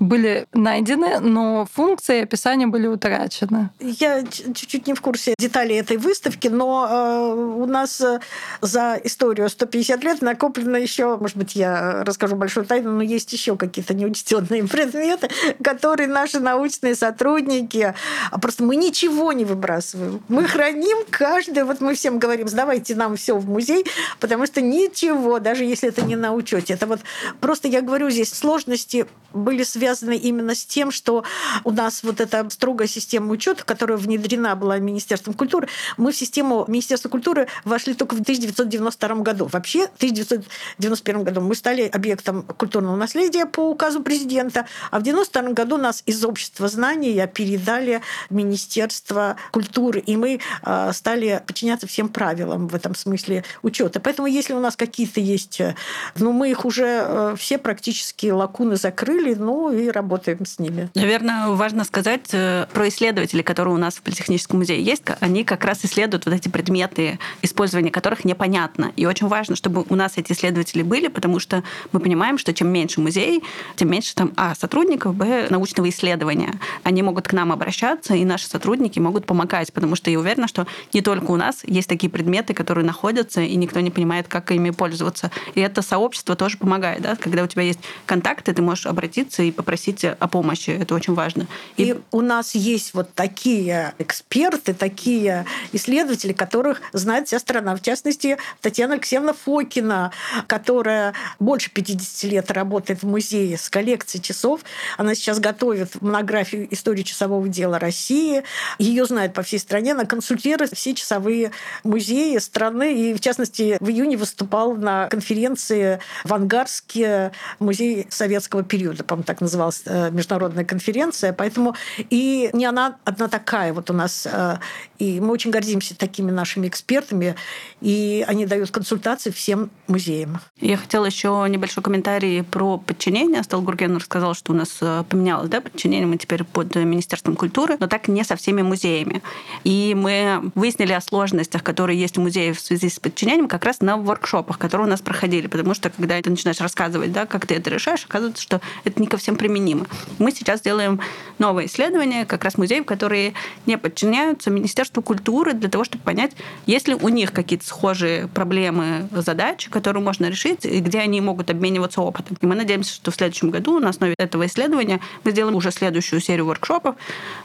были 0.00 0.48
найдены, 0.52 1.20
но 1.20 1.64
функции 1.72 2.18
и 2.18 2.22
описания 2.22 2.66
были 2.66 2.88
утрачены. 2.88 3.70
Я 3.78 4.24
чуть-чуть 4.24 4.88
не 4.88 4.94
в 4.94 5.00
курсе 5.00 5.34
деталей 5.38 5.78
этой 5.78 5.98
выставки, 5.98 6.48
но 6.48 6.88
э, 6.90 7.34
у 7.62 7.66
нас 7.66 8.00
э, 8.00 8.18
за 8.60 8.98
историю 9.04 9.48
150 9.48 10.02
лет 10.02 10.20
накоплено 10.20 10.76
еще, 10.76 11.16
может 11.16 11.36
быть, 11.36 11.54
я 11.54 12.02
расскажу 12.02 12.34
большую 12.34 12.66
тайну, 12.66 12.90
но 12.90 13.02
есть 13.02 13.32
еще 13.32 13.56
какие 13.56 13.83
какие-то 13.84 13.94
неучтенные 13.94 14.64
предметы, 14.64 15.28
которые 15.62 16.08
наши 16.08 16.40
научные 16.40 16.94
сотрудники... 16.94 17.94
А 18.30 18.38
просто 18.38 18.64
мы 18.64 18.76
ничего 18.76 19.32
не 19.32 19.44
выбрасываем. 19.44 20.22
Мы 20.28 20.44
храним 20.44 21.04
каждое... 21.10 21.64
Вот 21.64 21.80
мы 21.80 21.94
всем 21.94 22.18
говорим, 22.18 22.48
сдавайте 22.48 22.94
нам 22.94 23.16
все 23.16 23.36
в 23.36 23.48
музей, 23.48 23.84
потому 24.20 24.46
что 24.46 24.60
ничего, 24.60 25.38
даже 25.38 25.64
если 25.64 25.88
это 25.88 26.02
не 26.02 26.16
на 26.16 26.32
учете. 26.32 26.74
Это 26.74 26.86
вот 26.86 27.00
просто, 27.40 27.68
я 27.68 27.80
говорю, 27.80 28.10
здесь 28.10 28.32
сложности 28.32 29.06
были 29.32 29.64
связаны 29.64 30.16
именно 30.16 30.54
с 30.54 30.64
тем, 30.64 30.90
что 30.90 31.24
у 31.64 31.70
нас 31.70 32.02
вот 32.02 32.20
эта 32.20 32.48
строгая 32.50 32.88
система 32.88 33.32
учета, 33.32 33.64
которая 33.64 33.98
внедрена 33.98 34.54
была 34.54 34.78
Министерством 34.78 35.34
культуры, 35.34 35.68
мы 35.96 36.12
в 36.12 36.16
систему 36.16 36.64
Министерства 36.68 37.08
культуры 37.08 37.48
вошли 37.64 37.94
только 37.94 38.14
в 38.14 38.20
1992 38.20 39.16
году. 39.16 39.48
Вообще, 39.52 39.88
в 39.88 39.96
1991 39.96 41.24
году 41.24 41.40
мы 41.40 41.54
стали 41.54 41.82
объектом 41.82 42.42
культурного 42.42 42.96
наследия 42.96 43.46
по 43.46 43.73
указу 43.74 44.02
президента, 44.02 44.66
а 44.90 44.98
в 44.98 45.02
1992 45.02 45.52
году 45.52 45.76
нас 45.76 46.02
из 46.06 46.24
общества 46.24 46.68
знания 46.68 47.26
передали 47.26 48.00
в 48.30 48.34
Министерство 48.34 49.36
культуры, 49.50 50.00
и 50.00 50.16
мы 50.16 50.40
а, 50.62 50.92
стали 50.92 51.42
подчиняться 51.46 51.86
всем 51.86 52.08
правилам 52.08 52.68
в 52.68 52.74
этом 52.74 52.94
смысле 52.94 53.44
учета. 53.62 54.00
Поэтому, 54.00 54.28
если 54.28 54.54
у 54.54 54.60
нас 54.60 54.76
какие-то 54.76 55.20
есть, 55.20 55.60
э, 55.60 55.74
ну, 56.16 56.32
мы 56.32 56.50
их 56.50 56.64
уже 56.64 56.86
э, 56.86 57.34
все 57.38 57.58
практически 57.58 58.28
лакуны 58.28 58.76
закрыли, 58.76 59.34
ну, 59.34 59.72
и 59.72 59.88
работаем 59.88 60.46
с 60.46 60.58
ними. 60.58 60.90
Наверное, 60.94 61.48
важно 61.48 61.84
сказать 61.84 62.28
э, 62.32 62.66
про 62.72 62.88
исследователей, 62.88 63.42
которые 63.42 63.74
у 63.74 63.78
нас 63.78 63.96
в 63.96 64.02
Политехническом 64.02 64.58
музее 64.58 64.82
есть. 64.82 65.02
Они 65.20 65.44
как 65.44 65.64
раз 65.64 65.84
исследуют 65.84 66.26
вот 66.26 66.34
эти 66.34 66.48
предметы, 66.48 67.18
использование 67.42 67.90
которых 67.90 68.24
непонятно. 68.24 68.92
И 68.96 69.06
очень 69.06 69.26
важно, 69.26 69.56
чтобы 69.56 69.84
у 69.88 69.94
нас 69.94 70.12
эти 70.16 70.32
исследователи 70.32 70.82
были, 70.82 71.08
потому 71.08 71.38
что 71.38 71.62
мы 71.92 72.00
понимаем, 72.00 72.38
что 72.38 72.52
чем 72.52 72.68
меньше 72.68 73.00
музей, 73.00 73.42
тем 73.76 73.90
меньше 73.90 74.14
там, 74.14 74.32
а, 74.36 74.54
сотрудников, 74.54 75.14
б, 75.14 75.48
научного 75.50 75.88
исследования. 75.88 76.60
Они 76.82 77.02
могут 77.02 77.28
к 77.28 77.32
нам 77.32 77.52
обращаться, 77.52 78.14
и 78.14 78.24
наши 78.24 78.46
сотрудники 78.46 78.98
могут 78.98 79.26
помогать, 79.26 79.72
потому 79.72 79.96
что 79.96 80.10
я 80.10 80.18
уверена, 80.18 80.48
что 80.48 80.66
не 80.92 81.00
только 81.00 81.30
у 81.30 81.36
нас 81.36 81.62
есть 81.64 81.88
такие 81.88 82.10
предметы, 82.10 82.54
которые 82.54 82.84
находятся, 82.84 83.40
и 83.40 83.54
никто 83.56 83.80
не 83.80 83.90
понимает, 83.90 84.28
как 84.28 84.50
ими 84.50 84.70
пользоваться. 84.70 85.30
И 85.54 85.60
это 85.60 85.82
сообщество 85.82 86.36
тоже 86.36 86.58
помогает, 86.58 87.02
да? 87.02 87.16
когда 87.16 87.42
у 87.42 87.46
тебя 87.46 87.62
есть 87.62 87.80
контакты, 88.06 88.52
ты 88.52 88.62
можешь 88.62 88.86
обратиться 88.86 89.42
и 89.42 89.50
попросить 89.50 90.04
о 90.04 90.28
помощи. 90.28 90.70
Это 90.70 90.94
очень 90.94 91.14
важно. 91.14 91.46
И, 91.76 91.90
и 91.90 91.96
у 92.10 92.20
нас 92.20 92.54
есть 92.54 92.94
вот 92.94 93.12
такие 93.14 93.94
эксперты, 93.98 94.74
такие 94.74 95.46
исследователи, 95.72 96.32
которых 96.32 96.80
знает 96.92 97.28
вся 97.28 97.38
страна. 97.38 97.76
В 97.76 97.82
частности, 97.82 98.38
Татьяна 98.60 98.94
Алексеевна 98.94 99.32
Фокина, 99.32 100.12
которая 100.46 101.14
больше 101.38 101.70
50 101.70 102.30
лет 102.30 102.50
работает 102.50 103.02
в 103.02 103.06
музее 103.06 103.53
с 103.56 103.68
коллекцией 103.68 104.22
часов. 104.22 104.60
Она 104.96 105.14
сейчас 105.14 105.40
готовит 105.40 106.00
монографию 106.00 106.72
«Истории 106.72 107.02
часового 107.02 107.48
дела 107.48 107.78
России». 107.78 108.42
Ее 108.78 109.04
знают 109.04 109.34
по 109.34 109.42
всей 109.42 109.58
стране. 109.58 109.92
Она 109.92 110.04
консультирует 110.04 110.72
все 110.74 110.94
часовые 110.94 111.52
музеи 111.82 112.38
страны. 112.38 112.94
И, 112.94 113.14
в 113.14 113.20
частности, 113.20 113.76
в 113.80 113.88
июне 113.88 114.16
выступал 114.16 114.74
на 114.74 115.08
конференции 115.08 116.00
в 116.24 116.32
Ангарске 116.32 117.32
музей 117.58 118.06
советского 118.10 118.62
периода, 118.62 119.04
по-моему, 119.04 119.24
так 119.24 119.40
называлась 119.40 119.82
э, 119.86 120.10
международная 120.10 120.64
конференция. 120.64 121.32
Поэтому 121.32 121.74
и 122.10 122.50
не 122.52 122.66
она 122.66 122.96
одна 123.04 123.28
такая 123.28 123.72
вот 123.72 123.90
у 123.90 123.92
нас. 123.92 124.26
Э, 124.30 124.58
и 124.98 125.20
мы 125.20 125.32
очень 125.32 125.50
гордимся 125.50 125.96
такими 125.96 126.30
нашими 126.30 126.68
экспертами, 126.68 127.34
и 127.80 128.24
они 128.26 128.46
дают 128.46 128.70
консультации 128.70 129.30
всем 129.30 129.70
музеям. 129.86 130.40
Я 130.60 130.76
хотела 130.76 131.04
еще 131.06 131.46
небольшой 131.48 131.82
комментарий 131.82 132.42
про 132.42 132.78
подчинение. 132.78 133.42
Стал 133.44 133.62
Гурген 133.62 133.96
рассказал, 133.96 134.34
что 134.34 134.52
у 134.52 134.56
нас 134.56 134.78
э, 134.80 135.04
поменялось 135.08 135.48
да, 135.48 135.60
подчинение, 135.60 136.06
мы 136.06 136.16
теперь 136.16 136.44
под 136.44 136.74
Министерством 136.74 137.36
культуры, 137.36 137.76
но 137.78 137.86
так 137.86 138.08
не 138.08 138.24
со 138.24 138.36
всеми 138.36 138.62
музеями. 138.62 139.22
И 139.64 139.94
мы 139.96 140.50
выяснили 140.54 140.92
о 140.92 141.00
сложностях, 141.00 141.62
которые 141.62 142.00
есть 142.00 142.16
в 142.16 142.20
музее 142.20 142.52
в 142.52 142.60
связи 142.60 142.88
с 142.88 142.98
подчинением, 142.98 143.48
как 143.48 143.64
раз 143.64 143.80
на 143.80 143.96
воркшопах, 143.96 144.58
которые 144.58 144.86
у 144.86 144.90
нас 144.90 145.00
проходили. 145.00 145.46
Потому 145.46 145.74
что, 145.74 145.90
когда 145.90 146.20
ты 146.20 146.30
начинаешь 146.30 146.60
рассказывать, 146.60 147.12
да, 147.12 147.26
как 147.26 147.46
ты 147.46 147.54
это 147.54 147.70
решаешь, 147.70 148.04
оказывается, 148.04 148.42
что 148.42 148.60
это 148.84 149.00
не 149.00 149.06
ко 149.06 149.16
всем 149.16 149.36
применимо. 149.36 149.86
Мы 150.18 150.32
сейчас 150.32 150.62
делаем 150.62 151.00
новое 151.38 151.66
исследование, 151.66 152.24
как 152.24 152.44
раз 152.44 152.56
музеев, 152.56 152.86
которые 152.86 153.34
не 153.66 153.76
подчиняются 153.76 154.50
Министерству 154.50 155.02
культуры, 155.02 155.52
для 155.52 155.68
того, 155.68 155.84
чтобы 155.84 156.02
понять, 156.04 156.32
есть 156.66 156.88
ли 156.88 156.94
у 156.94 157.08
них 157.08 157.32
какие-то 157.32 157.66
схожие 157.66 158.28
проблемы, 158.28 159.08
задачи, 159.12 159.70
которые 159.70 160.02
можно 160.02 160.26
решить, 160.26 160.64
и 160.64 160.80
где 160.80 161.00
они 161.00 161.20
могут 161.20 161.50
обмениваться 161.50 162.00
опытом. 162.00 162.36
И 162.40 162.46
мы 162.46 162.54
надеемся, 162.54 162.94
что 162.94 163.10
в 163.10 163.14
следующем 163.14 163.33
году 163.42 163.78
на 163.80 163.88
основе 163.90 164.14
этого 164.18 164.46
исследования 164.46 165.00
мы 165.24 165.30
сделаем 165.30 165.56
уже 165.56 165.70
следующую 165.70 166.20
серию 166.20 166.46
воркшопов, 166.46 166.96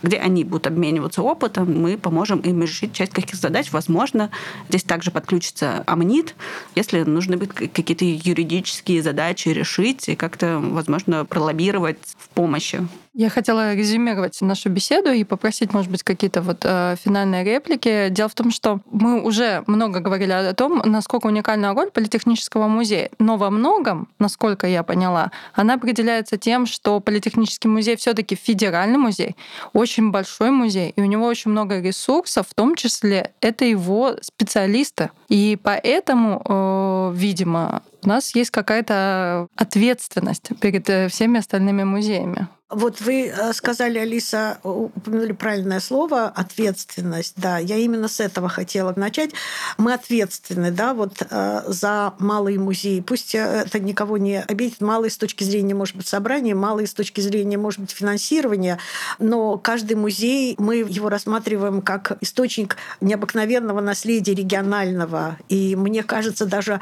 где 0.03 0.17
они 0.17 0.43
будут 0.43 0.67
обмениваться 0.67 1.21
опытом, 1.21 1.81
мы 1.81 1.97
поможем 1.97 2.39
им 2.39 2.61
решить 2.61 2.93
часть 2.93 3.13
каких 3.13 3.35
задач. 3.35 3.71
Возможно, 3.71 4.29
здесь 4.69 4.83
также 4.83 5.11
подключится 5.11 5.83
Амнит, 5.87 6.35
если 6.75 7.03
нужны 7.03 7.37
быть 7.37 7.53
какие-то 7.53 8.05
юридические 8.05 9.01
задачи 9.01 9.49
решить 9.49 10.09
и 10.09 10.15
как-то, 10.15 10.59
возможно, 10.59 11.25
пролоббировать 11.25 11.97
в 12.17 12.29
помощи 12.29 12.87
я 13.19 13.29
хотела 13.29 13.75
резюмировать 13.75 14.39
нашу 14.39 14.69
беседу 14.69 15.11
и 15.11 15.25
попросить, 15.25 15.73
может 15.73 15.91
быть, 15.91 16.03
какие-то 16.03 16.41
вот 16.41 16.59
э, 16.63 16.95
финальные 17.03 17.43
реплики. 17.43 18.07
Дело 18.07 18.29
в 18.29 18.33
том, 18.33 18.49
что 18.49 18.79
мы 18.89 19.21
уже 19.21 19.61
много 19.67 19.99
говорили 19.99 20.31
о 20.31 20.53
том, 20.53 20.81
насколько 20.85 21.27
уникальна 21.27 21.73
роль 21.73 21.91
Политехнического 21.91 22.69
музея. 22.69 23.09
Но 23.19 23.35
во 23.35 23.49
многом, 23.49 24.07
насколько 24.19 24.67
я 24.67 24.83
поняла, 24.83 25.31
она 25.53 25.73
определяется 25.73 26.37
тем, 26.37 26.65
что 26.65 27.01
Политехнический 27.01 27.69
музей 27.69 27.97
все 27.97 28.13
таки 28.13 28.35
федеральный 28.35 28.97
музей, 28.97 29.35
очень 29.73 30.11
большой 30.11 30.51
музей, 30.51 30.93
и 30.95 31.01
у 31.01 31.05
него 31.05 31.25
очень 31.25 31.51
много 31.51 31.81
ресурсов, 31.81 32.47
в 32.49 32.53
том 32.53 32.75
числе 32.75 33.33
это 33.41 33.65
его 33.65 34.15
специалисты. 34.21 35.09
И 35.27 35.59
поэтому, 35.61 36.41
э, 36.45 37.11
видимо, 37.17 37.81
у 38.03 38.07
нас 38.07 38.35
есть 38.35 38.51
какая-то 38.51 39.47
ответственность 39.55 40.49
перед 40.59 40.89
э, 40.89 41.07
всеми 41.09 41.39
остальными 41.39 41.83
музеями. 41.83 42.47
Вот 42.69 43.01
вы 43.01 43.33
э, 43.35 43.53
сказали, 43.53 43.97
Алиса, 43.97 44.59
упомянули 44.61 45.31
правильное 45.31 45.79
слово 45.79 46.25
ответственность. 46.25 47.33
Да, 47.35 47.57
я 47.57 47.77
именно 47.77 48.07
с 48.07 48.19
этого 48.19 48.47
хотела 48.47 48.93
начать. 48.95 49.31
Мы 49.79 49.93
ответственны, 49.93 50.69
да, 50.69 50.93
вот 50.93 51.13
э, 51.27 51.61
за 51.65 52.13
малые 52.19 52.59
музеи. 52.59 52.99
Пусть 52.99 53.33
это 53.33 53.79
никого 53.79 54.19
не 54.19 54.39
обидит. 54.39 54.81
Малые 54.81 55.09
с 55.09 55.17
точки 55.17 55.43
зрения, 55.43 55.73
может 55.73 55.95
быть, 55.95 56.07
собрания, 56.07 56.53
малые 56.53 56.85
с 56.85 56.93
точки 56.93 57.21
зрения, 57.21 57.57
может 57.57 57.79
быть, 57.79 57.89
финансирования. 57.89 58.77
Но 59.17 59.57
каждый 59.57 59.95
музей, 59.95 60.53
мы 60.59 60.75
его 60.75 61.09
рассматриваем 61.09 61.81
как 61.81 62.19
источник 62.21 62.77
необыкновенного 63.01 63.81
наследия 63.81 64.35
регионального. 64.35 65.39
И 65.47 65.75
мне 65.75 66.03
кажется, 66.03 66.45
даже 66.45 66.81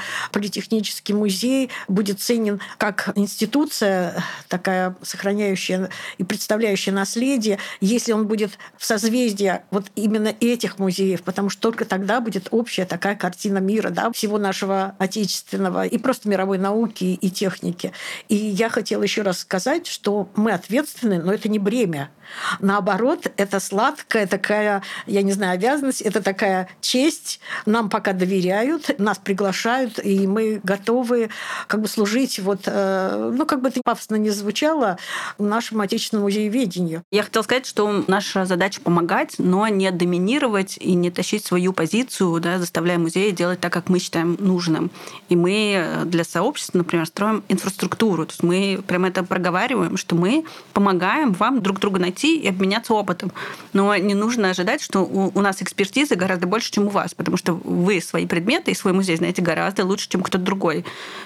политехнический 1.07 1.13
музей 1.13 1.69
будет 1.87 2.19
ценен 2.19 2.59
как 2.77 3.11
институция, 3.15 4.23
такая 4.47 4.95
сохраняющая 5.01 5.89
и 6.17 6.23
представляющее 6.23 6.93
наследие, 6.93 7.59
если 7.81 8.13
он 8.13 8.27
будет 8.27 8.57
в 8.77 8.85
созвездии 8.85 9.61
вот 9.71 9.85
именно 9.95 10.33
этих 10.39 10.79
музеев, 10.79 11.21
потому 11.23 11.49
что 11.49 11.61
только 11.61 11.85
тогда 11.85 12.21
будет 12.21 12.47
общая 12.51 12.85
такая 12.85 13.15
картина 13.15 13.59
мира, 13.59 13.89
да, 13.89 14.11
всего 14.11 14.37
нашего 14.37 14.95
отечественного 14.99 15.85
и 15.85 15.97
просто 15.97 16.29
мировой 16.29 16.57
науки 16.57 17.03
и 17.03 17.29
техники. 17.29 17.91
И 18.29 18.35
я 18.35 18.69
хотела 18.69 19.03
еще 19.03 19.21
раз 19.21 19.39
сказать, 19.39 19.87
что 19.87 20.29
мы 20.35 20.51
ответственны, 20.51 21.21
но 21.21 21.33
это 21.33 21.49
не 21.49 21.59
бремя. 21.59 22.09
Наоборот, 22.59 23.31
это 23.37 23.59
сладкая 23.59 24.27
такая, 24.27 24.83
я 25.05 25.21
не 25.21 25.31
знаю, 25.31 25.53
обязанность, 25.53 26.01
это 26.01 26.21
такая 26.21 26.69
честь. 26.81 27.39
Нам 27.65 27.89
пока 27.89 28.13
доверяют, 28.13 28.99
нас 28.99 29.17
приглашают, 29.17 29.99
и 30.03 30.27
мы 30.27 30.59
готовы 30.63 31.29
как 31.67 31.81
бы 31.81 31.87
служить 31.87 32.39
вот, 32.39 32.61
э, 32.65 33.31
ну, 33.35 33.45
как 33.45 33.61
бы 33.61 33.69
это 33.69 33.81
пафосно 33.83 34.15
не 34.15 34.29
звучало, 34.29 34.97
нашему 35.37 35.81
отечественному 35.81 36.27
музееведению. 36.27 37.03
Я 37.11 37.23
хотела 37.23 37.43
сказать, 37.43 37.65
что 37.65 38.03
наша 38.07 38.45
задача 38.45 38.81
помогать, 38.81 39.35
но 39.37 39.67
не 39.67 39.91
доминировать 39.91 40.77
и 40.77 40.93
не 40.93 41.11
тащить 41.11 41.45
свою 41.45 41.73
позицию, 41.73 42.39
да, 42.39 42.59
заставляя 42.59 42.97
музеи 42.97 43.31
делать 43.31 43.59
так, 43.59 43.73
как 43.73 43.89
мы 43.89 43.99
считаем 43.99 44.37
нужным. 44.39 44.91
И 45.29 45.35
мы 45.35 46.03
для 46.05 46.23
сообщества, 46.23 46.79
например, 46.79 47.05
строим 47.05 47.43
инфраструктуру. 47.49 48.25
То 48.25 48.31
есть 48.31 48.43
мы 48.43 48.81
прямо 48.85 49.09
это 49.09 49.23
проговариваем, 49.23 49.97
что 49.97 50.15
мы 50.15 50.45
помогаем 50.73 51.33
вам 51.33 51.61
друг 51.61 51.79
друга 51.79 51.99
найти 51.99 52.16
прийти 52.17 52.39
и 52.39 52.47
обменяться 52.49 52.93
опытом. 52.93 53.31
Но 53.73 53.95
не 53.95 54.13
нужно 54.13 54.49
ожидать, 54.49 54.81
что 54.81 55.01
у, 55.01 55.31
у 55.33 55.41
нас 55.41 55.61
экспертизы 55.61 56.15
гораздо 56.15 56.47
больше, 56.47 56.71
чем 56.71 56.87
у 56.87 56.89
вас, 56.89 57.13
потому 57.13 57.37
что 57.37 57.53
вы 57.53 58.01
свои 58.01 58.25
предметы 58.25 58.71
и 58.71 58.75
свой 58.75 58.93
музей 58.93 59.17
знаете 59.17 59.41
гораздо 59.41 59.85
лучше, 59.85 60.09
чем 60.09 60.21
кто-то 60.21 60.43
другой. 60.43 60.85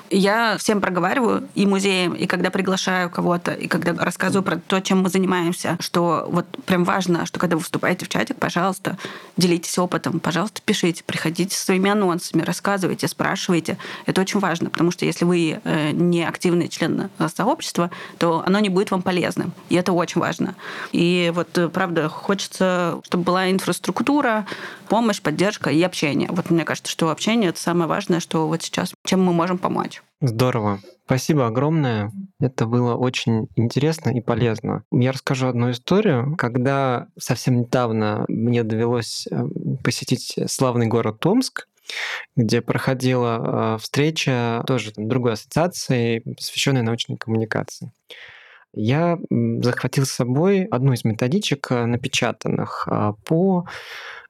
Я 0.09 0.57
всем 0.57 0.81
проговариваю, 0.81 1.47
и 1.55 1.65
музеям, 1.65 2.13
и 2.13 2.25
когда 2.25 2.49
приглашаю 2.49 3.09
кого-то, 3.09 3.53
и 3.53 3.67
когда 3.67 3.93
рассказываю 3.93 4.43
про 4.43 4.57
то, 4.57 4.81
чем 4.81 5.01
мы 5.01 5.09
занимаемся, 5.09 5.77
что 5.79 6.27
вот 6.29 6.45
прям 6.65 6.83
важно, 6.83 7.25
что 7.25 7.39
когда 7.39 7.55
вы 7.55 7.63
вступаете 7.63 8.05
в 8.05 8.09
чатик, 8.09 8.37
пожалуйста, 8.37 8.97
делитесь 9.37 9.77
опытом, 9.77 10.19
пожалуйста, 10.19 10.61
пишите, 10.65 11.03
приходите 11.05 11.55
со 11.55 11.65
своими 11.65 11.89
анонсами, 11.89 12.41
рассказывайте, 12.41 13.07
спрашивайте. 13.07 13.77
Это 14.05 14.21
очень 14.21 14.39
важно, 14.39 14.69
потому 14.69 14.91
что 14.91 15.05
если 15.05 15.25
вы 15.25 15.61
э, 15.63 15.91
не 15.91 16.27
активный 16.27 16.67
член 16.67 17.09
сообщества, 17.33 17.91
то 18.17 18.43
оно 18.45 18.59
не 18.59 18.69
будет 18.69 18.91
вам 18.91 19.01
полезным. 19.01 19.53
И 19.69 19.75
это 19.75 19.93
очень 19.93 20.19
важно. 20.21 20.55
И 20.91 21.31
вот, 21.33 21.57
э, 21.57 21.69
правда, 21.69 22.09
хочется, 22.09 23.01
чтобы 23.05 23.23
была 23.23 23.51
инфраструктура, 23.51 24.45
помощь, 24.87 25.21
поддержка 25.21 25.69
и 25.69 25.81
общение. 25.81 26.29
Вот 26.31 26.49
мне 26.49 26.65
кажется, 26.65 26.91
что 26.91 27.09
общение— 27.09 27.49
это 27.51 27.59
самое 27.59 27.87
важное, 27.87 28.19
что 28.19 28.47
вот 28.47 28.61
сейчас, 28.61 28.93
чем 29.05 29.23
мы 29.23 29.33
можем 29.33 29.57
помочь. 29.57 30.01
Здорово. 30.21 30.79
Спасибо 31.05 31.47
огромное. 31.47 32.11
Это 32.39 32.65
было 32.65 32.95
очень 32.95 33.47
интересно 33.55 34.11
и 34.11 34.21
полезно. 34.21 34.83
Я 34.91 35.11
расскажу 35.11 35.47
одну 35.47 35.71
историю. 35.71 36.35
Когда 36.37 37.07
совсем 37.17 37.59
недавно 37.59 38.25
мне 38.27 38.63
довелось 38.63 39.27
э, 39.29 39.43
посетить 39.83 40.37
славный 40.47 40.87
город 40.87 41.19
Томск, 41.19 41.67
где 42.35 42.61
проходила 42.61 43.75
э, 43.75 43.77
встреча 43.79 44.63
тоже 44.67 44.93
там, 44.93 45.09
другой 45.09 45.33
ассоциации, 45.33 46.19
посвященной 46.19 46.83
научной 46.83 47.17
коммуникации. 47.17 47.91
Я 48.73 49.17
захватил 49.61 50.05
с 50.05 50.11
собой 50.11 50.63
одну 50.65 50.93
из 50.93 51.03
методичек 51.03 51.71
э, 51.71 51.85
напечатанных 51.85 52.87
по 53.25 53.65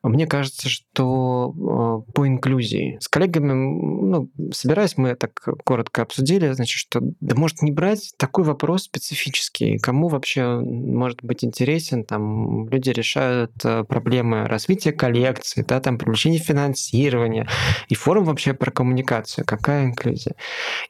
мне 0.03 0.25
кажется, 0.25 0.67
что 0.67 2.03
э, 2.07 2.11
по 2.13 2.27
инклюзии. 2.27 2.97
С 2.99 3.07
коллегами, 3.07 3.53
ну, 3.53 4.29
собираясь, 4.51 4.97
мы 4.97 5.15
так 5.15 5.39
коротко 5.63 6.01
обсудили, 6.01 6.51
значит, 6.51 6.77
что 6.77 7.01
да 7.19 7.35
может 7.35 7.61
не 7.61 7.71
брать 7.71 8.13
такой 8.17 8.43
вопрос 8.43 8.83
специфический, 8.83 9.77
кому 9.77 10.07
вообще 10.07 10.59
может 10.59 11.23
быть 11.23 11.43
интересен, 11.43 12.03
там 12.03 12.67
люди 12.69 12.89
решают 12.89 13.51
э, 13.63 13.83
проблемы 13.83 14.47
развития 14.47 14.91
коллекции, 14.91 15.63
да, 15.67 15.79
там 15.79 15.97
привлечения 15.97 16.39
финансирования, 16.39 17.47
и 17.87 17.95
форум 17.95 18.25
вообще 18.25 18.53
про 18.53 18.71
коммуникацию, 18.71 19.45
какая 19.45 19.85
инклюзия. 19.85 20.35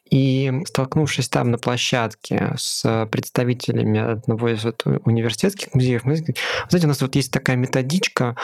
И 0.10 0.52
столкнувшись 0.66 1.28
там 1.28 1.52
на 1.52 1.58
площадке 1.58 2.54
с 2.58 3.08
представителями 3.12 4.00
одного 4.00 4.50
из 4.50 4.64
вот 4.64 4.84
университетских 4.86 5.74
музеев, 5.74 6.06
мы, 6.06 6.16
знаете, 6.16 6.86
у 6.86 6.88
нас 6.88 7.02
вот 7.02 7.16
есть 7.16 7.32
такая 7.32 7.58
методичка, 7.58 8.36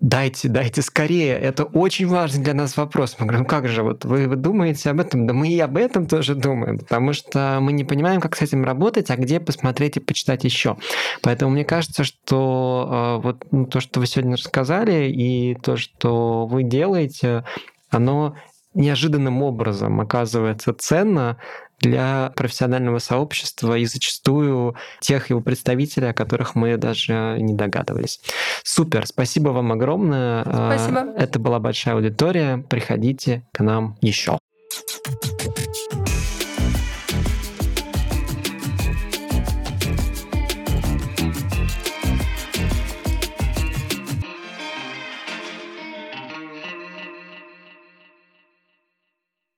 дайте, 0.00 0.48
дайте 0.48 0.82
скорее, 0.82 1.36
это 1.36 1.64
очень 1.64 2.06
важный 2.06 2.42
для 2.42 2.54
нас 2.54 2.76
вопрос. 2.76 3.16
Мы 3.18 3.26
говорим, 3.26 3.44
как 3.44 3.68
же, 3.68 3.82
вот 3.82 4.04
вы, 4.04 4.28
вы 4.28 4.36
думаете 4.36 4.90
об 4.90 5.00
этом? 5.00 5.26
Да 5.26 5.34
мы 5.34 5.48
и 5.48 5.58
об 5.58 5.76
этом 5.76 6.06
тоже 6.06 6.34
думаем, 6.34 6.78
потому 6.78 7.12
что 7.12 7.58
мы 7.60 7.72
не 7.72 7.84
понимаем, 7.84 8.20
как 8.20 8.36
с 8.36 8.42
этим 8.42 8.64
работать, 8.64 9.10
а 9.10 9.16
где 9.16 9.40
посмотреть 9.40 9.96
и 9.96 10.00
почитать 10.00 10.44
еще. 10.44 10.76
Поэтому 11.22 11.50
мне 11.50 11.64
кажется, 11.64 12.04
что 12.04 13.18
э, 13.18 13.22
вот 13.24 13.46
ну, 13.50 13.66
то, 13.66 13.80
что 13.80 14.00
вы 14.00 14.06
сегодня 14.06 14.36
рассказали, 14.36 15.10
и 15.10 15.56
то, 15.56 15.76
что 15.76 16.46
вы 16.46 16.62
делаете, 16.62 17.44
оно 17.90 18.36
неожиданным 18.74 19.42
образом 19.42 20.00
оказывается 20.00 20.72
ценно 20.74 21.38
для 21.80 22.32
профессионального 22.36 22.98
сообщества 22.98 23.76
и 23.78 23.84
зачастую 23.86 24.76
тех 25.00 25.30
его 25.30 25.40
представителей, 25.40 26.10
о 26.10 26.14
которых 26.14 26.54
мы 26.54 26.76
даже 26.76 27.36
не 27.38 27.54
догадывались. 27.54 28.20
Супер, 28.64 29.06
спасибо 29.06 29.50
вам 29.50 29.72
огромное. 29.72 30.42
Спасибо. 30.42 31.12
Это 31.16 31.38
была 31.38 31.60
большая 31.60 31.94
аудитория. 31.94 32.58
Приходите 32.68 33.46
к 33.52 33.60
нам 33.60 33.96
еще. 34.00 34.38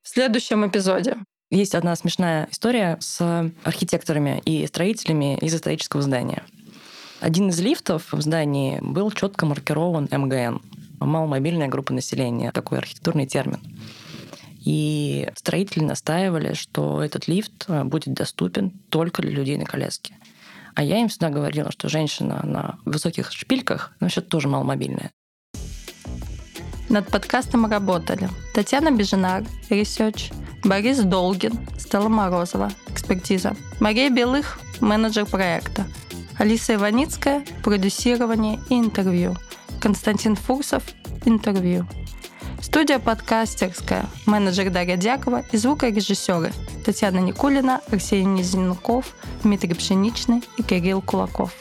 В 0.02 0.12
следующем 0.12 0.66
эпизоде 0.66 1.16
есть 1.50 1.74
одна 1.74 1.96
смешная 1.96 2.48
история 2.50 2.96
с 3.00 3.50
архитекторами 3.64 4.40
и 4.44 4.66
строителями 4.66 5.36
из 5.38 5.54
исторического 5.54 6.02
здания. 6.02 6.44
Один 7.20 7.50
из 7.50 7.60
лифтов 7.60 8.12
в 8.12 8.20
здании 8.22 8.78
был 8.80 9.10
четко 9.10 9.46
маркирован 9.46 10.08
МГН, 10.10 10.62
маломобильная 11.00 11.68
группа 11.68 11.92
населения, 11.92 12.52
такой 12.52 12.78
архитектурный 12.78 13.26
термин. 13.26 13.60
И 14.64 15.28
строители 15.34 15.82
настаивали, 15.84 16.54
что 16.54 17.02
этот 17.02 17.26
лифт 17.28 17.68
будет 17.84 18.14
доступен 18.14 18.70
только 18.88 19.22
для 19.22 19.32
людей 19.32 19.56
на 19.56 19.64
коляске. 19.64 20.14
А 20.74 20.82
я 20.82 20.98
им 20.98 21.08
всегда 21.08 21.30
говорила, 21.30 21.72
что 21.72 21.88
женщина 21.88 22.40
на 22.44 22.78
высоких 22.84 23.32
шпильках, 23.32 23.92
вообще 24.00 24.20
тоже 24.20 24.48
маломобильная. 24.48 25.10
Над 26.88 27.06
подкастом 27.08 27.66
работали 27.66 28.28
Татьяна 28.54 28.90
Бежинар, 28.90 29.44
ресерч, 29.68 30.30
Борис 30.64 30.98
Долгин, 30.98 31.58
Стелла 31.78 32.08
Морозова, 32.08 32.70
экспертиза, 32.88 33.56
Мария 33.80 34.10
Белых, 34.10 34.60
менеджер 34.80 35.24
проекта, 35.26 35.86
Алиса 36.38 36.74
Иваницкая, 36.74 37.44
продюсирование 37.64 38.60
и 38.68 38.74
интервью, 38.74 39.36
Константин 39.80 40.36
Фурсов, 40.36 40.82
интервью. 41.24 41.86
Студия 42.60 42.98
подкастерская, 42.98 44.04
менеджер 44.26 44.70
Дарья 44.70 44.96
Дякова 44.96 45.44
и 45.50 45.56
звукорежиссеры 45.56 46.52
Татьяна 46.84 47.18
Никулина, 47.18 47.80
Арсений 47.90 48.40
Низенков, 48.40 49.14
Дмитрий 49.42 49.74
Пшеничный 49.74 50.42
и 50.58 50.62
Кирилл 50.62 51.00
Кулаков. 51.00 51.54